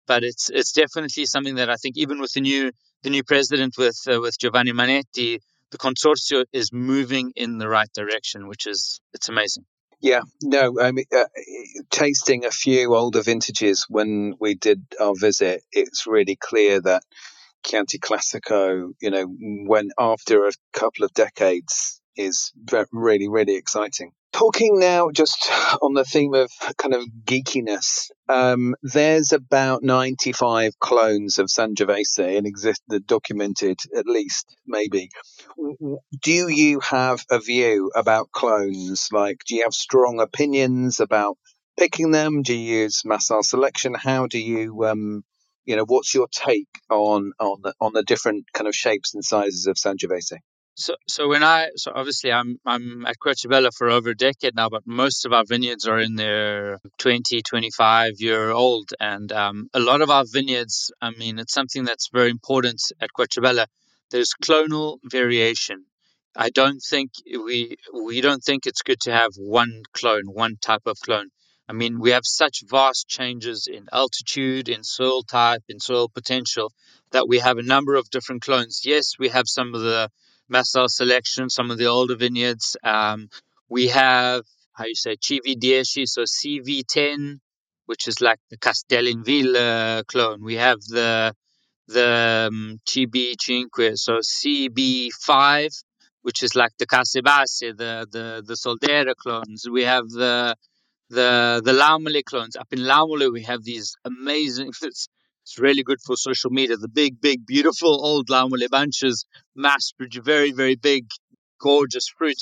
But 0.07 0.25
it's 0.25 0.49
it's 0.49 0.73
definitely 0.73 1.27
something 1.27 1.57
that 1.57 1.69
I 1.69 1.77
think 1.77 1.99
even 1.99 2.19
with 2.19 2.33
the 2.33 2.41
new 2.41 2.73
the 3.03 3.11
new 3.11 3.24
president 3.24 3.74
with 3.78 3.98
uh, 4.09 4.20
with 4.20 4.38
Giovanni 4.38 4.72
Manetti, 4.72 5.40
the 5.70 5.78
consorzio 5.78 6.44
is 6.53 6.72
moving 6.72 7.32
in 7.36 7.59
the 7.59 7.68
right 7.68 7.92
direction, 7.92 8.48
which 8.48 8.66
is 8.66 9.01
it's 9.12 9.28
amazing. 9.28 9.64
Yeah, 10.03 10.22
no, 10.42 10.80
I 10.80 10.92
mean, 10.92 11.05
uh, 11.14 11.24
tasting 11.90 12.46
a 12.46 12.51
few 12.51 12.94
older 12.94 13.20
vintages 13.20 13.84
when 13.88 14.34
we 14.40 14.55
did 14.55 14.82
our 14.98 15.14
visit, 15.14 15.62
it's 15.72 16.07
really 16.07 16.36
clear 16.36 16.80
that 16.80 17.03
Chianti 17.66 17.98
Classico, 17.98 18.92
you 19.01 19.11
know, 19.11 19.26
when 19.26 19.90
after 19.98 20.46
a 20.46 20.53
couple 20.72 21.05
of 21.05 21.12
decades 21.12 22.01
is 22.16 22.51
really, 22.92 23.28
really 23.28 23.57
exciting. 23.57 24.12
Talking 24.41 24.80
now 24.80 25.11
just 25.11 25.51
on 25.82 25.93
the 25.93 26.03
theme 26.03 26.32
of 26.32 26.51
kind 26.78 26.95
of 26.95 27.05
geekiness, 27.26 28.11
um, 28.26 28.74
there's 28.82 29.34
about 29.34 29.82
95 29.82 30.78
clones 30.78 31.38
of 31.38 31.49
Sangiovese 31.49 32.36
in 32.38 32.47
exist 32.47 32.80
that 32.88 33.07
documented 33.07 33.80
at 33.95 34.07
least, 34.07 34.47
maybe. 34.66 35.11
Do 36.22 36.49
you 36.49 36.80
have 36.80 37.22
a 37.30 37.38
view 37.38 37.91
about 37.95 38.32
clones? 38.32 39.11
Like, 39.12 39.43
do 39.47 39.57
you 39.57 39.64
have 39.64 39.74
strong 39.74 40.20
opinions 40.20 41.01
about 41.01 41.36
picking 41.78 42.11
them? 42.11 42.41
Do 42.41 42.55
you 42.55 42.84
use 42.84 43.03
Massal 43.05 43.43
selection? 43.43 43.93
How 43.93 44.26
do 44.26 44.38
you, 44.38 44.86
um, 44.86 45.22
you 45.66 45.76
know, 45.76 45.84
what's 45.84 46.14
your 46.14 46.28
take 46.32 46.68
on 46.88 47.32
on 47.38 47.59
the, 47.61 47.74
on 47.78 47.93
the 47.93 48.05
different 48.05 48.47
kind 48.55 48.68
of 48.68 48.74
shapes 48.74 49.12
and 49.12 49.22
sizes 49.22 49.66
of 49.66 49.76
Sangiovese? 49.76 50.38
So 50.81 50.95
so 51.07 51.28
when 51.28 51.43
I 51.43 51.68
so 51.76 51.93
obviously 51.95 52.33
I'm 52.33 52.59
I'm 52.64 53.05
at 53.05 53.18
Querciabella 53.18 53.70
for 53.70 53.91
over 53.91 54.09
a 54.09 54.16
decade 54.16 54.55
now, 54.55 54.70
but 54.70 54.87
most 54.87 55.26
of 55.26 55.33
our 55.35 55.45
vineyards 55.45 55.87
are 55.87 55.99
in 55.99 56.14
their 56.14 56.78
20, 56.97 57.43
25 57.43 58.14
year 58.18 58.51
old, 58.51 58.89
and 58.99 59.31
um, 59.31 59.68
a 59.74 59.78
lot 59.78 60.01
of 60.01 60.09
our 60.09 60.24
vineyards. 60.24 60.91
I 61.03 61.11
mean, 61.11 61.39
it's 61.39 61.53
something 61.53 61.85
that's 61.85 62.09
very 62.11 62.31
important 62.31 62.81
at 62.99 63.11
Querciabella. 63.12 63.66
There's 64.11 64.33
clonal 64.43 64.97
variation. 65.05 65.85
I 66.35 66.49
don't 66.49 66.81
think 66.81 67.11
we 67.26 67.76
we 67.93 68.22
don't 68.22 68.43
think 68.43 68.64
it's 68.64 68.81
good 68.81 69.01
to 69.03 69.12
have 69.12 69.33
one 69.37 69.83
clone, 69.93 70.28
one 70.33 70.57
type 70.62 70.87
of 70.87 70.99
clone. 71.01 71.28
I 71.68 71.74
mean, 71.74 72.01
we 72.01 72.12
have 72.12 72.24
such 72.24 72.62
vast 72.66 73.07
changes 73.07 73.68
in 73.70 73.87
altitude, 73.93 74.70
in 74.70 74.83
soil 74.83 75.24
type, 75.24 75.62
in 75.68 75.78
soil 75.78 76.09
potential 76.09 76.72
that 77.12 77.28
we 77.28 77.41
have 77.41 77.59
a 77.59 77.70
number 77.74 77.97
of 77.97 78.09
different 78.09 78.41
clones. 78.41 78.81
Yes, 78.87 79.18
we 79.18 79.28
have 79.28 79.47
some 79.47 79.74
of 79.74 79.83
the 79.83 80.11
Massal 80.51 80.88
selection, 80.88 81.48
some 81.48 81.70
of 81.70 81.78
the 81.78 81.86
older 81.86 82.16
vineyards. 82.16 82.76
Um, 82.82 83.28
we 83.68 83.88
have 83.88 84.42
how 84.72 84.86
you 84.86 84.94
say 84.94 85.16
CV10, 85.16 86.07
so 86.07 86.22
CV10, 86.22 87.38
which 87.86 88.09
is 88.09 88.20
like 88.20 88.38
the 88.51 88.57
Castellinville 88.57 89.57
uh, 89.57 90.03
clone. 90.05 90.42
We 90.42 90.57
have 90.57 90.80
the 90.80 91.34
the 91.88 92.48
um, 92.48 92.80
CB5, 92.88 93.96
so 93.98 94.18
CB5, 94.18 95.82
which 96.22 96.42
is 96.42 96.55
like 96.55 96.72
the 96.78 96.86
Case 96.86 97.20
Basse, 97.22 97.61
the 97.76 98.07
the 98.11 98.42
the 98.46 98.55
Soldera 98.55 99.14
clones. 99.14 99.66
We 99.70 99.84
have 99.84 100.09
the 100.09 100.57
the 101.11 101.61
the 101.64 101.72
Lamole 101.72 102.24
clones. 102.24 102.57
Up 102.57 102.68
in 102.72 102.80
Lamole, 102.80 103.32
we 103.32 103.42
have 103.42 103.62
these 103.64 103.94
amazing. 104.05 104.72
It's, 105.51 105.59
really 105.59 105.82
good 105.82 106.01
for 106.01 106.16
social 106.16 106.51
media. 106.51 106.76
The 106.76 106.88
big, 106.88 107.20
big, 107.20 107.44
beautiful 107.44 108.07
old 108.07 108.28
Lamole 108.28 108.68
bunches, 108.70 109.26
mass, 109.57 109.90
produce 109.90 110.24
very, 110.24 110.53
very 110.53 110.76
big, 110.76 111.07
gorgeous 111.61 112.07
fruit 112.09 112.38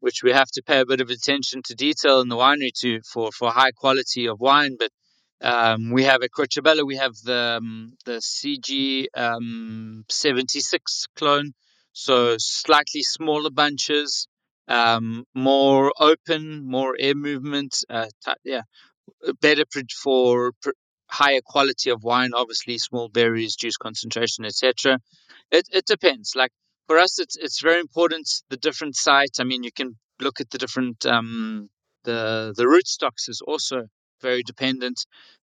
which 0.00 0.22
we 0.22 0.30
have 0.30 0.48
to 0.48 0.62
pay 0.62 0.78
a 0.78 0.86
bit 0.86 1.00
of 1.00 1.10
attention 1.10 1.60
to 1.64 1.74
detail 1.74 2.20
in 2.20 2.28
the 2.28 2.36
winery 2.36 2.70
to 2.72 3.00
for 3.02 3.32
for 3.32 3.50
high 3.50 3.72
quality 3.72 4.28
of 4.28 4.38
wine. 4.38 4.76
But 4.78 4.92
um, 5.40 5.90
we 5.90 6.04
have 6.04 6.22
at 6.22 6.30
Querciabella, 6.30 6.86
we 6.86 6.94
have 6.96 7.16
the 7.24 7.58
um, 7.60 7.94
the 8.04 8.20
CG 8.20 9.06
um, 9.16 10.04
76 10.08 11.06
clone, 11.16 11.54
so 11.92 12.36
slightly 12.38 13.02
smaller 13.02 13.50
bunches, 13.50 14.28
um, 14.68 15.24
more 15.34 15.92
open, 15.98 16.64
more 16.64 16.94
air 16.96 17.16
movement. 17.16 17.82
Uh, 17.90 18.06
yeah, 18.44 18.62
better 19.40 19.64
for 20.04 20.52
higher 21.10 21.40
quality 21.44 21.90
of 21.90 22.02
wine. 22.04 22.30
Obviously, 22.34 22.78
small 22.78 23.08
berries, 23.08 23.56
juice 23.56 23.76
concentration, 23.76 24.44
etc. 24.44 24.98
It 25.50 25.66
it 25.72 25.86
depends. 25.86 26.32
Like 26.36 26.52
for 26.86 26.98
us, 26.98 27.18
it's 27.18 27.36
it's 27.36 27.60
very 27.62 27.80
important 27.80 28.28
the 28.50 28.56
different 28.56 28.96
sites. 28.96 29.40
I 29.40 29.44
mean, 29.44 29.62
you 29.62 29.72
can 29.72 29.96
look 30.20 30.40
at 30.40 30.50
the 30.50 30.58
different 30.58 31.04
um, 31.06 31.68
the 32.04 32.52
the 32.56 32.64
rootstocks 32.64 33.28
is 33.28 33.40
also 33.46 33.84
very 34.22 34.42
dependent. 34.42 35.04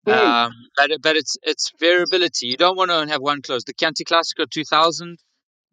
Mm. 0.07 0.13
Um, 0.13 0.51
but 0.77 0.91
but 1.01 1.15
it's 1.17 1.37
it's 1.43 1.71
variability. 1.79 2.47
You 2.47 2.57
don't 2.57 2.77
want 2.77 2.91
to 2.91 3.07
have 3.11 3.21
one 3.21 3.41
close. 3.41 3.63
The 3.65 3.73
Chianti 3.73 4.05
Classico 4.05 4.49
2000. 4.49 5.17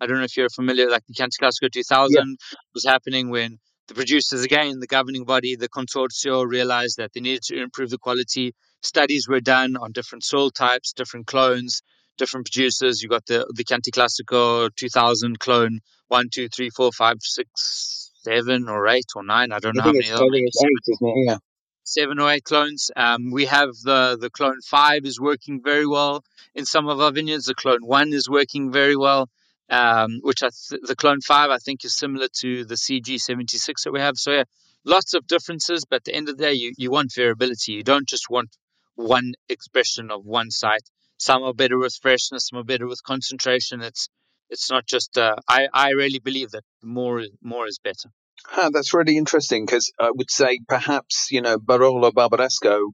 I 0.01 0.07
don't 0.07 0.19
know 0.19 0.25
if 0.25 0.37
you're 0.37 0.51
familiar. 0.51 0.91
Like 0.91 1.05
the 1.07 1.15
Chianti 1.15 1.37
Classico 1.41 1.71
2000 1.73 2.15
Yeah. 2.15 2.57
was 2.75 2.85
happening 2.85 3.31
when 3.31 3.59
the 3.89 3.95
producers, 3.95 4.43
again, 4.43 4.81
the 4.81 4.87
governing 4.87 5.25
body, 5.25 5.57
the 5.57 5.69
consorzio, 5.69 6.45
realized 6.47 6.97
that 6.99 7.13
they 7.15 7.21
needed 7.21 7.43
to 7.45 7.63
improve 7.63 7.91
the 7.91 7.99
quality. 7.99 8.53
Studies 8.83 9.27
were 9.29 9.41
done 9.41 9.77
on 9.77 9.93
different 9.93 10.25
soil 10.25 10.51
types, 10.51 10.93
different 10.93 11.27
clones, 11.27 11.83
different 12.19 12.47
producers. 12.47 13.03
You 13.03 13.09
got 13.09 13.27
the 13.27 13.47
the 13.55 13.65
Chianti 13.65 13.91
Classico 13.91 14.71
2000 14.75 15.39
clone 15.39 15.81
one, 16.09 16.29
two, 16.33 16.49
three, 16.49 16.71
four, 16.71 16.93
five, 16.93 17.17
six, 17.21 18.13
seven, 18.23 18.69
or 18.69 18.87
eight, 18.89 19.07
or 19.15 19.25
nine. 19.25 19.53
I 19.53 19.59
don't 19.59 19.77
know 19.77 19.83
I 19.83 19.87
how 19.87 19.93
many. 19.93 19.99
it's, 20.01 20.09
there 20.09 20.17
I 20.17 20.21
are, 20.21 20.21
think 20.21 20.33
maybe 20.33 20.45
it's 20.47 20.63
eight. 20.63 21.13
Yeah. 21.27 21.37
seven 21.83 22.21
or 22.21 22.31
eight 22.31 22.45
clones. 22.45 22.91
Um, 22.97 23.31
we 23.31 23.47
have 23.47 23.71
the 23.83 24.17
the 24.21 24.31
clone 24.31 24.61
five 24.63 25.05
is 25.05 25.21
working 25.21 25.63
very 25.63 25.87
well 25.87 26.23
in 26.55 26.65
some 26.65 26.89
of 26.89 27.01
our 27.01 27.13
vineyards. 27.13 27.47
The 27.47 27.55
clone 27.55 27.85
one 27.85 28.13
is 28.13 28.29
working 28.29 28.71
very 28.71 28.97
well, 28.97 29.29
um, 29.71 30.21
which 30.23 30.43
I 30.43 30.51
th- 30.69 30.83
the 30.83 30.97
clone 30.97 31.21
five 31.21 31.51
I 31.51 31.59
think 31.59 31.85
is 31.85 31.97
similar 31.97 32.29
to 32.41 32.65
the 32.65 32.75
CG 32.77 33.19
seventy 33.21 33.59
six 33.59 33.85
that 33.85 33.93
we 33.93 34.01
have. 34.01 34.17
So 34.17 34.33
yeah, 34.33 34.45
lots 34.85 35.15
of 35.15 35.27
differences. 35.27 35.85
But 35.89 35.97
at 35.97 36.05
the 36.05 36.15
end 36.15 36.29
of 36.29 36.37
the 36.37 36.45
day, 36.45 36.53
you 36.53 36.73
you 36.77 36.91
want 36.91 37.13
variability. 37.15 37.73
You 37.73 37.83
don't 37.83 38.09
just 38.09 38.31
want 38.31 38.51
one 38.97 39.35
expression 39.49 40.11
of 40.11 40.25
one 40.25 40.51
site. 40.51 40.89
Some 41.19 41.43
are 41.45 41.55
better 41.55 41.79
with 41.79 41.95
freshness. 42.03 42.49
Some 42.49 42.59
are 42.59 42.65
better 42.65 42.87
with 42.87 43.03
concentration. 43.03 43.81
It's 43.81 44.09
it's 44.51 44.71
not 44.71 44.87
just. 44.87 45.17
Uh, 45.17 45.37
I 45.49 45.69
I 45.73 45.91
really 45.91 46.19
believe 46.19 46.51
that 46.51 46.65
more 46.83 47.23
more 47.43 47.67
is 47.67 47.79
better. 47.83 48.11
Ah, 48.53 48.71
that's 48.73 48.93
really 48.93 49.17
interesting 49.17 49.65
because 49.65 49.91
I 49.99 50.11
would 50.15 50.31
say 50.31 50.61
perhaps, 50.69 51.29
you 51.31 51.41
know, 51.41 51.59
Barolo 51.59 52.13
Barbaresco 52.13 52.91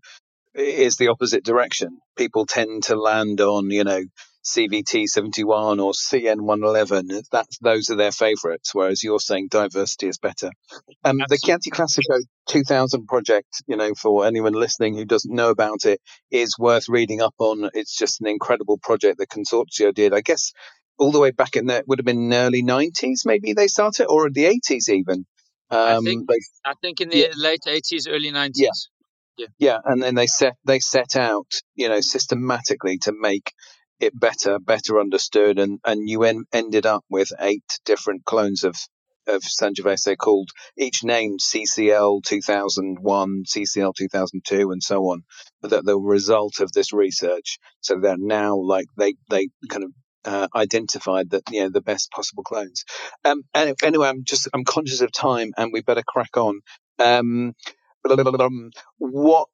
is 0.54 0.96
the 0.96 1.08
opposite 1.08 1.44
direction. 1.44 1.98
People 2.16 2.46
tend 2.46 2.84
to 2.84 2.96
land 2.96 3.40
on, 3.40 3.70
you 3.70 3.84
know, 3.84 4.02
CVT 4.44 5.06
71 5.06 5.80
or 5.80 5.92
CN 5.92 6.42
111. 6.42 7.22
That's, 7.32 7.58
those 7.58 7.90
are 7.90 7.96
their 7.96 8.12
favorites, 8.12 8.74
whereas 8.74 9.02
you're 9.02 9.20
saying 9.20 9.48
diversity 9.50 10.08
is 10.08 10.18
better. 10.18 10.50
Um, 11.04 11.18
the 11.28 11.38
Chianti 11.42 11.70
Classico 11.70 12.20
2000 12.48 13.06
project, 13.06 13.62
you 13.66 13.76
know, 13.76 13.94
for 13.94 14.26
anyone 14.26 14.52
listening 14.54 14.96
who 14.96 15.04
doesn't 15.04 15.34
know 15.34 15.50
about 15.50 15.84
it, 15.86 16.00
is 16.30 16.56
worth 16.58 16.88
reading 16.88 17.22
up 17.22 17.34
on. 17.38 17.70
It's 17.74 17.96
just 17.96 18.20
an 18.20 18.28
incredible 18.28 18.78
project 18.78 19.18
the 19.18 19.26
consorzio 19.26 19.94
did. 19.94 20.14
I 20.14 20.20
guess 20.22 20.52
all 20.98 21.12
the 21.12 21.20
way 21.20 21.30
back 21.32 21.56
in 21.56 21.66
the, 21.66 21.76
it 21.78 21.88
would 21.88 21.98
have 21.98 22.06
been 22.06 22.32
early 22.32 22.62
90s, 22.62 23.20
maybe 23.26 23.54
they 23.54 23.68
started, 23.68 24.06
or 24.08 24.30
the 24.30 24.44
80s 24.44 24.88
even. 24.90 25.26
I 25.84 25.96
Um, 25.96 26.04
think 26.04 26.28
they 26.28 26.38
I 26.64 26.74
think 26.82 27.00
in 27.00 27.10
Yeah. 27.10 27.28
the 27.28 27.32
late 27.36 27.66
eighties, 27.66 28.06
early 28.08 28.30
Yeah. 28.54 28.70
nineties. 28.70 28.90
yeah 29.58 29.78
and 29.86 30.02
then 30.02 30.16
they 30.16 30.28
set 30.28 30.56
they 30.66 30.80
set 30.80 31.16
out 31.16 31.48
you 31.76 31.88
know 31.88 32.02
systematically 32.02 32.98
to 32.98 33.12
make 33.18 33.52
it 34.02 34.18
better 34.18 34.58
better 34.58 34.98
understood 35.00 35.58
and 35.58 35.78
and 35.84 36.08
you 36.08 36.24
en- 36.24 36.44
ended 36.52 36.86
up 36.86 37.04
with 37.08 37.32
eight 37.40 37.78
different 37.84 38.24
clones 38.24 38.64
of 38.64 38.74
of 39.28 39.42
Sangiovese 39.42 40.16
called 40.18 40.50
each 40.76 41.04
named 41.04 41.38
CCL 41.40 42.24
2001 42.24 43.44
CCL 43.46 43.94
2002 43.96 44.72
and 44.72 44.82
so 44.82 45.02
on 45.04 45.22
that 45.62 45.84
the 45.84 45.96
result 45.98 46.58
of 46.58 46.72
this 46.72 46.92
research. 46.92 47.58
So 47.80 48.00
they're 48.00 48.16
now 48.18 48.56
like 48.56 48.86
they 48.98 49.14
they 49.30 49.48
kind 49.68 49.84
of 49.84 49.92
uh, 50.24 50.48
identified 50.54 51.30
that 51.30 51.42
you 51.52 51.60
know 51.62 51.70
the 51.70 51.80
best 51.80 52.10
possible 52.10 52.42
clones. 52.42 52.84
Um 53.24 53.42
any- 53.54 53.74
anyway 53.84 54.08
i'm 54.08 54.24
just 54.24 54.48
i'm 54.52 54.64
conscious 54.64 55.00
of 55.00 55.12
time 55.12 55.52
and 55.56 55.72
we 55.72 55.82
better 55.82 56.02
crack 56.06 56.36
on. 56.36 56.60
Um 56.98 57.54
what 58.98 59.48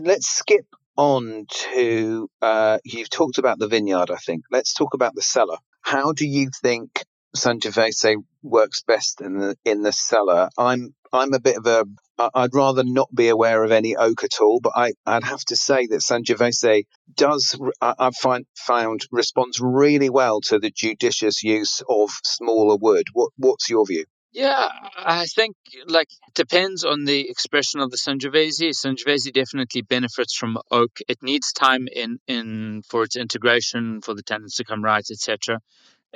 let's 0.00 0.26
skip 0.26 0.66
on 0.96 1.46
to 1.48 2.28
uh, 2.42 2.78
you've 2.84 3.10
talked 3.10 3.38
about 3.38 3.58
the 3.58 3.68
vineyard 3.68 4.10
i 4.10 4.16
think. 4.16 4.44
Let's 4.50 4.74
talk 4.74 4.94
about 4.94 5.14
the 5.14 5.22
cellar. 5.22 5.56
How 5.82 6.12
do 6.12 6.26
you 6.26 6.50
think 6.62 7.04
sangiovese 7.36 8.16
works 8.42 8.82
best 8.82 9.20
in 9.20 9.38
the 9.38 9.56
in 9.64 9.82
the 9.82 9.92
cellar? 9.92 10.48
I'm 10.56 10.94
i'm 11.12 11.32
a 11.34 11.40
bit 11.40 11.56
of 11.56 11.66
a 11.66 11.84
I'd 12.16 12.54
rather 12.54 12.84
not 12.84 13.12
be 13.12 13.28
aware 13.28 13.64
of 13.64 13.72
any 13.72 13.96
oak 13.96 14.22
at 14.22 14.40
all 14.40 14.60
but 14.60 14.72
i 14.76 14.92
i'd 15.04 15.24
have 15.24 15.44
to 15.46 15.56
say 15.56 15.86
that 15.86 16.00
sangiovese 16.00 16.84
does 17.12 17.58
i 17.80 17.94
I 17.98 18.10
find 18.10 18.46
found 18.56 19.06
responds 19.10 19.58
really 19.60 20.10
well 20.10 20.40
to 20.42 20.58
the 20.58 20.70
judicious 20.70 21.42
use 21.42 21.82
of 21.88 22.10
smaller 22.22 22.76
wood. 22.76 23.06
What 23.12 23.30
what's 23.36 23.68
your 23.68 23.84
view 23.86 24.04
Yeah, 24.34 24.68
I 24.98 25.26
think 25.26 25.54
like 25.86 26.08
depends 26.34 26.84
on 26.84 27.04
the 27.04 27.30
expression 27.30 27.78
of 27.78 27.92
the 27.92 27.96
Sangiovese. 27.96 28.70
Sangiovese 28.70 29.32
definitely 29.32 29.82
benefits 29.82 30.34
from 30.34 30.58
oak. 30.72 30.98
It 31.06 31.22
needs 31.22 31.52
time 31.52 31.86
in 31.86 32.18
in 32.26 32.82
for 32.88 33.04
its 33.04 33.14
integration, 33.16 34.00
for 34.00 34.12
the 34.12 34.24
tannins 34.24 34.56
to 34.56 34.64
come 34.64 34.82
right, 34.82 35.06
etc. 35.08 35.60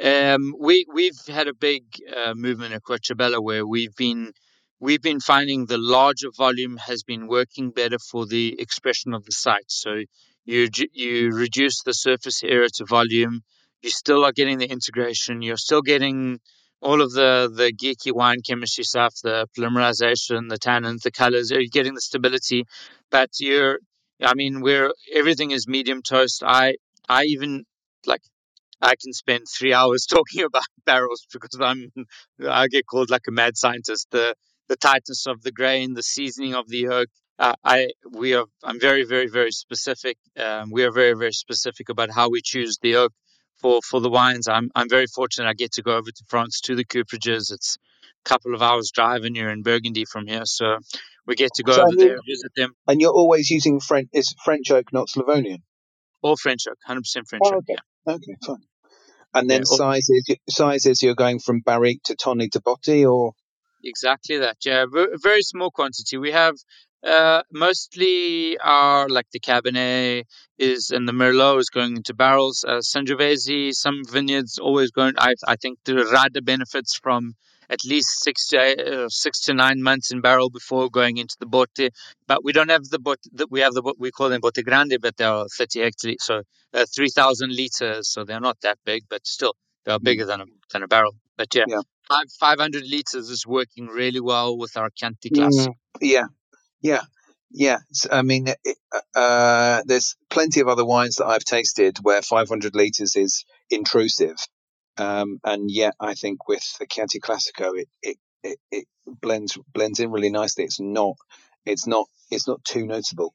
Um, 0.03 0.53
we 0.59 0.85
we've 0.93 1.21
had 1.29 1.47
a 1.47 1.55
big 1.55 1.85
uh, 2.13 2.35
movement 2.35 2.75
at 2.75 2.83
Querciabella 2.83 3.41
where 3.41 3.65
we've 3.65 3.95
been 3.95 4.33
we've 4.81 5.03
been 5.03 5.21
finding 5.21 5.67
the 5.67 5.79
larger 5.79 6.31
volume 6.37 6.77
has 6.77 7.05
been 7.05 7.29
working 7.29 7.71
better 7.71 8.01
for 8.01 8.27
the 8.27 8.61
expression 8.61 9.15
of 9.15 9.25
the 9.27 9.33
site. 9.33 9.71
So 9.71 10.03
you 10.45 10.69
you 10.93 11.31
reduce 11.31 11.85
the 11.85 11.95
surface 11.95 12.43
area 12.43 12.69
to 12.79 12.85
volume. 12.85 13.43
You 13.81 13.91
still 13.91 14.25
are 14.25 14.33
getting 14.33 14.59
the 14.59 14.69
integration. 14.69 15.41
You're 15.41 15.57
still 15.57 15.83
getting 15.83 16.41
all 16.81 17.01
of 17.03 17.13
the 17.13 17.51
the 17.55 17.73
geeky 17.73 18.13
wine 18.15 18.41
chemistry 18.47 18.85
stuff, 18.85 19.15
the 19.23 19.47
polymerization, 19.57 20.49
the 20.49 20.59
tannins, 20.59 21.03
the 21.03 21.11
colors. 21.11 21.51
You're 21.51 21.65
getting 21.71 21.95
the 21.95 22.01
stability, 22.01 22.65
but 23.11 23.31
you're 23.39 23.79
I 24.23 24.35
mean, 24.35 24.61
we're 24.61 24.93
everything 25.15 25.51
is 25.51 25.69
medium 25.69 26.03
toast. 26.03 26.43
I 26.45 26.77
I 27.09 27.25
even 27.25 27.65
like 28.07 28.23
I 28.81 28.95
can 29.01 29.13
spend 29.13 29.47
three 29.49 29.73
hours 29.79 30.07
talking 30.07 30.45
about 30.45 30.65
barrels 30.87 31.27
because 31.33 31.61
I'm 31.61 31.91
I 32.47 32.69
get 32.69 32.87
called 32.87 33.11
like 33.11 33.27
a 33.29 33.33
mad 33.33 33.57
scientist. 33.57 34.09
The 34.11 34.35
the 34.69 34.77
tightness 34.77 35.27
of 35.27 35.43
the 35.43 35.53
grain, 35.53 35.95
the 35.95 36.03
seasoning 36.03 36.55
of 36.55 36.69
the 36.69 36.89
oak. 36.89 37.09
Uh, 37.39 37.55
I 37.65 37.91
we 38.11 38.35
are 38.35 38.47
I'm 38.65 38.81
very 38.81 39.05
very 39.05 39.29
very 39.29 39.53
specific. 39.53 40.19
Um, 40.37 40.71
we 40.71 40.85
are 40.85 40.93
very 40.93 41.15
very 41.15 41.33
specific 41.33 41.89
about 41.89 42.11
how 42.11 42.31
we 42.31 42.41
choose 42.43 42.79
the 42.83 42.97
oak 42.97 43.13
for 43.61 43.81
for 43.83 44.01
the 44.01 44.11
wines. 44.11 44.49
I'm 44.49 44.71
I'm 44.75 44.89
very 44.89 45.07
fortunate. 45.07 45.49
I 45.49 45.55
get 45.55 45.73
to 45.73 45.83
go 45.83 45.97
over 45.97 46.11
to 46.11 46.25
France 46.29 46.61
to 46.63 46.75
the 46.75 46.85
cooperages. 46.85 47.53
It's 47.53 47.77
a 48.25 48.29
couple 48.29 48.55
of 48.55 48.63
hours 48.63 48.91
drive, 48.93 49.25
and 49.25 49.37
you're 49.37 49.51
in 49.51 49.63
Burgundy 49.63 50.05
from 50.05 50.27
here, 50.27 50.45
so 50.45 50.79
we 51.27 51.35
get 51.35 51.53
to 51.55 51.63
go 51.63 51.73
So, 51.73 51.81
over 51.83 51.91
and 51.91 52.01
you- 52.01 52.09
there, 52.09 52.19
visit 52.27 52.53
them. 52.57 52.73
and 52.87 53.01
you're 53.01 53.13
always 53.13 53.51
using 53.51 53.81
French. 53.81 54.09
It's 54.13 54.35
French 54.45 54.71
oak, 54.71 54.93
not 54.93 55.09
Slavonian. 55.09 55.63
All 56.23 56.37
French 56.37 56.63
oak, 56.69 56.79
hundred 56.85 57.03
percent 57.03 57.29
French 57.29 57.43
Oh, 57.47 57.57
oak. 57.57 57.65
okay. 57.69 57.77
Yeah. 58.07 58.15
Okay, 58.15 58.35
fine. 58.47 58.65
And 59.35 59.49
then 59.51 59.61
Yeah, 59.61 59.71
all- 59.71 59.77
sizes, 59.77 60.25
sizes 60.49 61.03
you're 61.03 61.15
going 61.15 61.39
from 61.39 61.61
barrique 61.61 62.03
to 62.05 62.17
tonni 62.17 62.51
to 62.53 62.61
botti, 62.61 63.09
or 63.11 63.33
Exactly 63.85 64.39
that. 64.39 64.57
Yeah, 64.65 64.87
ver- 64.91 65.17
very 65.23 65.43
small 65.43 65.71
quantity. 65.71 66.17
We 66.17 66.33
have 66.33 66.57
uh, 67.05 67.43
mostly 67.53 68.59
our 68.59 69.09
like 69.09 69.27
the 69.33 69.41
Cabernet 69.41 70.25
is 70.59 70.91
and 70.91 71.07
the 71.09 71.13
Merlot 71.13 71.59
is 71.59 71.71
going 71.71 71.97
into 71.97 72.15
barrels. 72.15 72.65
Uh, 72.67 72.79
Sangiovese, 72.79 73.73
some 73.75 74.03
vineyards 74.09 74.59
always 74.59 74.91
going. 74.91 75.15
I 75.19 75.35
I 75.47 75.57
think 75.57 75.79
the 75.85 75.93
Radda 75.95 76.45
benefits 76.45 76.99
from 77.03 77.35
at 77.71 77.85
least 77.85 78.23
six 78.23 78.49
to 78.49 78.57
eight, 78.61 78.81
uh, 78.81 79.09
six 79.09 79.41
to 79.43 79.55
nine 79.55 79.83
months 79.83 80.11
in 80.11 80.21
barrel 80.21 80.51
before 80.51 80.89
going 80.91 81.19
into 81.19 81.37
the 81.39 81.47
bote. 81.47 81.79
But 82.27 82.43
we 82.43 82.53
don't 82.53 82.71
have 82.71 82.85
the 82.85 82.99
bote. 82.99 83.21
that 83.35 83.51
we 83.51 83.61
have 83.61 83.75
the 83.75 83.95
we 83.99 84.11
call 84.11 84.29
them 84.31 84.41
bote 84.41 84.59
grande, 84.65 84.97
but 85.01 85.17
they 85.17 85.25
are 85.25 85.47
30 85.57 85.81
hectoliters, 85.81 86.17
so 86.21 86.43
uh, 86.75 86.87
3,000 86.95 87.55
liters. 87.55 88.09
So 88.09 88.25
they're 88.25 88.41
not 88.41 88.61
that 88.63 88.79
big, 88.85 89.05
but 89.09 89.27
still 89.27 89.55
they 89.85 89.93
are 89.93 90.01
bigger 90.01 90.25
than 90.25 90.41
a 90.41 90.47
than 90.73 90.83
a 90.83 90.89
barrel. 90.89 91.15
But 91.37 91.55
yeah, 91.55 91.65
Yeah. 91.69 91.83
five 92.09 92.27
500 92.41 92.85
liters 92.85 93.29
is 93.31 93.47
working 93.47 93.87
really 93.87 94.21
well 94.21 94.57
with 94.57 94.77
our 94.77 94.91
Chianti 94.91 95.31
Classico. 95.31 95.69
Mm, 95.69 95.75
yeah, 96.01 96.25
yeah, 96.81 97.03
yeah. 97.51 97.79
I 98.11 98.23
mean, 98.23 98.49
it, 98.49 98.77
uh, 99.15 99.83
there's 99.87 100.17
plenty 100.31 100.61
of 100.61 100.69
other 100.69 100.85
wines 100.85 101.17
that 101.17 101.27
I've 101.27 101.45
tasted 101.45 101.99
where 102.03 102.23
500 102.23 102.75
liters 102.75 103.17
is 103.17 103.45
intrusive, 103.71 104.37
um, 104.97 105.41
and 105.45 105.71
yet 105.71 105.95
I 106.01 106.15
think 106.15 106.49
with 106.49 106.65
the 106.79 106.87
Chianti 106.87 107.21
Classico, 107.21 107.79
it 107.79 107.89
it, 108.03 108.17
it 108.43 108.59
it 108.71 108.87
blends 109.07 109.59
blends 109.73 110.01
in 110.01 110.11
really 110.11 110.31
nicely. 110.31 110.65
It's 110.65 110.81
not 110.81 111.17
it's 111.65 111.87
not 111.87 112.07
it's 112.31 112.49
not 112.49 112.65
too 112.65 112.87
noticeable. 112.87 113.33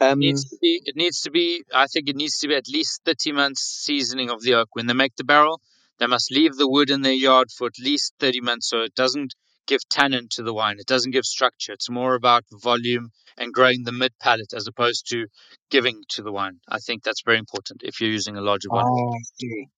Um, 0.00 0.18
needs 0.18 0.44
to 0.50 0.56
be 0.60 0.82
it 0.84 0.96
needs 0.96 1.22
to 1.22 1.30
be 1.30 1.64
I 1.72 1.86
think 1.86 2.08
it 2.08 2.16
needs 2.16 2.38
to 2.38 2.48
be 2.48 2.56
at 2.56 2.68
least 2.68 3.02
30 3.04 3.32
months 3.32 3.62
seasoning 3.62 4.30
of 4.30 4.42
the 4.42 4.54
oak. 4.54 4.68
When 4.72 4.86
they 4.86 4.94
make 4.94 5.16
the 5.16 5.24
barrel, 5.24 5.60
they 5.98 6.06
must 6.06 6.32
leave 6.32 6.56
the 6.56 6.68
wood 6.68 6.90
in 6.90 7.02
their 7.02 7.12
yard 7.12 7.50
for 7.50 7.66
at 7.66 7.78
least 7.78 8.14
30 8.18 8.40
months 8.40 8.68
so 8.68 8.80
it 8.80 8.94
doesn't 8.94 9.34
give 9.66 9.88
tannin 9.88 10.28
to 10.32 10.42
the 10.42 10.54
wine. 10.54 10.76
It 10.78 10.86
doesn't 10.86 11.12
give 11.12 11.24
structure. 11.24 11.72
It's 11.72 11.90
more 11.90 12.14
about 12.14 12.44
volume 12.50 13.10
and 13.36 13.52
growing 13.52 13.84
the 13.84 13.92
mid 13.92 14.12
palate 14.20 14.52
as 14.54 14.66
opposed 14.66 15.08
to 15.10 15.26
giving 15.70 16.02
to 16.10 16.22
the 16.22 16.32
wine. 16.32 16.60
I 16.68 16.78
think 16.78 17.02
that's 17.02 17.22
very 17.24 17.38
important 17.38 17.82
if 17.82 18.00
you're 18.00 18.10
using 18.10 18.36
a 18.36 18.40
larger 18.40 18.68
wine. 18.70 18.84
Oh, 18.86 19.14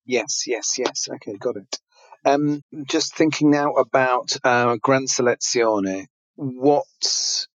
Yes, 0.05 0.45
yes, 0.47 0.79
yes. 0.79 1.09
Okay, 1.15 1.37
got 1.39 1.57
it. 1.57 1.79
Um, 2.25 2.63
just 2.89 3.15
thinking 3.15 3.51
now 3.51 3.73
about 3.75 4.37
uh, 4.43 4.77
Gran 4.83 5.07
Selezione. 5.07 6.07
What 6.35 6.85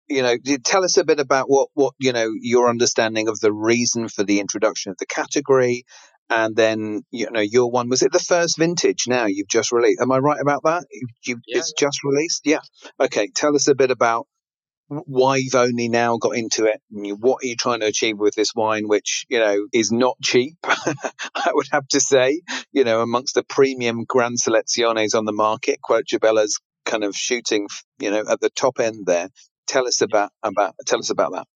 you 0.09 0.23
know? 0.23 0.37
Tell 0.65 0.85
us 0.85 0.97
a 0.97 1.05
bit 1.05 1.21
about 1.21 1.47
what 1.49 1.69
what 1.75 1.95
you 1.99 2.13
know 2.13 2.31
your 2.41 2.69
understanding 2.69 3.29
of 3.29 3.41
the 3.41 3.53
reason 3.53 4.09
for 4.09 4.25
the 4.25 4.41
introduction 4.41 4.91
of 4.91 4.99
the 4.99 5.07
category, 5.07 5.85
and 6.31 6.55
then 6.55 7.03
you 7.11 7.31
know 7.31 7.41
your 7.41 7.71
one 7.71 7.89
was 7.89 8.03
it 8.03 8.13
the 8.13 8.19
first 8.21 8.57
vintage? 8.57 9.05
Now 9.09 9.27
you've 9.27 9.49
just 9.49 9.73
released. 9.73 10.01
Am 10.01 10.13
I 10.13 10.19
right 10.19 10.41
about 10.41 10.63
that? 10.65 10.85
You, 10.91 11.07
you, 11.27 11.41
Yeah, 11.47 11.59
it's 11.59 11.73
just 11.73 11.99
released. 12.05 12.43
Yeah. 12.45 12.61
Okay. 13.01 13.29
Tell 13.35 13.55
us 13.55 13.69
a 13.69 13.75
bit 13.75 13.91
about 13.91 14.27
why 14.89 15.37
you've 15.37 15.55
only 15.55 15.89
now 15.89 16.17
got 16.17 16.37
into 16.37 16.65
it 16.65 16.81
and 16.91 17.07
you, 17.07 17.15
what 17.15 17.45
are 17.45 17.47
you 17.47 17.55
trying 17.55 17.79
to 17.79 17.87
achieve 17.87 18.19
with 18.19 18.35
this 18.35 18.53
wine 18.57 18.89
which 18.89 19.25
you 19.29 19.39
know 19.39 19.67
is 19.73 19.93
not 19.93 20.17
cheap 20.21 20.57
i 20.65 21.51
would 21.53 21.69
have 21.71 21.87
to 21.87 22.01
say 22.01 22.41
you 22.73 22.83
know 22.83 23.01
amongst 23.01 23.37
the 23.37 23.45
premium 23.45 24.05
grand 24.05 24.37
seleziones 24.45 25.15
on 25.15 25.25
the 25.25 25.33
market 25.33 25.79
Querciabella's 25.89 26.59
kind 26.85 27.05
of 27.05 27.15
shooting 27.15 27.69
you 28.01 28.11
know 28.11 28.25
at 28.29 28.41
the 28.41 28.51
top 28.51 28.81
end 28.81 29.07
there 29.07 29.29
tell 29.69 29.87
us 29.87 30.01
about 30.01 30.33
about 30.43 30.75
tell 30.87 30.99
us 30.99 31.11
about 31.11 31.33
that 31.35 31.47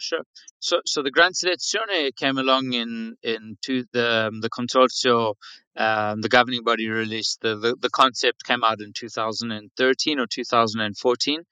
Sure. 0.00 0.22
So, 0.58 0.80
so 0.84 1.02
the 1.02 1.10
Gran 1.10 1.32
Selezione 1.32 2.14
came 2.16 2.38
along 2.38 2.72
in 2.72 3.16
in 3.22 3.56
to 3.62 3.84
the 3.92 4.28
um, 4.28 4.40
the 4.40 4.50
consorzio, 4.50 5.34
um, 5.76 6.20
the 6.20 6.28
governing 6.28 6.64
body 6.64 6.88
released 6.88 7.40
the, 7.40 7.56
the 7.56 7.76
the 7.80 7.90
concept 7.90 8.44
came 8.44 8.64
out 8.64 8.80
in 8.80 8.92
2013 8.94 10.18
or 10.18 10.26
2014, 10.26 11.42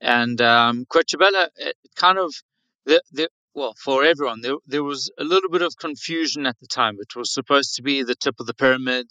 and 0.00 0.40
um, 0.40 0.86
it 0.94 1.76
kind 1.96 2.18
of 2.18 2.32
the 2.86 3.02
the 3.12 3.28
well 3.54 3.74
for 3.84 4.04
everyone 4.04 4.40
there 4.40 4.56
there 4.66 4.84
was 4.84 5.10
a 5.18 5.24
little 5.24 5.50
bit 5.50 5.62
of 5.62 5.76
confusion 5.76 6.46
at 6.46 6.58
the 6.60 6.66
time. 6.66 6.96
It 7.00 7.14
was 7.16 7.32
supposed 7.32 7.74
to 7.76 7.82
be 7.82 8.02
the 8.02 8.14
tip 8.14 8.36
of 8.40 8.46
the 8.46 8.54
pyramid, 8.54 9.06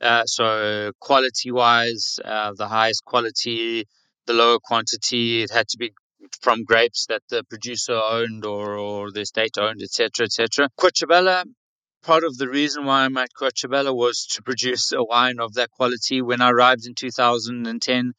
uh, 0.00 0.24
so 0.26 0.92
quality 1.00 1.50
wise, 1.50 2.18
uh, 2.24 2.52
the 2.56 2.68
highest 2.68 3.04
quality, 3.04 3.86
the 4.26 4.32
lower 4.32 4.58
quantity. 4.58 5.42
It 5.42 5.50
had 5.50 5.68
to 5.68 5.78
be 5.78 5.92
from 6.40 6.64
grapes 6.64 7.06
that 7.08 7.22
the 7.28 7.44
producer 7.44 7.94
owned 7.94 8.44
or, 8.44 8.76
or 8.76 9.10
the 9.10 9.20
estate 9.20 9.58
owned, 9.58 9.82
etc., 9.82 10.24
etc. 10.26 10.68
Querciabella, 10.76 11.44
part 12.02 12.24
of 12.24 12.36
the 12.38 12.48
reason 12.48 12.84
why 12.84 13.04
I 13.04 13.08
made 13.08 13.34
Querciabella 13.34 13.94
was 13.94 14.26
to 14.32 14.42
produce 14.42 14.92
a 14.92 15.04
wine 15.04 15.38
of 15.40 15.54
that 15.54 15.70
quality. 15.70 16.22
When 16.22 16.40
I 16.40 16.50
arrived 16.50 16.86
in 16.86 16.94
2010, 16.94 18.12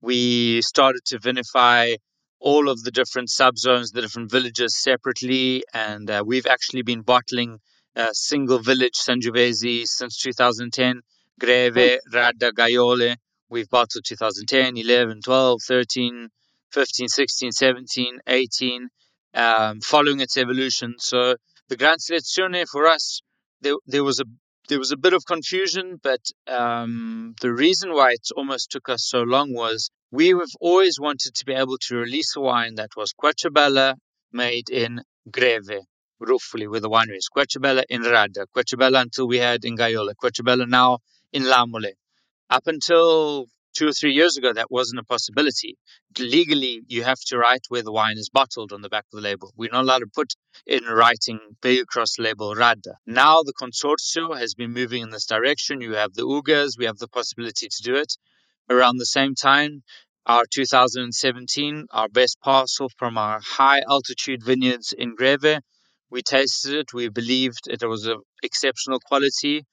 we 0.00 0.62
started 0.62 1.04
to 1.06 1.18
vinify 1.18 1.96
all 2.38 2.68
of 2.68 2.82
the 2.82 2.90
different 2.90 3.28
subzones, 3.28 3.92
the 3.92 4.02
different 4.02 4.30
villages 4.30 4.76
separately, 4.76 5.64
and 5.72 6.10
uh, 6.10 6.22
we've 6.24 6.46
actually 6.46 6.82
been 6.82 7.02
bottling 7.02 7.58
a 7.94 8.08
single 8.12 8.58
village 8.58 8.94
Sangiovese 8.94 9.86
since 9.86 10.18
2010. 10.18 11.00
Greve, 11.40 12.00
Radda, 12.12 12.52
Gaiole. 12.52 13.16
We've 13.48 13.68
bottled 13.68 14.04
2010, 14.04 14.76
11, 14.76 15.20
12, 15.22 15.60
13, 15.66 16.28
15, 16.76 17.08
16, 17.08 17.52
17, 17.52 18.18
18, 18.26 18.88
um, 19.32 19.80
following 19.80 20.20
its 20.20 20.36
evolution. 20.36 20.96
So 20.98 21.36
the 21.70 21.76
Grand 21.78 22.00
Selezione 22.00 22.66
for 22.70 22.86
us, 22.86 23.22
there, 23.62 23.76
there 23.86 24.04
was 24.04 24.20
a 24.20 24.24
there 24.68 24.78
was 24.78 24.92
a 24.92 24.96
bit 24.98 25.14
of 25.14 25.24
confusion, 25.24 25.98
but 26.02 26.20
um, 26.46 27.34
the 27.40 27.52
reason 27.52 27.94
why 27.94 28.10
it 28.10 28.28
almost 28.36 28.70
took 28.70 28.90
us 28.90 29.06
so 29.06 29.22
long 29.22 29.54
was 29.54 29.90
we 30.10 30.28
have 30.28 30.54
always 30.60 31.00
wanted 31.00 31.34
to 31.36 31.44
be 31.46 31.54
able 31.54 31.78
to 31.86 31.96
release 31.96 32.36
a 32.36 32.40
wine 32.40 32.74
that 32.74 32.90
was 32.94 33.14
Querciabella 33.14 33.94
made 34.32 34.68
in 34.68 35.00
Greve, 35.30 35.80
roughly 36.20 36.66
where 36.66 36.80
the 36.80 36.90
winery 36.90 37.16
is. 37.16 37.30
Querciabella 37.34 37.84
in 37.88 38.02
Radda, 38.02 38.46
Querciabella 38.54 39.00
until 39.00 39.28
we 39.28 39.38
had 39.38 39.64
in 39.64 39.76
Gaiole, 39.76 40.14
Querciabella 40.20 40.66
now 40.66 40.98
in 41.32 41.44
Lamole. 41.44 41.92
Up 42.50 42.66
until 42.66 43.46
two 43.76 43.88
or 43.88 43.92
three 43.92 44.12
years 44.12 44.36
ago, 44.36 44.52
that 44.52 44.70
wasn't 44.70 45.00
a 45.00 45.04
possibility. 45.04 45.76
Legally, 46.18 46.80
you 46.88 47.04
have 47.04 47.20
to 47.26 47.36
write 47.36 47.60
where 47.68 47.82
the 47.82 47.92
wine 47.92 48.16
is 48.16 48.30
bottled 48.30 48.72
on 48.72 48.80
the 48.80 48.88
back 48.88 49.04
of 49.12 49.18
the 49.18 49.28
label. 49.28 49.52
We're 49.56 49.70
not 49.70 49.82
allowed 49.82 49.98
to 49.98 50.06
put 50.06 50.32
in 50.66 50.84
writing 50.84 51.38
across 51.62 52.18
label 52.18 52.54
Radda. 52.54 52.94
Now 53.06 53.42
the 53.42 53.52
consorzio 53.52 54.38
has 54.38 54.54
been 54.54 54.72
moving 54.72 55.02
in 55.02 55.10
this 55.10 55.26
direction. 55.26 55.82
You 55.82 55.94
have 55.94 56.14
the 56.14 56.22
UGAs, 56.22 56.78
we 56.78 56.86
have 56.86 56.98
the 56.98 57.08
possibility 57.08 57.68
to 57.68 57.82
do 57.82 57.96
it. 57.96 58.14
Around 58.70 58.96
the 58.96 59.06
same 59.06 59.34
time, 59.34 59.82
our 60.24 60.44
2017, 60.50 61.86
our 61.90 62.08
best 62.08 62.38
parcel 62.40 62.88
from 62.96 63.18
our 63.18 63.40
high 63.40 63.82
altitude 63.88 64.42
vineyards 64.42 64.92
in 64.96 65.14
Greve, 65.14 65.60
we 66.10 66.22
tasted 66.22 66.74
it. 66.74 66.94
We 66.94 67.08
believed 67.08 67.68
it 67.68 67.84
was 67.86 68.06
of 68.06 68.22
exceptional 68.42 69.00
quality. 69.00 69.64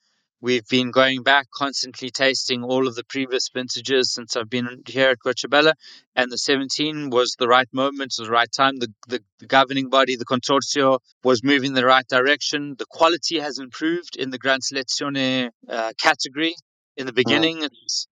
We've 0.43 0.67
been 0.67 0.91
going 0.91 1.23
back 1.23 1.47
constantly 1.55 2.09
tasting 2.09 2.65
all 2.65 2.89
of 2.89 2.95
the 2.95 3.05
previous 3.05 3.47
vintages 3.47 4.13
since 4.13 4.35
I've 4.35 4.49
been 4.49 4.83
here 4.85 5.11
at 5.11 5.19
Querciabella, 5.19 5.73
and 6.17 6.29
the 6.29 6.37
17 6.37 7.09
was 7.09 7.37
the 7.39 7.47
right 7.47 7.69
moment, 7.71 8.11
was 8.19 8.27
the 8.27 8.29
right 8.29 8.51
time. 8.51 8.75
The, 8.75 8.93
the, 9.07 9.23
the 9.39 9.45
governing 9.45 9.89
body, 9.89 10.17
the 10.17 10.25
consorzio, 10.25 10.99
was 11.23 11.45
moving 11.45 11.67
in 11.67 11.73
the 11.75 11.85
right 11.85 12.05
direction. 12.05 12.75
The 12.77 12.85
quality 12.89 13.39
has 13.39 13.57
improved 13.57 14.17
in 14.17 14.31
the 14.31 14.37
Gran 14.37 14.59
Selezione 14.59 15.49
uh, 15.69 15.93
category. 15.97 16.55
In 16.97 17.05
the 17.05 17.13
beginning, 17.13 17.63
it 17.63 17.71
was 17.71 18.07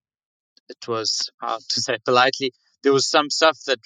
it 0.69 0.87
was 0.87 1.29
how 1.41 1.57
to 1.57 1.81
say 1.81 1.97
politely 2.05 2.53
there 2.81 2.93
was 2.93 3.09
some 3.09 3.29
stuff 3.29 3.57
that 3.67 3.79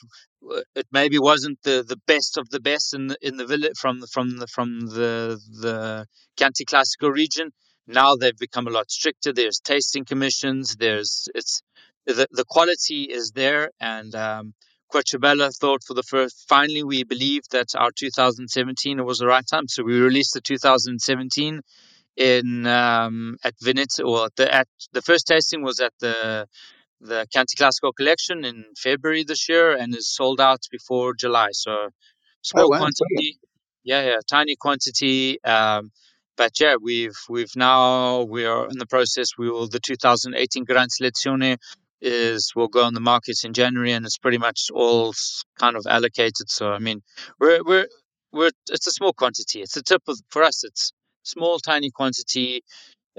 uh, 0.51 0.61
it 0.75 0.85
maybe 0.91 1.17
wasn't 1.17 1.61
the, 1.63 1.83
the 1.87 1.97
best 2.05 2.37
of 2.37 2.49
the 2.49 2.59
best 2.59 2.93
in 2.93 3.07
the 3.07 3.17
in 3.21 3.37
the 3.37 3.45
village 3.47 3.77
from 3.79 4.01
the 4.01 4.07
from 4.07 4.37
the 4.37 4.47
from 4.47 4.81
the 4.81 5.39
the 5.61 6.05
Chianti 6.37 6.65
Classico 6.65 7.11
region. 7.11 7.51
Now 7.87 8.15
they've 8.15 8.37
become 8.37 8.67
a 8.67 8.71
lot 8.71 8.89
stricter. 8.91 9.31
There's 9.33 9.59
tasting 9.59 10.05
commissions. 10.05 10.75
There's 10.77 11.27
it's 11.35 11.61
the 12.05 12.27
the 12.31 12.45
quality 12.45 13.03
is 13.03 13.31
there, 13.31 13.71
and 13.79 14.13
um, 14.15 14.53
Querciabella 14.91 15.51
thought 15.51 15.83
for 15.83 15.93
the 15.93 16.03
first. 16.03 16.45
Finally, 16.47 16.83
we 16.83 17.03
believe 17.03 17.43
that 17.51 17.69
our 17.75 17.91
2017 17.91 19.03
was 19.05 19.19
the 19.19 19.27
right 19.27 19.45
time, 19.45 19.67
so 19.67 19.83
we 19.83 19.99
released 19.99 20.33
the 20.33 20.41
2017 20.41 21.61
in 22.17 22.65
um, 22.67 23.37
at 23.43 23.53
Venezia. 23.61 24.05
Or 24.05 24.29
the 24.35 24.53
at 24.53 24.67
the 24.93 25.01
first 25.01 25.27
tasting 25.27 25.63
was 25.63 25.79
at 25.79 25.93
the 25.99 26.47
the 27.01 27.27
Chianti 27.31 27.55
Classico 27.57 27.91
collection 27.95 28.45
in 28.45 28.65
February 28.77 29.23
this 29.23 29.47
year 29.49 29.75
and 29.75 29.93
is 29.95 30.07
sold 30.13 30.39
out 30.41 30.61
before 30.71 31.13
July. 31.13 31.49
So 31.51 31.89
small 32.41 32.65
Oh, 32.65 32.69
wow, 32.69 32.77
quantity, 32.79 33.39
yeah, 33.83 34.03
yeah, 34.05 34.17
tiny 34.29 34.55
quantity. 34.55 35.43
Um, 35.43 35.91
but 36.37 36.59
yeah, 36.59 36.75
we've 36.81 37.17
we've 37.29 37.55
now 37.55 38.23
we 38.23 38.45
are 38.45 38.67
in 38.67 38.77
the 38.77 38.85
process. 38.85 39.29
We 39.37 39.49
will 39.49 39.67
the 39.67 39.79
2018 39.79 40.63
Gran 40.65 40.87
Selezione 40.89 41.57
is 42.01 42.51
will 42.55 42.67
go 42.67 42.83
on 42.83 42.93
the 42.93 42.99
market 42.99 43.37
in 43.43 43.53
January, 43.53 43.91
and 43.93 44.05
it's 44.05 44.17
pretty 44.17 44.37
much 44.37 44.69
all 44.73 45.13
kind 45.59 45.75
of 45.75 45.85
allocated. 45.87 46.49
So 46.49 46.71
I 46.71 46.79
mean, 46.79 47.01
we're 47.39 47.63
we're 47.63 47.87
we're 48.31 48.51
it's 48.69 48.87
a 48.87 48.91
small 48.91 49.13
quantity. 49.13 49.61
It's 49.61 49.77
a 49.77 49.83
tip 49.83 50.03
of 50.07 50.19
for 50.29 50.43
us. 50.43 50.63
It's 50.63 50.91
small, 51.23 51.59
tiny 51.59 51.91
quantity 51.91 52.63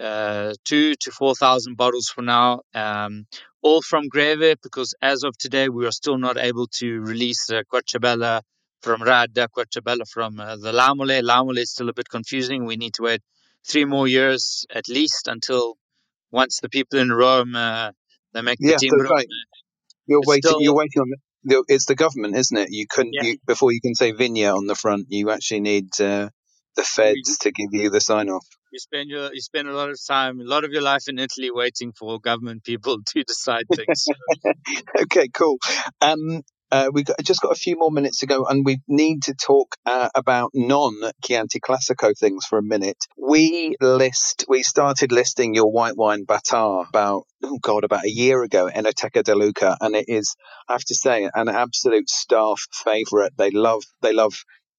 uh, 0.00 0.52
two 0.64 0.94
to 0.96 1.10
four 1.10 1.34
thousand 1.34 1.76
bottles 1.76 2.08
for 2.08 2.22
now, 2.22 2.60
um, 2.74 3.26
all 3.62 3.82
from 3.82 4.08
Greve 4.08 4.56
because 4.62 4.94
as 5.00 5.22
of 5.24 5.36
today 5.38 5.68
we 5.68 5.86
are 5.86 5.92
still 5.92 6.18
not 6.18 6.36
able 6.36 6.66
to 6.78 7.00
release 7.00 7.48
Querciabella 7.72 8.42
from 8.82 9.00
Radda, 9.00 9.48
Querciabella 9.48 10.06
from 10.08 10.38
uh, 10.40 10.56
the 10.56 10.72
Lamole. 10.72 11.22
Lamole 11.22 11.58
is 11.58 11.70
still 11.72 11.88
a 11.88 11.92
bit 11.94 12.08
confusing. 12.08 12.64
We 12.64 12.76
need 12.76 12.94
to 12.94 13.02
wait 13.02 13.20
three 13.68 13.84
more 13.84 14.06
years 14.08 14.64
at 14.74 14.88
least 14.88 15.28
until 15.28 15.76
once 16.30 16.60
the 16.60 16.68
people 16.68 16.98
in 16.98 17.10
Rome 17.12 17.54
uh, 17.56 17.90
They 18.32 18.42
make 18.42 18.58
Yeah, 18.60 18.72
the 18.72 18.72
that's 18.72 18.84
timbro. 18.84 19.10
right. 19.10 19.28
You're 20.06 20.20
It's 20.20 20.28
waiting. 20.28 20.42
still- 20.50 20.62
You're 20.62 20.74
waiting 20.74 21.02
on. 21.02 21.12
The, 21.44 21.64
it's 21.68 21.86
the 21.86 21.94
government, 21.94 22.36
isn't 22.36 22.56
it? 22.56 22.68
You 22.70 22.86
couldn't 22.90 23.14
Yeah. 23.14 23.22
you, 23.22 23.38
before 23.46 23.72
you 23.72 23.80
can 23.80 23.94
say 23.94 24.12
Vinya 24.12 24.54
on 24.56 24.66
the 24.66 24.74
front. 24.74 25.06
You 25.10 25.30
actually 25.30 25.60
need 25.60 25.88
uh, 26.00 26.30
the 26.76 26.82
feds 26.82 27.38
to 27.38 27.52
give 27.52 27.68
you 27.72 27.88
the 27.90 28.00
sign 28.00 28.28
off. 28.30 28.46
You 28.72 28.80
spend 28.80 29.08
your 29.10 29.32
you 29.32 29.40
spend 29.40 29.68
a 29.68 29.72
lot 29.72 29.90
of 29.90 29.98
time, 30.06 30.40
a 30.40 30.44
lot 30.44 30.64
of 30.64 30.72
your 30.72 30.82
life 30.82 31.04
in 31.08 31.18
Italy 31.20 31.50
waiting 31.52 31.92
for 31.92 32.18
government 32.20 32.64
people 32.64 32.98
to 33.06 33.22
decide 33.22 33.64
things. 33.74 34.06
okay, 35.02 35.28
cool. 35.28 35.58
Um, 36.00 36.42
uh, 36.76 36.90
we've 36.92 37.06
got, 37.06 37.16
just 37.22 37.40
got 37.40 37.52
a 37.52 37.58
few 37.58 37.76
more 37.78 37.90
minutes 37.90 38.18
to 38.18 38.26
go, 38.26 38.44
and 38.44 38.64
we 38.64 38.80
need 38.86 39.22
to 39.22 39.34
talk 39.34 39.76
uh, 39.86 40.10
about 40.14 40.50
non 40.52 40.94
Chianti 41.24 41.58
Classico 41.58 42.12
things 42.18 42.44
for 42.44 42.58
a 42.58 42.62
minute. 42.62 42.98
We 43.16 43.76
list, 43.80 44.44
we 44.48 44.62
started 44.62 45.10
listing 45.10 45.54
your 45.54 45.70
white 45.70 45.96
wine 45.96 46.26
Batar 46.26 46.86
about, 46.88 47.22
oh 47.42 47.58
God, 47.62 47.84
about 47.84 48.04
a 48.04 48.10
year 48.10 48.42
ago, 48.42 48.68
Enoteca 48.68 49.22
de 49.22 49.34
Luca, 49.34 49.76
and 49.80 49.96
it 49.96 50.06
is, 50.08 50.36
I 50.68 50.74
have 50.74 50.84
to 50.84 50.94
say, 50.94 51.28
an 51.34 51.48
absolute 51.48 52.10
staff 52.10 52.60
favourite. 52.84 53.32
They 53.38 53.50
love, 53.50 53.82
they 54.02 54.12
love 54.12 54.34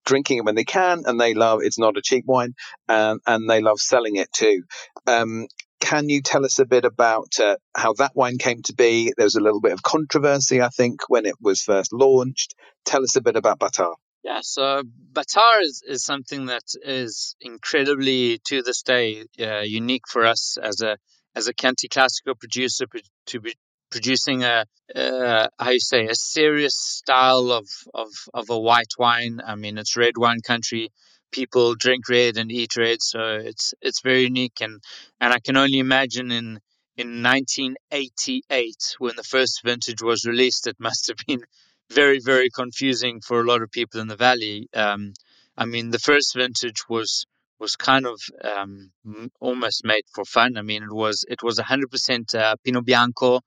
drinking 0.06 0.38
it 0.38 0.46
when 0.46 0.56
they 0.56 0.64
can, 0.64 1.04
and 1.06 1.20
they 1.20 1.34
love, 1.34 1.62
it's 1.64 1.80
not 1.80 1.98
a 1.98 2.02
cheap 2.02 2.26
wine, 2.28 2.54
um, 2.88 3.20
and 3.26 3.50
they 3.50 3.62
love 3.62 3.80
selling 3.80 4.18
it 4.18 4.32
too. 4.32 4.62
Um, 5.08 5.48
can 5.80 6.10
you 6.10 6.22
tell 6.22 6.46
us 6.46 6.60
a 6.60 6.66
bit 6.66 6.86
about 6.86 7.40
uh, 7.40 7.58
how 7.76 7.94
that 7.94 8.16
wine 8.16 8.38
came 8.38 8.62
to 8.64 8.74
be? 8.74 9.14
There 9.16 9.26
was 9.26 9.36
a 9.36 9.42
little 9.42 9.62
bit 9.62 9.74
of 9.74 9.84
controversy, 9.84 10.62
I 10.62 10.70
think, 10.70 11.10
when 11.10 11.26
it 11.26 11.36
was 11.40 11.62
first 11.62 11.94
launched. 11.94 12.56
Tell 12.86 13.04
us 13.04 13.16
a 13.16 13.22
bit 13.22 13.36
about 13.36 13.60
Batar. 13.60 13.96
Yeah, 14.24 14.40
so 14.42 14.84
Batar 15.14 15.62
is, 15.62 15.84
is 15.88 16.04
something 16.04 16.48
that 16.48 16.64
is 16.84 17.36
incredibly 17.40 18.40
to 18.46 18.62
this 18.62 18.82
day 18.82 19.24
uh, 19.40 19.62
unique 19.62 20.08
for 20.08 20.26
us 20.26 20.58
as 20.62 20.82
a 20.82 20.98
as 21.36 21.48
a 21.48 21.54
Chianti 21.54 21.88
Classico 21.88 22.38
producer 22.38 22.86
to 23.28 23.40
be 23.40 23.54
producing 23.92 24.44
a 24.44 24.66
uh, 24.96 25.48
how 25.60 25.70
you 25.70 25.80
say 25.80 26.08
a 26.08 26.16
serious 26.16 26.76
style 26.76 27.52
of, 27.52 27.68
of 27.94 28.10
of 28.34 28.50
a 28.50 28.60
white 28.60 28.94
wine. 28.98 29.40
I 29.46 29.56
mean, 29.56 29.78
it's 29.78 29.96
red 29.96 30.18
wine 30.18 30.42
country. 30.42 30.92
People 31.32 31.76
drink 31.76 32.08
red 32.10 32.38
and 32.38 32.52
eat 32.52 32.76
red, 32.78 33.02
so 33.02 33.20
it's 33.36 33.74
it's 33.82 34.02
very 34.02 34.24
unique 34.24 34.60
and 34.62 34.82
and 35.20 35.34
I 35.34 35.40
can 35.40 35.58
only 35.58 35.80
imagine 35.80 36.32
in 36.32 36.60
in 36.96 37.22
1988 37.22 38.96
when 38.98 39.16
the 39.16 39.24
first 39.24 39.62
vintage 39.64 40.02
was 40.02 40.26
released, 40.26 40.68
it 40.68 40.78
must 40.88 41.08
have 41.08 41.18
been 41.28 41.44
very 41.92 42.20
very 42.20 42.50
confusing 42.50 43.22
for 43.22 43.42
a 43.42 43.46
lot 43.46 43.62
of 43.62 43.72
people 43.72 44.00
in 44.02 44.08
the 44.08 44.16
valley. 44.16 44.70
Um, 44.74 45.14
I 45.58 45.66
mean, 45.66 45.90
the 45.92 46.00
first 46.00 46.36
vintage 46.36 46.84
was 46.90 47.26
was 47.60 47.76
kind 47.76 48.06
of 48.06 48.20
um, 48.44 48.92
almost 49.40 49.84
made 49.84 50.04
for 50.14 50.26
fun. 50.26 50.58
I 50.58 50.62
mean, 50.62 50.84
it 50.84 50.94
was 50.94 51.26
it 51.28 51.42
was 51.44 51.60
100% 51.60 52.36
uh, 52.36 52.56
Pinot 52.64 52.86
Bianco. 52.86 53.42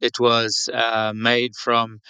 It 0.00 0.18
was 0.20 0.68
uh, 0.72 1.12
made 1.14 1.54
from, 1.56 2.00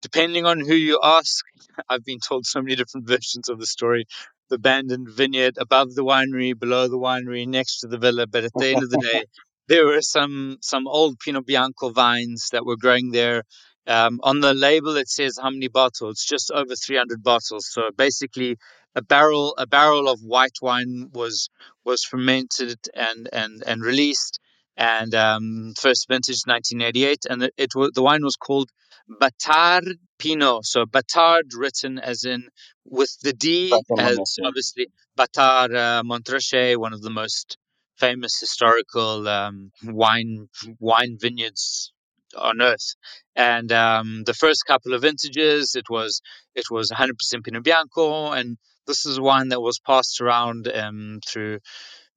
depending 0.00 0.46
on 0.46 0.60
who 0.60 0.74
you 0.74 1.00
ask, 1.02 1.44
I've 1.88 2.04
been 2.04 2.20
told 2.20 2.46
so 2.46 2.62
many 2.62 2.76
different 2.76 3.06
versions 3.14 3.48
of 3.48 3.58
the 3.58 3.66
story. 3.66 4.06
The 4.48 4.56
abandoned 4.56 5.08
vineyard 5.10 5.56
above 5.58 5.94
the 5.94 6.04
winery, 6.04 6.58
below 6.58 6.88
the 6.88 6.98
winery, 6.98 7.46
next 7.46 7.80
to 7.80 7.88
the 7.88 7.98
villa. 7.98 8.26
But 8.26 8.44
at 8.44 8.52
the 8.54 8.68
end 8.68 8.82
of 8.82 8.90
the 8.90 8.98
day, 9.12 9.24
there 9.68 9.86
were 9.86 10.02
some 10.02 10.58
some 10.62 10.86
old 10.86 11.18
Pinot 11.18 11.46
Bianco 11.46 11.90
vines 11.90 12.48
that 12.52 12.64
were 12.64 12.76
growing 12.76 13.10
there. 13.10 13.42
Um, 13.88 14.20
on 14.22 14.40
the 14.40 14.54
label, 14.54 14.96
it 14.96 15.08
says 15.08 15.38
how 15.40 15.50
many 15.50 15.68
bottles. 15.68 16.14
It's 16.14 16.26
just 16.26 16.50
over 16.50 16.74
300 16.74 17.22
bottles. 17.22 17.68
So 17.70 17.90
basically, 17.96 18.56
a 18.94 19.02
barrel 19.02 19.54
a 19.58 19.66
barrel 19.66 20.08
of 20.08 20.20
white 20.20 20.58
wine 20.62 21.10
was 21.12 21.48
was 21.84 22.02
fermented 22.04 22.78
and 22.94 23.28
and 23.32 23.62
and 23.66 23.82
released. 23.82 24.40
And 24.78 25.14
um, 25.14 25.72
first 25.80 26.06
vintage 26.06 26.42
1988, 26.44 27.24
and 27.30 27.44
it, 27.44 27.54
it 27.56 27.74
was 27.74 27.92
the 27.94 28.02
wine 28.02 28.22
was 28.22 28.36
called 28.36 28.70
Batard 29.08 29.98
Pinot. 30.18 30.64
So 30.64 30.84
Batard 30.84 31.54
written 31.56 31.98
as 31.98 32.24
in 32.24 32.48
with 32.84 33.16
the 33.22 33.32
D 33.32 33.72
as 33.98 34.18
obviously 34.44 34.88
Batard 35.18 35.74
uh, 35.74 36.02
Montrachet, 36.02 36.76
one 36.76 36.92
of 36.92 37.02
the 37.02 37.10
most 37.10 37.56
famous 37.98 38.38
historical 38.38 39.26
um, 39.28 39.70
wine 39.82 40.48
wine 40.78 41.16
vineyards 41.20 41.92
on 42.36 42.60
earth. 42.60 42.94
And 43.34 43.72
um, 43.72 44.24
the 44.24 44.34
first 44.34 44.64
couple 44.66 44.94
of 44.94 45.02
vintages, 45.02 45.74
it 45.74 45.88
was 45.88 46.20
it 46.54 46.66
was 46.70 46.90
100% 46.90 47.12
Pinot 47.44 47.62
Bianco, 47.62 48.32
and 48.32 48.58
this 48.86 49.06
is 49.06 49.20
wine 49.20 49.48
that 49.48 49.60
was 49.60 49.78
passed 49.78 50.20
around 50.20 50.68
um, 50.72 51.20
through 51.26 51.58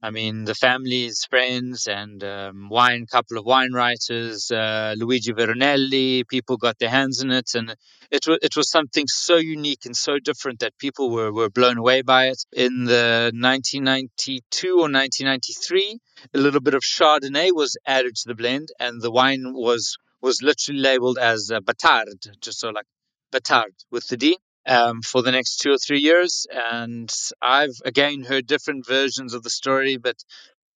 I 0.01 0.11
mean, 0.11 0.45
the 0.45 0.55
family's 0.55 1.25
friends 1.29 1.85
and 1.85 2.23
um, 2.23 2.69
wine, 2.69 3.05
couple 3.05 3.37
of 3.37 3.45
wine 3.45 3.73
writers, 3.73 4.49
uh, 4.49 4.95
Luigi 4.97 5.33
Veronelli, 5.33 6.25
people 6.25 6.55
got 6.55 6.79
their 6.79 6.89
hands 6.89 7.21
in 7.21 7.31
it, 7.31 7.53
and 7.53 7.75
it 8.09 8.25
was 8.25 8.39
it 8.41 8.55
was 8.55 8.71
something 8.71 9.07
so 9.07 9.35
unique 9.35 9.85
and 9.85 9.95
so 9.95 10.17
different 10.17 10.59
that 10.59 10.77
people 10.77 11.09
were, 11.09 11.33
were 11.33 11.49
blown 11.49 11.77
away 11.77 12.01
by 12.01 12.27
it. 12.27 12.45
In 12.53 12.85
the 12.85 13.31
1992 13.33 14.69
or 14.69 14.89
1993, 14.89 15.99
a 16.33 16.37
little 16.37 16.61
bit 16.61 16.75
of 16.75 16.81
Chardonnay 16.81 17.51
was 17.53 17.75
added 17.85 18.15
to 18.15 18.27
the 18.29 18.35
blend, 18.35 18.69
and 18.79 19.01
the 19.01 19.11
wine 19.11 19.51
was 19.53 19.97
was 20.21 20.41
literally 20.41 20.79
labeled 20.79 21.17
as 21.17 21.51
uh, 21.53 21.59
Batard, 21.59 22.39
just 22.39 22.59
so 22.61 22.69
like 22.69 22.87
Batard 23.33 23.73
with 23.91 24.07
the 24.07 24.15
D 24.15 24.37
um, 24.67 25.01
for 25.01 25.21
the 25.21 25.31
next 25.31 25.57
two 25.57 25.71
or 25.71 25.77
three 25.77 25.99
years. 25.99 26.47
And 26.51 27.09
I've 27.41 27.75
again 27.85 28.23
heard 28.23 28.47
different 28.47 28.87
versions 28.87 29.33
of 29.33 29.43
the 29.43 29.49
story, 29.49 29.97
but 29.97 30.17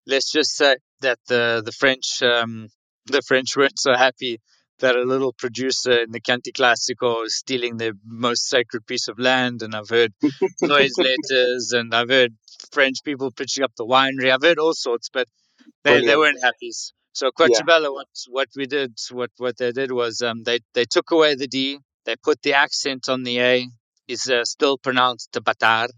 let's 0.06 0.32
just 0.32 0.56
say 0.56 0.78
that 1.02 1.20
the 1.28 1.62
the 1.64 1.72
French 1.72 2.22
um, 2.22 2.70
the 3.06 3.22
French 3.22 3.56
weren't 3.58 3.80
so 3.80 3.94
happy 3.94 4.40
that 4.80 4.96
a 4.96 5.04
little 5.04 5.34
producer 5.34 6.02
in 6.04 6.12
the 6.12 6.20
Chianti 6.20 6.52
Classico 6.52 7.26
is 7.26 7.38
stealing 7.38 7.78
their 7.78 7.94
most 8.06 8.50
sacred 8.50 8.86
piece 8.86 9.08
of 9.08 9.20
land. 9.20 9.62
And 9.62 9.76
I've 9.76 9.90
heard 9.90 10.14
noise 10.62 10.94
letters, 10.98 11.72
and 11.74 11.94
I've 11.94 12.10
heard 12.10 12.34
French 12.72 12.98
people 13.04 13.32
pitching 13.32 13.64
up 13.64 13.72
the 13.78 13.86
winery. 13.86 14.32
I've 14.32 14.42
heard 14.42 14.60
all 14.60 14.74
sorts, 14.74 15.10
but 15.10 15.28
they, 15.84 16.06
they 16.06 16.18
weren't 16.18 16.42
happy. 16.42 16.72
So 17.14 17.30
Querciabella, 17.32 17.94
what 17.94 18.08
what 18.30 18.50
we 18.56 18.66
did, 18.66 18.98
what 19.12 19.30
what 19.38 19.58
they 19.58 19.72
did 19.72 19.92
was 19.92 20.22
um, 20.22 20.44
they 20.44 20.60
they 20.74 20.86
took 20.86 21.12
away 21.12 21.36
the 21.36 21.48
D, 21.48 21.80
they 22.06 22.16
put 22.16 22.42
the 22.42 22.54
accent 22.54 23.10
on 23.10 23.24
the 23.24 23.40
A. 23.40 23.68
It's 24.08 24.30
uh, 24.30 24.44
still 24.44 24.78
pronounced 24.78 25.32
Batar. 25.32 25.90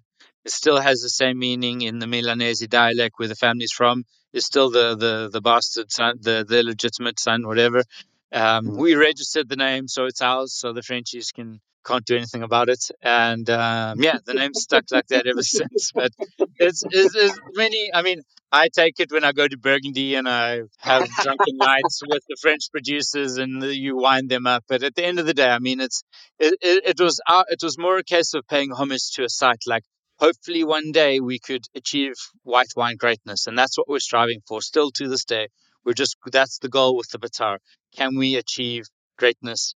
It 0.46 0.52
still 0.52 0.80
has 0.80 1.02
the 1.02 1.10
same 1.10 1.40
meaning 1.40 1.82
in 1.82 2.00
the 2.00 2.06
Milanese 2.08 2.68
dialect 2.68 3.16
where 3.18 3.28
the 3.28 3.36
family's 3.36 3.72
from. 3.72 4.04
It's 4.34 4.46
still 4.46 4.70
the 4.70 4.96
the 4.96 5.30
the 5.32 5.42
bastard 5.42 5.92
son, 5.92 6.18
the 6.22 6.46
the 6.48 6.64
legitimate 6.64 7.20
son, 7.20 7.48
whatever. 7.48 7.84
Um, 8.32 8.66
Mm. 8.68 8.78
we 8.78 8.96
registered 8.96 9.50
the 9.50 9.56
name, 9.56 9.88
so 9.88 10.06
it's 10.06 10.22
ours. 10.22 10.54
So 10.54 10.74
the 10.74 10.84
Frenchies 10.84 11.32
can 11.32 11.62
can't 11.86 12.06
do 12.06 12.16
anything 12.16 12.44
about 12.44 12.70
it. 12.70 12.84
And 13.02 13.50
um, 13.50 14.02
yeah, 14.02 14.18
the 14.26 14.34
name's 14.34 14.62
stuck 14.62 14.86
like 14.92 15.08
that 15.08 15.28
ever 15.28 15.44
since. 15.58 15.92
But 15.94 16.12
it's, 16.58 16.84
it's, 16.90 17.16
it's 17.16 17.40
many. 17.54 17.92
I 17.94 18.02
mean, 18.02 18.22
I 18.52 18.70
take 18.70 19.00
it 19.00 19.12
when 19.12 19.24
I 19.24 19.32
go 19.32 19.48
to 19.48 19.58
Burgundy 19.58 20.16
and 20.16 20.28
I 20.28 20.62
have 20.80 21.08
drunken 21.22 21.58
nights 21.58 22.02
with 22.08 22.24
the 22.28 22.38
French 22.42 22.72
producers, 22.72 23.38
and 23.38 23.64
you 23.64 23.96
wind 23.96 24.30
them 24.30 24.48
up. 24.48 24.64
But 24.68 24.84
at 24.84 24.96
the 24.96 25.06
end 25.06 25.20
of 25.20 25.26
the 25.26 25.34
day, 25.34 25.50
I 25.50 25.60
mean, 25.60 25.80
it's 25.80 26.04
it, 26.40 26.58
it, 26.62 26.84
it 26.86 27.00
was 27.00 27.22
our, 27.28 27.46
it 27.50 27.60
was 27.62 27.78
more 27.78 27.98
a 27.98 28.04
case 28.04 28.34
of 28.34 28.48
paying 28.48 28.72
homage 28.72 29.12
to 29.14 29.24
a 29.24 29.30
site. 29.30 29.64
Like, 29.68 29.84
hopefully, 30.20 30.64
one 30.64 30.92
day 30.92 31.20
we 31.20 31.40
could 31.40 31.66
achieve 31.76 32.14
white 32.44 32.72
wine 32.76 32.98
greatness, 32.98 33.48
and 33.48 33.58
that's 33.58 33.78
what 33.78 33.88
we're 33.88 34.00
striving 34.00 34.42
for. 34.48 34.62
Still 34.62 34.92
to 34.92 35.08
this 35.08 35.26
day, 35.26 35.50
we're 35.84 35.94
just 35.94 36.18
that's 36.32 36.60
the 36.60 36.70
goal 36.70 36.96
with 36.98 37.10
the 37.10 37.20
Batar. 37.20 37.58
Can 37.96 38.18
we 38.18 38.36
achieve 38.36 38.86
greatness? 39.18 39.75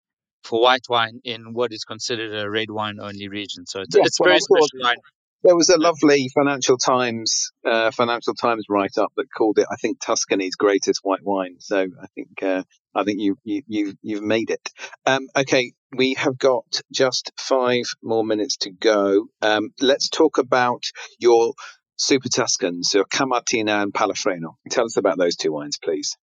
For 0.47 0.61
white 0.61 0.87
wine 0.89 1.21
in 1.25 1.55
what 1.55 1.73
is 1.73 1.85
considered 1.85 2.33
a 2.39 2.49
red 2.49 2.71
wine 2.71 2.99
only 3.01 3.29
region, 3.29 3.67
so 3.67 3.81
it's, 3.81 3.97
Yeah, 3.97 4.03
it's 4.05 4.21
well, 4.21 4.29
very 4.29 4.41
special 4.41 4.69
wine. 4.81 4.97
There 5.43 5.57
was 5.57 5.69
a 5.69 5.79
lovely 5.79 6.29
Financial 6.35 6.79
Times 6.79 7.53
uh, 7.65 7.91
Financial 7.91 8.35
Times 8.35 8.65
write 8.69 8.97
up 8.97 9.13
that 9.17 9.27
called 9.37 9.59
it, 9.59 9.67
I 9.71 9.77
think, 9.77 10.01
Tuscany's 10.01 10.57
greatest 10.57 11.01
white 11.03 11.23
wine. 11.23 11.57
So 11.59 11.83
I 11.83 12.07
think 12.15 12.43
uh, 12.43 12.63
I 12.95 13.05
think 13.05 13.21
you 13.21 13.37
you 13.45 13.63
you 13.67 13.95
you've 14.03 14.23
made 14.23 14.51
it. 14.51 14.71
Um, 15.05 15.29
okay, 15.37 15.73
we 15.97 16.15
have 16.15 16.39
got 16.39 16.81
just 16.93 17.33
five 17.37 17.85
more 18.03 18.25
minutes 18.25 18.57
to 18.59 18.71
go. 18.71 19.27
Um, 19.43 19.71
let's 19.81 20.09
talk 20.09 20.39
about 20.39 20.85
your 21.19 21.55
Super 21.97 22.29
Tuscans, 22.29 22.91
so 22.91 23.05
Camartina 23.05 23.83
and 23.83 23.93
Palafreno. 23.93 24.55
Tell 24.71 24.85
us 24.85 24.97
about 24.97 25.19
those 25.19 25.37
two 25.37 25.53
wines, 25.53 25.79
please. 25.83 26.17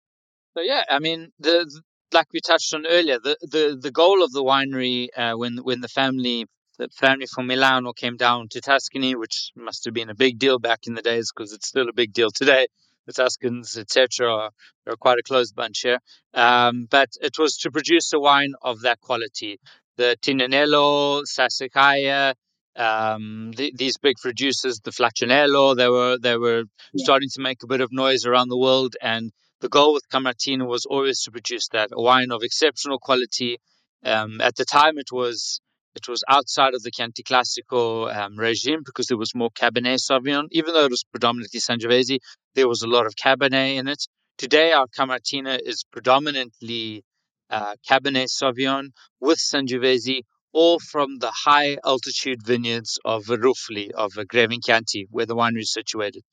So 0.56 0.62
yeah, 0.62 0.84
I 0.90 1.00
mean 1.00 1.32
the- 1.40 1.82
like 2.14 2.28
we 2.34 2.40
touched 2.40 2.74
on 2.74 2.86
earlier, 2.86 3.20
the 3.20 3.38
the, 3.42 3.78
the 3.80 3.92
goal 3.92 4.24
of 4.24 4.32
the 4.32 4.44
winery 4.44 5.08
uh, 5.16 5.34
when 5.34 5.58
when 5.58 5.82
the 5.82 5.88
family 5.88 6.46
the 6.78 6.90
family 6.90 7.28
from 7.28 7.48
Milano 7.48 7.94
came 7.94 8.18
down 8.18 8.48
to 8.50 8.62
Tuscany, 8.62 9.16
which 9.16 9.52
must 9.56 9.86
have 9.86 9.94
been 9.94 10.10
a 10.10 10.16
big 10.16 10.40
deal 10.40 10.60
back 10.60 10.82
in 10.88 10.96
the 10.96 11.02
days 11.02 11.32
because 11.32 11.54
it's 11.54 11.68
still 11.68 11.88
a 11.90 11.94
big 11.94 12.14
deal 12.14 12.32
today. 12.32 12.68
The 13.06 13.14
Tuscans, 13.14 13.78
etc., 13.78 14.34
are, 14.34 14.50
are 14.88 14.96
quite 14.96 15.20
a 15.20 15.24
close 15.24 15.52
bunch 15.52 15.82
here. 15.82 16.00
Um, 16.34 16.88
but 16.90 17.10
it 17.22 17.38
was 17.38 17.58
to 17.60 17.72
produce 17.72 18.12
a 18.14 18.20
wine 18.20 18.54
of 18.62 18.82
that 18.82 19.02
quality. 19.02 19.60
The 19.98 20.18
Tignanello, 20.22 21.24
Sassicaia, 21.26 22.34
um, 22.76 23.52
th- 23.56 23.74
these 23.76 23.98
big 23.98 24.16
producers, 24.18 24.80
the 24.80 24.92
Flaccianello, 24.92 25.76
they 25.76 25.90
were 25.90 26.18
they 26.18 26.38
were 26.38 26.64
starting 26.96 27.30
to 27.34 27.42
make 27.42 27.62
a 27.62 27.68
bit 27.68 27.82
of 27.82 27.92
noise 27.92 28.26
around 28.26 28.50
the 28.50 28.58
world, 28.58 28.96
and 29.02 29.32
the 29.64 29.70
goal 29.70 29.94
with 29.94 30.10
Camartina 30.10 30.66
was 30.68 30.86
always 30.86 31.24
to 31.24 31.32
produce 31.32 31.70
that 31.70 31.90
a 31.94 32.02
wine 32.02 32.32
of 32.32 32.44
exceptional 32.44 33.00
quality. 33.00 33.60
Um, 34.04 34.42
at 34.42 34.58
the 34.58 34.66
time, 34.66 34.98
it 34.98 35.10
was 35.10 35.62
it 35.96 36.06
was 36.10 36.22
outside 36.28 36.74
of 36.74 36.84
the 36.84 36.92
Chianti 36.92 37.24
Classico 37.24 38.14
um, 38.14 38.36
regime 38.36 38.82
because 38.86 39.08
there 39.08 39.18
was 39.18 39.34
more 39.34 39.50
Cabernet 39.52 40.02
Sauvignon. 40.02 40.48
Even 40.52 40.74
though 40.74 40.84
it 40.84 40.92
was 40.92 41.06
predominantly 41.10 41.62
Sangiovese, 41.62 42.18
there 42.56 42.68
was 42.68 42.82
a 42.82 42.88
lot 42.88 43.06
of 43.06 43.16
Cabernet 43.16 43.78
in 43.78 43.88
it. 43.88 44.04
Today, 44.38 44.74
our 44.74 44.88
Camartina 44.88 45.58
is 45.64 45.86
predominantly 45.90 47.06
uh, 47.50 47.76
Cabernet 47.90 48.28
Sauvignon 48.28 48.90
with 49.22 49.40
Sangiovese, 49.40 50.24
all 50.52 50.78
from 50.78 51.20
the 51.20 51.32
high 51.32 51.78
altitude 51.86 52.46
vineyards 52.46 53.00
of 53.06 53.24
Verufli, 53.24 53.92
of 53.92 54.12
Greve 54.28 54.52
in 54.52 54.60
Chianti, 54.60 55.08
where 55.10 55.26
the 55.26 55.38
winery 55.38 55.62
is 55.62 55.72
situated. 55.72 56.24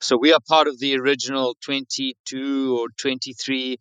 So 0.00 0.16
we 0.16 0.32
are 0.32 0.40
part 0.48 0.68
of 0.68 0.78
the 0.78 0.96
original 0.98 1.56
22 1.64 2.78
or 2.78 2.88
23 2.98 3.76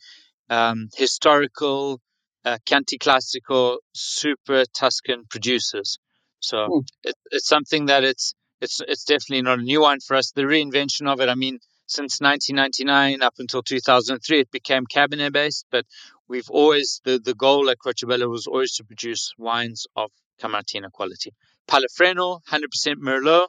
um, 0.50 0.90
historical 0.96 2.00
uh, 2.46 2.58
Chianti 2.66 2.98
Classico 2.98 3.78
super 3.94 4.66
Tuscan 4.74 5.26
producers. 5.30 5.98
So 6.40 6.72
Hmm. 6.72 6.80
it, 7.04 7.16
it's 7.32 7.48
something 7.48 7.88
that 7.88 8.04
it's 8.04 8.34
it's 8.62 8.80
it's 8.88 9.04
definitely 9.04 9.42
not 9.42 9.60
a 9.60 9.64
new 9.64 9.82
wine 9.82 10.00
for 10.00 10.16
us. 10.16 10.32
The 10.32 10.44
reinvention 10.44 11.08
of 11.12 11.20
it, 11.22 11.30
I 11.30 11.36
mean, 11.36 11.60
since 11.88 12.22
1999 12.22 13.22
up 13.22 13.34
until 13.40 13.62
2003, 13.64 14.40
it 14.42 14.52
became 14.52 14.86
Cabernet 14.86 15.34
based, 15.34 15.66
but 15.72 15.86
we've 16.28 16.50
always 16.50 17.02
the 17.04 17.20
the 17.20 17.34
goal 17.36 17.70
at 17.70 17.78
Querciabella 17.80 18.30
was 18.30 18.48
always 18.48 18.74
to 18.76 18.84
produce 18.84 19.34
wines 19.38 19.88
of 19.96 20.12
Camartina 20.42 20.92
quality. 20.92 21.32
Palafreno, 21.68 22.42
100% 22.50 22.96
Merlot. 22.98 23.48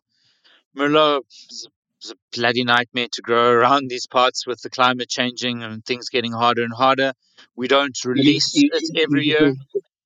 Merlot 0.76 1.22
is 1.50 1.68
is 2.02 2.10
a 2.12 2.16
bloody 2.36 2.64
nightmare 2.64 3.08
to 3.12 3.22
grow 3.22 3.50
around 3.52 3.88
these 3.88 4.06
parts 4.06 4.46
with 4.46 4.60
the 4.62 4.70
climate 4.70 5.08
changing 5.08 5.62
and 5.62 5.84
things 5.84 6.08
getting 6.08 6.32
harder 6.32 6.62
and 6.62 6.72
harder. 6.74 7.12
We 7.56 7.68
don't 7.68 7.96
release 8.04 8.54
you, 8.54 8.70
it 8.72 9.02
every 9.04 9.24
year. 9.26 9.54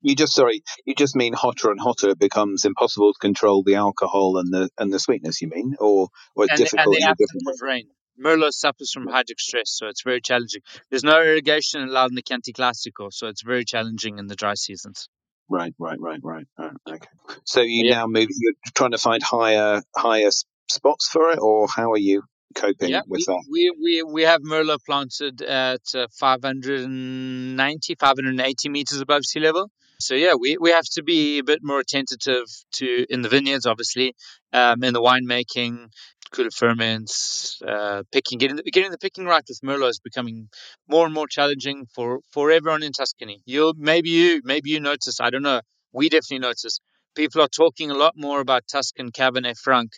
you 0.02 0.14
just 0.16 0.34
sorry, 0.34 0.62
you 0.84 0.94
just 0.94 1.16
mean 1.16 1.32
hotter 1.32 1.70
and 1.70 1.80
hotter. 1.80 2.10
It 2.10 2.18
becomes 2.18 2.64
impossible 2.64 3.12
to 3.12 3.18
control 3.18 3.62
the 3.62 3.76
alcohol 3.76 4.38
and 4.38 4.52
the 4.52 4.70
and 4.78 4.92
the 4.92 4.98
sweetness. 4.98 5.40
You 5.42 5.48
mean, 5.48 5.76
or 5.78 6.08
or 6.34 6.44
it's 6.44 6.52
and, 6.52 6.60
and 6.60 6.70
difficult 6.70 6.96
the 6.96 7.02
in 7.02 7.08
absence 7.08 7.42
of 7.46 7.60
rain. 7.62 7.88
Merlot 8.22 8.52
suffers 8.52 8.92
from 8.92 9.06
hydric 9.06 9.38
stress, 9.40 9.70
so 9.70 9.86
it's 9.88 10.02
very 10.02 10.20
challenging. 10.20 10.62
There's 10.90 11.04
no 11.04 11.22
irrigation 11.22 11.82
allowed 11.82 12.10
in 12.10 12.16
the 12.16 12.22
Chianti 12.22 12.52
Classico, 12.52 13.12
so 13.12 13.28
it's 13.28 13.42
very 13.42 13.64
challenging 13.64 14.18
in 14.18 14.26
the 14.26 14.36
dry 14.36 14.54
seasons. 14.54 15.08
Right, 15.48 15.74
right, 15.78 15.98
right, 16.00 16.20
right. 16.22 16.46
right. 16.58 16.72
Okay. 16.88 17.08
So 17.44 17.62
you 17.62 17.84
Yeah. 17.84 17.96
now 17.96 18.06
move. 18.06 18.28
You're 18.30 18.54
trying 18.74 18.92
to 18.92 18.98
find 18.98 19.22
higher 19.22 19.82
higher 19.96 20.30
spots 20.70 21.08
for 21.08 21.30
it, 21.30 21.38
or 21.40 21.68
how 21.68 21.90
are 21.92 21.98
you 21.98 22.22
coping 22.54 22.90
Yeah, 22.90 23.02
with 23.06 23.20
we, 23.20 23.34
that? 23.34 23.44
we, 23.50 23.72
we, 23.82 24.02
we 24.02 24.22
have 24.22 24.42
Merlot 24.42 24.78
planted 24.84 25.42
at 25.42 25.82
uh, 25.94 26.06
590, 26.18 27.94
580 27.94 28.68
meters 28.68 29.00
above 29.00 29.24
sea 29.24 29.40
level. 29.40 29.70
So 29.98 30.14
yeah, 30.14 30.34
we, 30.34 30.56
we 30.58 30.70
have 30.70 30.86
to 30.94 31.02
be 31.02 31.38
a 31.38 31.44
bit 31.44 31.60
more 31.62 31.80
attentive 31.80 32.46
to 32.72 33.06
in 33.10 33.22
the 33.22 33.28
vineyards, 33.28 33.66
obviously, 33.66 34.14
um, 34.52 34.82
in 34.82 34.94
the 34.94 35.00
winemaking, 35.00 35.90
cooler 36.32 36.50
ferments, 36.50 37.60
uh, 37.66 38.02
picking, 38.10 38.38
getting 38.38 38.56
the, 38.56 38.62
getting 38.62 38.90
the 38.90 38.98
picking 38.98 39.26
right 39.26 39.44
with 39.46 39.60
Merlot 39.62 39.90
is 39.90 40.00
becoming 40.00 40.48
more 40.88 41.04
and 41.04 41.14
more 41.14 41.26
challenging 41.28 41.86
for, 41.94 42.20
for 42.32 42.50
everyone 42.50 42.82
in 42.82 42.92
Tuscany. 42.92 43.42
You'll 43.44 43.74
maybe 43.76 44.08
you 44.08 44.40
maybe 44.42 44.70
you 44.70 44.80
notice. 44.80 45.20
I 45.20 45.28
don't 45.30 45.42
know. 45.42 45.60
We 45.92 46.08
definitely 46.08 46.38
notice. 46.38 46.80
People 47.14 47.42
are 47.42 47.48
talking 47.48 47.90
a 47.90 47.94
lot 47.94 48.14
more 48.16 48.40
about 48.40 48.62
Tuscan 48.72 49.10
Cabernet 49.10 49.58
Franc 49.58 49.90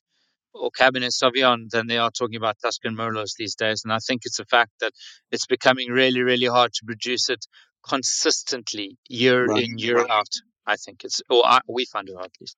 or 0.55 0.71
Cabernet 0.71 1.13
Sauvignon 1.13 1.71
than 1.71 1.87
they 1.87 1.99
are 1.99 2.11
talking 2.11 2.37
about 2.37 2.57
Tuscan 2.63 2.97
Merlots 2.97 3.35
these 3.39 3.55
days. 3.55 3.83
And 3.85 3.93
I 3.93 3.99
think 3.99 4.23
it's 4.25 4.39
a 4.39 4.45
fact 4.45 4.73
that 4.81 4.93
it's 5.31 5.47
becoming 5.47 5.91
really, 5.91 6.23
really 6.23 6.47
hard 6.47 6.73
to 6.75 6.85
produce 6.87 7.29
it 7.29 7.45
consistently 7.89 8.97
year 9.09 9.47
Right. 9.47 9.65
in, 9.65 9.79
year 9.79 10.07
out. 10.09 10.29
I 10.67 10.77
think 10.77 11.05
it's, 11.05 11.21
or 11.29 11.45
I, 11.45 11.61
we 11.69 11.85
find 11.87 12.09
it 12.09 12.17
at 12.21 12.31
least. 12.41 12.57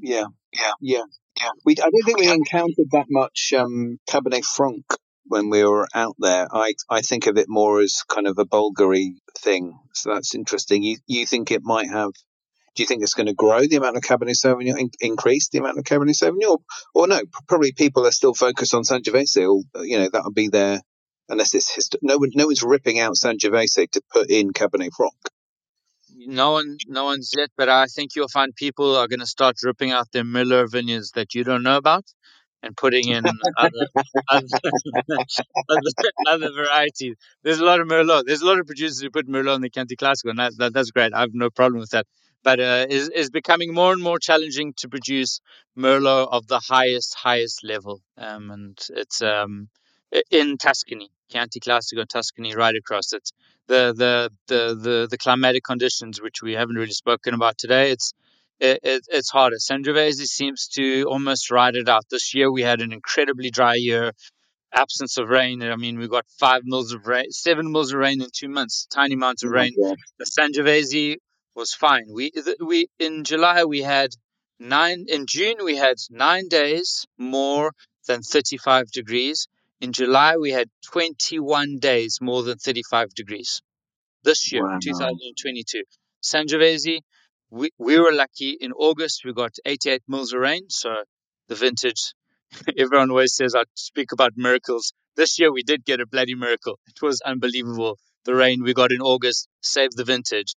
Yeah, 0.00 0.26
yeah, 0.52 0.72
yeah, 0.80 1.02
yeah. 1.40 1.50
We 1.64 1.72
I 1.72 1.90
don't 1.90 2.04
think 2.04 2.18
we 2.18 2.30
encountered 2.30 2.90
that 2.92 3.06
much 3.08 3.52
um, 3.56 3.98
Cabernet 4.08 4.44
Franc 4.44 4.84
when 5.24 5.50
we 5.50 5.64
were 5.64 5.88
out 5.94 6.14
there. 6.18 6.46
I 6.52 6.74
I 6.90 7.00
think 7.00 7.26
of 7.26 7.36
it 7.38 7.46
more 7.48 7.80
as 7.80 8.02
kind 8.08 8.26
of 8.26 8.38
a 8.38 8.44
Bolgheri 8.44 9.14
thing. 9.36 9.78
So 9.94 10.12
that's 10.14 10.34
interesting. 10.34 10.82
You 10.82 10.98
you 11.06 11.26
think 11.26 11.50
it 11.50 11.62
might 11.64 11.88
have? 11.88 12.10
Do 12.74 12.82
you 12.82 12.86
think 12.86 13.02
it's 13.02 13.14
going 13.14 13.26
to 13.26 13.34
grow 13.34 13.60
the 13.60 13.76
amount 13.76 13.96
of 13.96 14.02
Cabernet 14.02 14.36
Sauvignon, 14.36 14.78
in, 14.78 14.90
increase 15.00 15.48
the 15.48 15.58
amount 15.58 15.78
of 15.78 15.84
Cabernet 15.84 16.16
Sauvignon, 16.16 16.50
or, 16.50 16.58
or 16.94 17.06
no? 17.06 17.20
Probably 17.48 17.72
people 17.72 18.06
are 18.06 18.12
still 18.12 18.34
focused 18.34 18.74
on 18.74 18.82
Sangiovese. 18.82 19.46
Or, 19.48 19.84
you 19.84 19.98
know, 19.98 20.08
that'll 20.12 20.32
be 20.32 20.48
their 20.48 20.80
unless 21.28 21.54
it's 21.54 21.74
hist- 21.74 21.96
no 22.02 22.18
one 22.18 22.30
no 22.34 22.46
one's 22.46 22.62
ripping 22.62 22.98
out 22.98 23.14
Sangiovese 23.14 23.90
to 23.90 24.02
put 24.10 24.30
in 24.30 24.52
Cabernet 24.52 24.92
Franc. 24.96 25.14
No 26.20 26.52
one, 26.52 26.78
no 26.88 27.04
one's 27.04 27.32
yet, 27.36 27.50
but 27.56 27.68
I 27.68 27.86
think 27.86 28.16
you'll 28.16 28.28
find 28.28 28.54
people 28.54 28.96
are 28.96 29.06
going 29.06 29.20
to 29.20 29.26
start 29.26 29.56
ripping 29.62 29.92
out 29.92 30.10
their 30.12 30.24
Miller 30.24 30.66
vineyards 30.66 31.12
that 31.12 31.34
you 31.34 31.44
don't 31.44 31.62
know 31.62 31.76
about 31.76 32.04
and 32.62 32.76
putting 32.76 33.08
in 33.08 33.24
other, 33.24 33.70
other, 34.28 34.46
other, 35.70 35.90
other 36.28 36.50
varieties. 36.52 37.14
There's 37.44 37.60
a 37.60 37.64
lot 37.64 37.80
of 37.80 37.86
Merlot. 37.86 38.24
There's 38.26 38.42
a 38.42 38.46
lot 38.46 38.58
of 38.58 38.66
producers 38.66 39.00
who 39.00 39.10
put 39.10 39.28
Merlot 39.28 39.56
in 39.56 39.62
the 39.62 39.70
Chianti 39.70 39.96
Classico, 39.96 40.30
and 40.30 40.38
that, 40.38 40.56
that, 40.58 40.72
that's 40.72 40.90
great. 40.90 41.14
I 41.14 41.20
have 41.20 41.30
no 41.34 41.50
problem 41.50 41.80
with 41.80 41.90
that. 41.90 42.06
But 42.44 42.60
uh, 42.60 42.86
is 42.88 43.08
is 43.08 43.30
becoming 43.30 43.74
more 43.74 43.92
and 43.92 44.02
more 44.02 44.18
challenging 44.18 44.72
to 44.78 44.88
produce 44.88 45.40
Merlot 45.76 46.28
of 46.32 46.46
the 46.46 46.60
highest, 46.60 47.14
highest 47.14 47.64
level. 47.64 48.00
Um, 48.16 48.50
and 48.50 48.78
it's 48.90 49.20
um, 49.22 49.68
in 50.30 50.56
Tuscany, 50.56 51.10
Chianti 51.30 51.60
Classico, 51.60 52.06
Tuscany, 52.06 52.54
right 52.54 52.74
across. 52.76 53.12
it. 53.12 53.28
the 53.66 53.92
the 53.96 54.30
the 54.46 54.74
the, 54.74 55.08
the 55.10 55.18
climatic 55.18 55.64
conditions, 55.64 56.22
which 56.22 56.42
we 56.42 56.52
haven't 56.54 56.76
really 56.76 56.92
spoken 56.92 57.34
about 57.34 57.58
today. 57.58 57.90
It's 57.90 58.14
it, 58.60 58.80
it, 58.82 59.02
it's 59.08 59.30
harder. 59.30 59.56
Sangiovese 59.56 60.26
seems 60.26 60.68
to 60.68 61.04
almost 61.04 61.50
ride 61.50 61.76
it 61.76 61.88
out. 61.88 62.04
This 62.10 62.34
year 62.34 62.50
we 62.50 62.62
had 62.62 62.80
an 62.80 62.92
incredibly 62.92 63.50
dry 63.50 63.74
year, 63.76 64.12
absence 64.74 65.16
of 65.18 65.28
rain. 65.28 65.62
I 65.62 65.76
mean, 65.76 65.98
we 65.98 66.08
got 66.08 66.26
five 66.40 66.62
mils 66.64 66.92
of 66.92 67.06
rain, 67.06 67.30
seven 67.30 67.70
mils 67.72 67.92
of 67.92 68.00
rain 68.00 68.20
in 68.20 68.28
two 68.32 68.48
months, 68.48 68.86
tiny 68.92 69.14
amounts 69.14 69.44
Oh 69.44 69.48
of 69.48 69.52
my 69.52 69.60
rain. 69.62 69.74
God. 69.82 69.96
The 70.18 70.26
Sangiovese 70.26 71.16
was 71.58 71.74
fine. 71.74 72.06
We 72.18 72.32
we 72.60 72.78
in 72.98 73.24
July 73.24 73.64
we 73.64 73.80
had 73.82 74.10
nine. 74.76 75.00
In 75.16 75.26
June 75.26 75.58
we 75.68 75.76
had 75.76 75.96
nine 76.10 76.46
days 76.48 76.90
more 77.18 77.72
than 78.08 78.22
35 78.22 78.90
degrees. 78.98 79.48
In 79.80 79.92
July 79.92 80.36
we 80.36 80.50
had 80.58 80.68
21 80.92 81.78
days 81.78 82.18
more 82.20 82.42
than 82.42 82.58
35 82.58 83.14
degrees 83.20 83.60
this 84.22 84.52
year, 84.52 84.62
Wow. 84.64 84.78
2022. 84.82 85.82
Sangiovese, 86.22 87.00
we, 87.50 87.70
we 87.78 87.98
were 87.98 88.12
lucky. 88.12 88.56
In 88.60 88.72
August, 88.72 89.22
we 89.24 89.32
got 89.32 89.54
88 89.64 90.02
mils 90.08 90.32
of 90.32 90.40
rain. 90.40 90.64
So 90.68 90.90
the 91.48 91.54
vintage, 91.54 92.14
everyone 92.78 93.10
always 93.10 93.34
says 93.34 93.54
I 93.54 93.64
speak 93.74 94.12
about 94.12 94.32
miracles. 94.36 94.92
This 95.16 95.38
year, 95.38 95.52
we 95.52 95.62
did 95.62 95.84
get 95.84 96.00
a 96.00 96.06
bloody 96.06 96.34
miracle. 96.34 96.78
It 96.86 97.00
was 97.02 97.20
unbelievable. 97.22 97.98
The 98.24 98.34
rain 98.34 98.62
we 98.62 98.74
got 98.74 98.92
in 98.92 99.00
August 99.00 99.48
saved 99.62 99.96
the 99.96 100.04
vintage. 100.04 100.54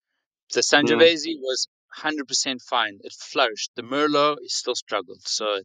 The 0.53 0.61
Mm. 0.61 0.63
Sangiovese 0.63 1.39
was 1.41 1.67
100% 1.97 2.61
fine. 2.61 2.99
It 3.03 3.13
flourished. 3.13 3.71
The 3.75 3.83
Merlot 3.83 4.37
is 4.43 4.55
still 4.55 4.75
struggled. 4.75 5.21
So 5.27 5.61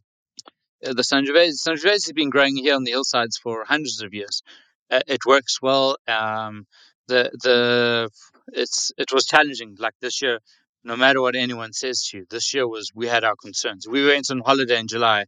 uh, 0.85 0.93
the 0.93 1.03
Sangiovese, 1.03 1.61
Sangiovese 1.67 2.05
has 2.07 2.11
been 2.13 2.29
growing 2.29 2.55
here 2.57 2.75
on 2.75 2.83
the 2.83 2.91
hillsides 2.91 3.37
for 3.37 3.65
hundreds 3.65 4.01
of 4.03 4.13
years. 4.13 4.43
Uh, 4.91 5.01
it 5.07 5.25
works 5.25 5.61
well. 5.61 5.97
Um, 6.07 6.67
the 7.07 7.31
the 7.43 8.09
it's 8.53 8.91
it 8.97 9.11
was 9.13 9.25
challenging. 9.25 9.75
Like 9.79 9.93
this 10.01 10.21
year, 10.21 10.39
no 10.83 10.95
matter 10.95 11.21
what 11.21 11.35
anyone 11.35 11.73
says 11.73 12.03
to 12.09 12.17
you, 12.19 12.25
this 12.29 12.53
year 12.53 12.67
was 12.67 12.91
we 12.95 13.07
had 13.07 13.23
our 13.23 13.35
concerns. 13.35 13.87
We 13.87 14.05
went 14.05 14.31
on 14.31 14.39
holiday 14.45 14.79
in 14.79 14.87
July, 14.87 15.25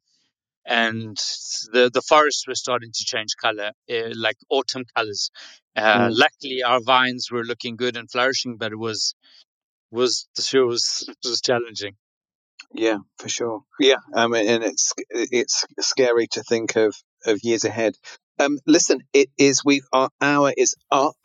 and 0.65 1.17
the 1.73 1.89
the 1.93 2.01
forests 2.01 2.47
were 2.47 2.55
starting 2.55 2.91
to 2.93 3.05
change 3.05 3.31
color, 3.41 3.71
uh, 3.91 4.09
like 4.15 4.37
autumn 4.49 4.85
colors. 4.95 5.31
Uh, 5.75 6.09
Mm. 6.09 6.17
luckily, 6.17 6.63
our 6.63 6.81
vines 6.81 7.29
were 7.31 7.43
looking 7.43 7.75
good 7.77 7.97
and 7.97 8.09
flourishing, 8.11 8.57
but 8.57 8.71
it 8.71 8.77
was 8.79 9.15
was 9.91 10.27
this 10.35 10.53
year 10.53 10.65
was 10.65 11.09
was 11.23 11.41
challenging. 11.41 11.95
Yeah, 12.73 12.97
for 13.17 13.29
sure. 13.29 13.61
Yeah, 13.79 13.97
I 14.13 14.27
mean, 14.27 14.47
and 14.47 14.63
it's 14.63 14.93
it's 15.09 15.65
scary 15.79 16.27
to 16.31 16.43
think 16.43 16.75
of 16.75 16.95
of 17.25 17.39
years 17.43 17.65
ahead. 17.65 17.95
Um, 18.39 18.59
listen, 18.67 19.01
it 19.13 19.29
is 19.37 19.63
we 19.63 19.81
our 19.93 20.09
hour 20.21 20.53
is 20.55 20.75
up. 20.91 21.17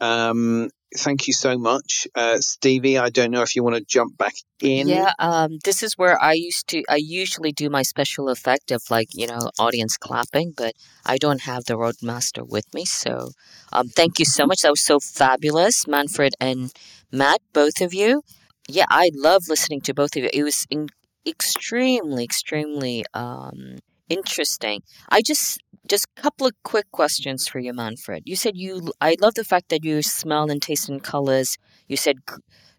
Um, 0.00 0.70
thank 0.96 1.26
you 1.26 1.32
so 1.32 1.58
much, 1.58 2.06
uh, 2.14 2.38
Stevie. 2.38 2.98
I 2.98 3.10
don't 3.10 3.30
know 3.30 3.42
if 3.42 3.54
you 3.56 3.62
want 3.62 3.76
to 3.76 3.84
jump 3.84 4.16
back 4.16 4.34
in. 4.60 4.88
Yeah, 4.88 5.12
um, 5.18 5.58
this 5.64 5.82
is 5.82 5.98
where 5.98 6.20
I 6.20 6.32
used 6.32 6.68
to. 6.68 6.82
I 6.88 6.96
usually 6.96 7.52
do 7.52 7.68
my 7.70 7.82
special 7.82 8.28
effect 8.28 8.70
of 8.70 8.82
like 8.90 9.08
you 9.14 9.26
know 9.26 9.50
audience 9.58 9.96
clapping, 9.96 10.52
but 10.56 10.74
I 11.04 11.18
don't 11.18 11.42
have 11.42 11.64
the 11.64 11.74
RodeCaster 11.74 12.48
with 12.48 12.72
me. 12.74 12.84
So, 12.84 13.30
um, 13.72 13.88
thank 13.88 14.18
you 14.18 14.24
so 14.24 14.46
much. 14.46 14.60
That 14.62 14.70
was 14.70 14.84
so 14.84 15.00
fabulous, 15.00 15.86
Manfred 15.86 16.34
and 16.40 16.72
Matt, 17.10 17.40
both 17.52 17.80
of 17.80 17.92
you. 17.92 18.22
Yeah, 18.68 18.86
I 18.88 19.10
love 19.14 19.48
listening 19.48 19.80
to 19.82 19.94
both 19.94 20.16
of 20.16 20.22
you. 20.22 20.30
It 20.32 20.42
was 20.44 20.66
in, 20.70 20.88
extremely, 21.26 22.24
extremely 22.24 23.04
um, 23.14 23.78
Interesting. 24.08 24.82
I 25.08 25.22
just 25.22 25.60
just 25.88 26.06
a 26.16 26.22
couple 26.22 26.46
of 26.46 26.54
quick 26.62 26.90
questions 26.92 27.48
for 27.48 27.58
you, 27.58 27.72
Manfred. 27.72 28.22
You 28.26 28.36
said 28.36 28.56
you. 28.56 28.92
I 29.00 29.16
love 29.20 29.34
the 29.34 29.44
fact 29.44 29.68
that 29.70 29.84
you 29.84 30.02
smell 30.02 30.50
and 30.50 30.60
taste 30.62 30.88
in 30.88 31.00
colors. 31.00 31.58
You 31.88 31.96
said 31.96 32.16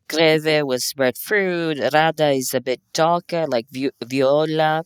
greve 0.07 0.65
was 0.65 0.93
red 0.97 1.17
fruit. 1.17 1.77
Radda 1.77 2.37
is 2.37 2.53
a 2.53 2.61
bit 2.61 2.81
darker, 2.93 3.45
like 3.47 3.67
viola. 4.03 4.83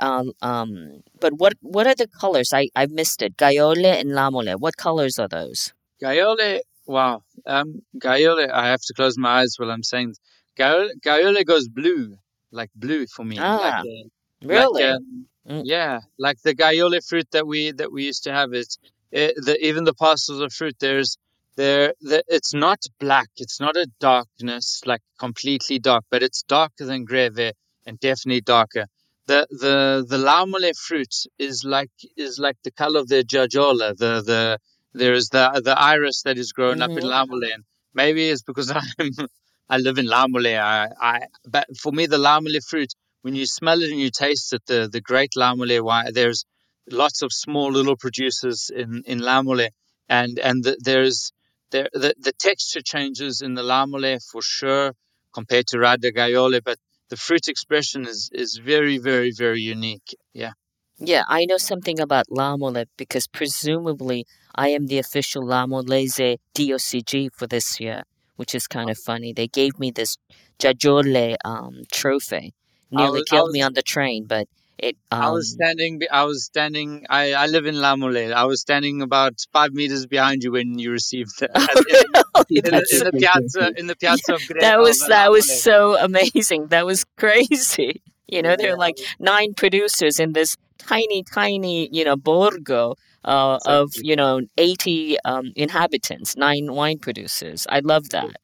Um, 0.00 0.32
um, 0.42 1.02
but 1.20 1.34
what 1.34 1.54
what 1.60 1.86
are 1.86 1.94
the 1.94 2.08
colors? 2.08 2.52
I 2.52 2.68
I 2.74 2.86
missed 2.86 3.22
it. 3.22 3.36
Gaiole 3.36 4.00
and 4.00 4.10
lamole. 4.10 4.58
What 4.58 4.76
colors 4.76 5.18
are 5.18 5.28
those? 5.28 5.72
Gaiole. 6.02 6.60
Wow. 6.86 7.22
Um, 7.46 7.82
Gaiole. 7.98 8.50
I 8.50 8.68
have 8.68 8.80
to 8.82 8.94
close 8.94 9.16
my 9.16 9.40
eyes 9.40 9.54
while 9.56 9.70
I'm 9.70 9.82
saying. 9.82 10.14
Gaiole, 10.58 10.90
Gaiole 11.04 11.44
goes 11.44 11.68
blue, 11.68 12.16
like 12.50 12.70
blue 12.74 13.06
for 13.06 13.24
me. 13.24 13.38
Ah, 13.38 13.56
like, 13.56 13.74
uh, 13.74 14.48
really? 14.48 14.84
Like, 14.84 15.00
mm. 15.48 15.62
Yeah, 15.64 16.00
like 16.18 16.40
the 16.42 16.54
Gaiole 16.54 17.06
fruit 17.06 17.30
that 17.32 17.46
we 17.46 17.72
that 17.72 17.92
we 17.92 18.04
used 18.04 18.24
to 18.24 18.32
have. 18.32 18.52
It's 18.52 18.78
it, 19.10 19.34
the, 19.36 19.56
even 19.64 19.84
the 19.84 19.94
parcels 19.94 20.40
of 20.40 20.52
fruit. 20.52 20.76
There's 20.80 21.18
there 21.56 21.94
the, 22.00 22.24
it's 22.28 22.54
not 22.54 22.84
black 22.98 23.28
it's 23.36 23.60
not 23.60 23.76
a 23.76 23.86
darkness 24.00 24.82
like 24.86 25.02
completely 25.18 25.78
dark 25.78 26.04
but 26.10 26.22
it's 26.22 26.42
darker 26.42 26.84
than 26.84 27.04
greve 27.04 27.52
and 27.86 28.00
definitely 28.00 28.40
darker 28.40 28.86
the 29.26 29.46
the 29.50 30.04
the 30.08 30.18
lamole 30.18 30.76
fruit 30.76 31.14
is 31.38 31.64
like 31.64 31.90
is 32.16 32.38
like 32.38 32.56
the 32.64 32.70
color 32.70 33.00
of 33.00 33.08
the 33.08 33.22
jajola 33.22 33.96
the 33.96 34.22
the 34.22 34.58
there 34.92 35.14
is 35.14 35.28
the 35.28 35.60
the 35.64 35.78
iris 35.78 36.22
that 36.22 36.38
is 36.38 36.52
growing 36.52 36.78
mm-hmm. 36.78 36.92
up 36.92 36.98
in 36.98 37.04
mm-hmm. 37.04 37.32
lamole 37.32 37.54
and 37.54 37.64
maybe 37.94 38.28
it's 38.28 38.42
because 38.42 38.70
i'm 38.98 39.28
i 39.68 39.78
live 39.78 39.98
in 39.98 40.06
lamole 40.06 40.58
i 40.58 40.88
i 41.00 41.20
but 41.46 41.66
for 41.78 41.92
me 41.92 42.06
the 42.06 42.18
lamole 42.18 42.60
fruit 42.68 42.92
when 43.24 43.34
you 43.34 43.46
smell 43.46 43.80
it 43.82 43.90
and 43.90 44.00
you 44.00 44.10
taste 44.10 44.52
it 44.52 44.62
the 44.66 44.88
the 44.92 45.00
great 45.00 45.32
lamole 45.34 45.82
wine, 45.82 46.12
there's 46.12 46.44
lots 46.90 47.22
of 47.22 47.32
small 47.32 47.72
little 47.72 47.96
producers 47.96 48.70
in 48.82 49.02
in 49.06 49.18
lamole 49.20 49.68
and 50.08 50.38
and 50.38 50.62
the, 50.62 50.76
there's 50.80 51.32
there, 51.70 51.88
the, 51.92 52.14
the 52.18 52.32
texture 52.32 52.82
changes 52.82 53.40
in 53.40 53.54
the 53.54 53.62
lamole 53.62 54.20
for 54.30 54.42
sure 54.42 54.92
compared 55.32 55.66
to 55.68 55.78
Radda 55.78 56.12
Gaiole, 56.12 56.60
but 56.62 56.78
the 57.08 57.16
fruit 57.16 57.48
expression 57.48 58.06
is, 58.06 58.30
is 58.32 58.60
very, 58.62 58.98
very, 58.98 59.32
very 59.32 59.60
unique. 59.60 60.14
Yeah. 60.32 60.52
Yeah, 60.98 61.24
I 61.26 61.46
know 61.46 61.56
something 61.56 61.98
about 61.98 62.26
lamole 62.30 62.84
because 62.96 63.26
presumably 63.26 64.26
I 64.54 64.68
am 64.68 64.86
the 64.86 64.98
official 64.98 65.42
Lamolese 65.42 66.38
DOCG 66.54 67.30
for 67.34 67.48
this 67.48 67.80
year, 67.80 68.04
which 68.36 68.54
is 68.54 68.68
kind 68.68 68.88
of 68.88 68.98
funny. 68.98 69.32
They 69.32 69.48
gave 69.48 69.80
me 69.80 69.90
this 69.90 70.16
Jajole 70.60 71.36
um, 71.44 71.82
trophy. 71.90 72.54
Nearly 72.90 73.20
was, 73.20 73.28
killed 73.28 73.48
was, 73.48 73.52
me 73.52 73.62
on 73.62 73.72
the 73.72 73.82
train, 73.82 74.24
but 74.24 74.48
it, 74.78 74.96
um, 75.10 75.22
I 75.22 75.30
was 75.30 75.52
um, 75.52 75.56
standing. 75.56 76.02
I 76.10 76.24
was 76.24 76.44
standing. 76.44 77.06
I, 77.08 77.32
I 77.32 77.46
live 77.46 77.66
in 77.66 77.76
Lamole. 77.76 78.32
I 78.32 78.44
was 78.44 78.60
standing 78.60 79.02
about 79.02 79.34
five 79.52 79.72
meters 79.72 80.06
behind 80.06 80.42
you 80.42 80.52
when 80.52 80.78
you 80.78 80.90
received 80.90 81.42
it. 81.42 81.50
Oh, 82.36 82.42
in, 82.50 82.66
in, 82.66 82.74
in, 82.74 82.80
the 82.80 83.12
piazza. 83.12 83.72
In 83.76 83.86
the 83.86 83.94
piazza 83.94 84.34
of 84.34 84.40
Greve, 84.48 84.60
That 84.60 84.80
was 84.80 85.06
that 85.06 85.30
was 85.30 85.62
so 85.62 85.96
amazing. 85.96 86.66
That 86.68 86.84
was 86.84 87.04
crazy. 87.16 88.02
You 88.26 88.40
know, 88.42 88.56
there 88.56 88.72
are 88.72 88.78
like 88.78 88.96
nine 89.20 89.52
producers 89.54 90.18
in 90.18 90.32
this 90.32 90.56
tiny, 90.78 91.22
tiny, 91.22 91.90
you 91.92 92.04
know, 92.04 92.16
borgo 92.16 92.96
uh, 93.22 93.58
of 93.66 93.92
you 93.96 94.16
know 94.16 94.40
eighty 94.56 95.18
um, 95.24 95.52
inhabitants, 95.54 96.34
nine 96.34 96.72
wine 96.72 96.98
producers. 96.98 97.66
I 97.68 97.80
love 97.80 98.08
that. 98.08 98.34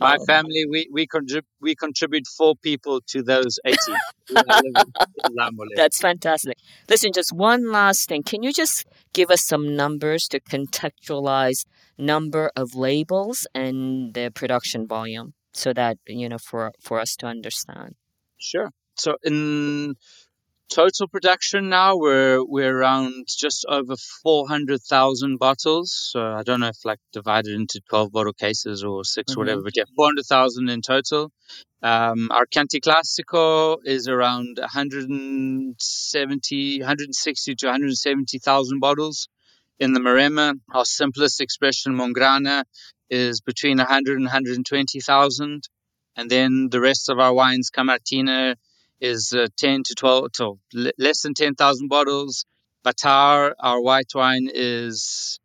My 0.00 0.16
oh. 0.20 0.24
family, 0.24 0.64
we 0.68 0.88
we, 0.92 1.06
contrib- 1.06 1.42
we 1.60 1.74
contribute 1.74 2.26
four 2.26 2.54
people 2.56 3.00
to 3.08 3.22
those 3.22 3.58
80. 3.64 3.76
That's 5.76 6.00
fantastic. 6.00 6.58
Listen, 6.88 7.12
just 7.12 7.32
one 7.32 7.72
last 7.72 8.08
thing. 8.08 8.22
Can 8.22 8.42
you 8.42 8.52
just 8.52 8.86
give 9.12 9.30
us 9.30 9.44
some 9.44 9.74
numbers 9.74 10.28
to 10.28 10.40
contextualize 10.40 11.64
number 11.96 12.50
of 12.54 12.74
labels 12.74 13.46
and 13.54 14.14
the 14.14 14.30
production 14.30 14.86
volume 14.86 15.34
so 15.52 15.72
that, 15.72 15.98
you 16.06 16.28
know, 16.28 16.38
for, 16.38 16.72
for 16.80 17.00
us 17.00 17.16
to 17.16 17.26
understand? 17.26 17.94
Sure. 18.38 18.70
So 18.94 19.16
in 19.24 19.94
total 20.68 21.08
production 21.08 21.68
now 21.68 21.96
we're 21.96 22.44
we're 22.44 22.76
around 22.76 23.26
just 23.26 23.64
over 23.68 23.96
400,000 24.22 25.38
bottles. 25.38 26.10
So 26.12 26.20
i 26.20 26.42
don't 26.42 26.60
know 26.60 26.68
if 26.68 26.84
like 26.84 27.00
divided 27.12 27.54
into 27.54 27.80
12 27.88 28.12
bottle 28.12 28.32
cases 28.32 28.84
or 28.84 29.02
6 29.04 29.32
mm-hmm. 29.32 29.40
whatever 29.40 29.62
but 29.62 29.76
yeah 29.76 29.84
400,000 29.96 30.68
in 30.68 30.82
total. 30.82 31.32
Um, 31.80 32.32
our 32.32 32.44
Chianti 32.46 32.80
Classico 32.80 33.76
is 33.84 34.08
around 34.08 34.58
170 34.58 36.80
160 36.80 37.54
to 37.54 37.66
170,000 37.66 38.80
bottles. 38.80 39.28
In 39.78 39.92
the 39.92 40.00
Maremma 40.00 40.54
our 40.72 40.84
simplest 40.84 41.40
expression 41.40 41.94
Mongrana 41.94 42.64
is 43.10 43.40
between 43.40 43.78
100 43.78 44.16
and 44.16 44.26
120,000 44.26 45.62
and 46.16 46.30
then 46.30 46.68
the 46.70 46.80
rest 46.80 47.08
of 47.08 47.18
our 47.18 47.32
wines 47.32 47.70
Camartina 47.70 48.56
is 49.00 49.32
uh, 49.32 49.46
10 49.56 49.84
to 49.84 49.94
12, 49.94 50.30
so 50.34 50.58
less 50.72 51.22
than 51.22 51.32
10,000 51.34 51.88
bottles. 51.88 52.44
Batar, 52.84 53.54
our 53.58 53.80
white 53.80 54.10
wine, 54.14 54.48
is 54.52 55.40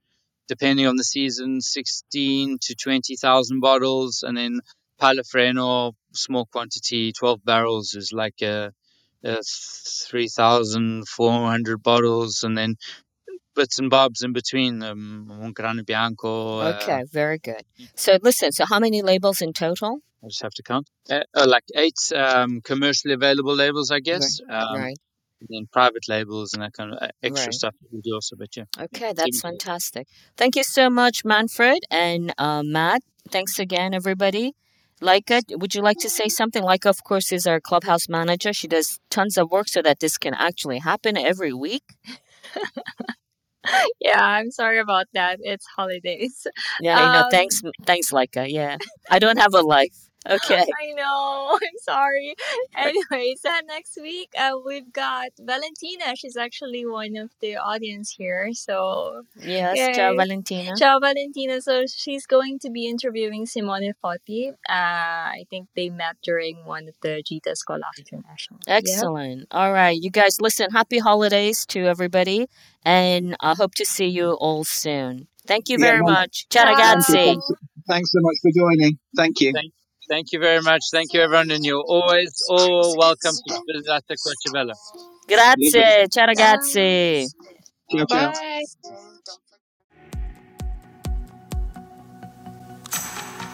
depending 0.48 0.88
on 0.88 0.96
the 0.96 1.04
season, 1.04 1.62
16 1.62 2.58
to 2.62 2.76
20,000 2.76 3.60
bottles. 3.60 4.24
And 4.24 4.38
then 4.38 4.62
Palafreno, 5.02 5.94
small 6.14 6.46
quantity, 6.46 7.12
12 7.12 7.44
barrels, 7.44 7.96
is 7.96 8.14
like 8.14 8.42
a, 8.42 8.72
a 9.24 9.42
3,400 9.44 11.84
bottles. 11.84 12.44
And 12.44 12.58
then 12.58 12.78
bits 13.56 13.80
and 13.80 13.90
bobs 13.90 14.22
in 14.24 14.34
between, 14.34 14.84
um, 14.84 15.28
Mongrano 15.30 15.86
Bianco. 15.86 16.60
Uh, 16.60 16.80
okay, 16.82 17.02
uh, 17.02 17.06
very 17.12 17.40
good. 17.40 17.64
So 17.96 18.18
listen, 18.22 18.52
so 18.52 18.66
how 18.66 18.80
many 18.80 19.02
labels 19.02 19.42
in 19.42 19.54
total? 19.54 20.02
I 20.24 20.28
just 20.28 20.42
have 20.42 20.54
to 20.54 20.64
count. 20.64 20.90
Uh, 21.10 21.22
uh, 21.36 21.46
like 21.48 21.64
eight 21.76 22.00
um, 22.16 22.62
commercially 22.62 23.14
available 23.14 23.56
labels, 23.56 23.92
I 23.92 24.00
guess. 24.00 24.40
Right. 24.48 24.62
Um, 24.62 24.80
right. 24.80 24.98
And 25.42 25.50
then 25.50 25.68
private 25.72 26.08
labels 26.08 26.54
and 26.54 26.64
that 26.64 26.72
kind 26.72 26.94
of 26.94 27.00
uh, 27.02 27.10
extra 27.22 27.48
right. 27.48 27.54
stuff 27.54 27.76
we 27.92 28.00
do 28.02 28.14
also. 28.14 28.38
But 28.38 28.56
yeah. 28.56 28.64
Okay, 28.80 29.12
that's 29.14 29.42
fantastic. 29.42 30.08
Thank 30.38 30.56
you 30.56 30.64
so 30.64 30.90
much, 30.90 31.26
Manfred 31.26 31.80
and 31.92 32.34
uh, 32.38 32.64
Matt. 32.64 33.02
Thanks 33.30 33.60
again, 33.60 33.94
everybody. 33.94 34.56
Leica, 35.02 35.42
would 35.60 35.76
you 35.76 35.82
like 35.82 35.98
to 36.00 36.10
say 36.10 36.30
something? 36.30 36.64
Leica, 36.64 36.86
of 36.86 37.04
course, 37.04 37.34
is 37.34 37.46
our 37.46 37.60
clubhouse 37.60 38.08
manager. 38.08 38.54
She 38.54 38.70
does 38.70 39.02
tons 39.10 39.38
of 39.38 39.52
work 39.52 39.68
so 39.68 39.82
that 39.82 40.00
this 40.00 40.18
can 40.18 40.34
actually 40.34 40.80
happen 40.80 41.18
every 41.18 41.52
week. 41.52 41.84
yeah, 44.00 44.24
I'm 44.24 44.52
sorry 44.52 44.80
about 44.80 45.08
that. 45.14 45.40
It's 45.42 45.66
holidays. 45.76 46.48
Yeah, 46.80 46.98
I 46.98 47.14
know. 47.14 47.26
Um, 47.26 47.32
thanks, 47.32 47.62
thanks, 47.86 48.12
Leica. 48.12 48.46
Yeah, 48.50 48.78
I 49.10 49.20
don't 49.20 49.40
have 49.40 49.54
a 49.54 49.62
life. 49.62 50.10
Okay. 50.30 50.66
I 50.82 50.94
know. 50.96 51.58
I'm 51.62 51.80
sorry. 51.82 52.36
Anyways, 52.76 53.44
uh, 53.46 53.62
next 53.68 53.98
week 54.02 54.32
uh, 54.38 54.52
we've 54.66 54.92
got 54.92 55.30
Valentina. 55.40 56.16
She's 56.16 56.38
actually 56.38 56.86
one 56.86 57.16
of 57.18 57.32
the 57.42 57.58
audience 57.58 58.12
here. 58.12 58.50
So 58.54 59.24
yes, 59.40 59.78
yay. 59.78 59.94
ciao 59.94 60.16
Valentina. 60.16 60.76
Ciao 60.78 61.00
Valentina. 61.00 61.62
So 61.62 61.86
she's 61.88 62.26
going 62.26 62.60
to 62.60 62.70
be 62.70 62.88
interviewing 62.88 63.46
Simone 63.46 63.94
Foti. 64.04 64.52
Uh, 64.52 64.54
I 64.70 65.46
think 65.50 65.68
they 65.76 65.90
met 65.90 66.18
during 66.24 66.66
one 66.66 66.88
of 66.88 66.96
the 67.02 67.22
Gita 67.26 67.56
Scholar 67.56 67.92
International. 67.98 68.60
Excellent. 68.68 69.40
Yep. 69.40 69.48
All 69.52 69.74
right, 69.74 69.98
you 70.00 70.10
guys. 70.10 70.40
Listen. 70.42 70.72
Happy 70.72 71.00
holidays 71.00 71.66
to 71.68 71.86
everybody, 71.86 72.48
and 72.84 73.36
I 73.40 73.54
hope 73.56 73.76
to 73.76 73.86
see 73.86 74.08
you 74.08 74.32
all 74.32 74.64
soon. 74.64 75.28
Thank 75.46 75.70
you 75.70 75.78
very 75.78 75.98
yeah, 75.98 76.14
much. 76.14 76.48
Ciao 76.50 76.66
ragazzi. 76.66 77.38
Thanks 77.88 78.12
so 78.12 78.20
much 78.22 78.38
for 78.42 78.52
joining. 78.56 78.98
Thank 79.16 79.42
you. 79.42 79.52
Thank 79.54 79.74
Thank 80.14 80.32
you 80.32 80.40
very 80.40 80.62
much. 80.62 80.84
Thank 80.92 81.12
you, 81.14 81.22
everyone. 81.22 81.50
And 81.50 81.66
you're 81.66 81.84
always 81.88 82.32
all 82.48 82.96
welcome 82.96 83.34
to 83.48 83.54
Sposata 83.56 84.14
Querciabella. 84.24 84.74
Grazie. 85.26 86.06
Ciao, 86.08 86.26
ragazzi. 86.28 87.26
Ciao, 87.90 88.06
ciao. 88.06 88.32
Bye. 88.32 89.03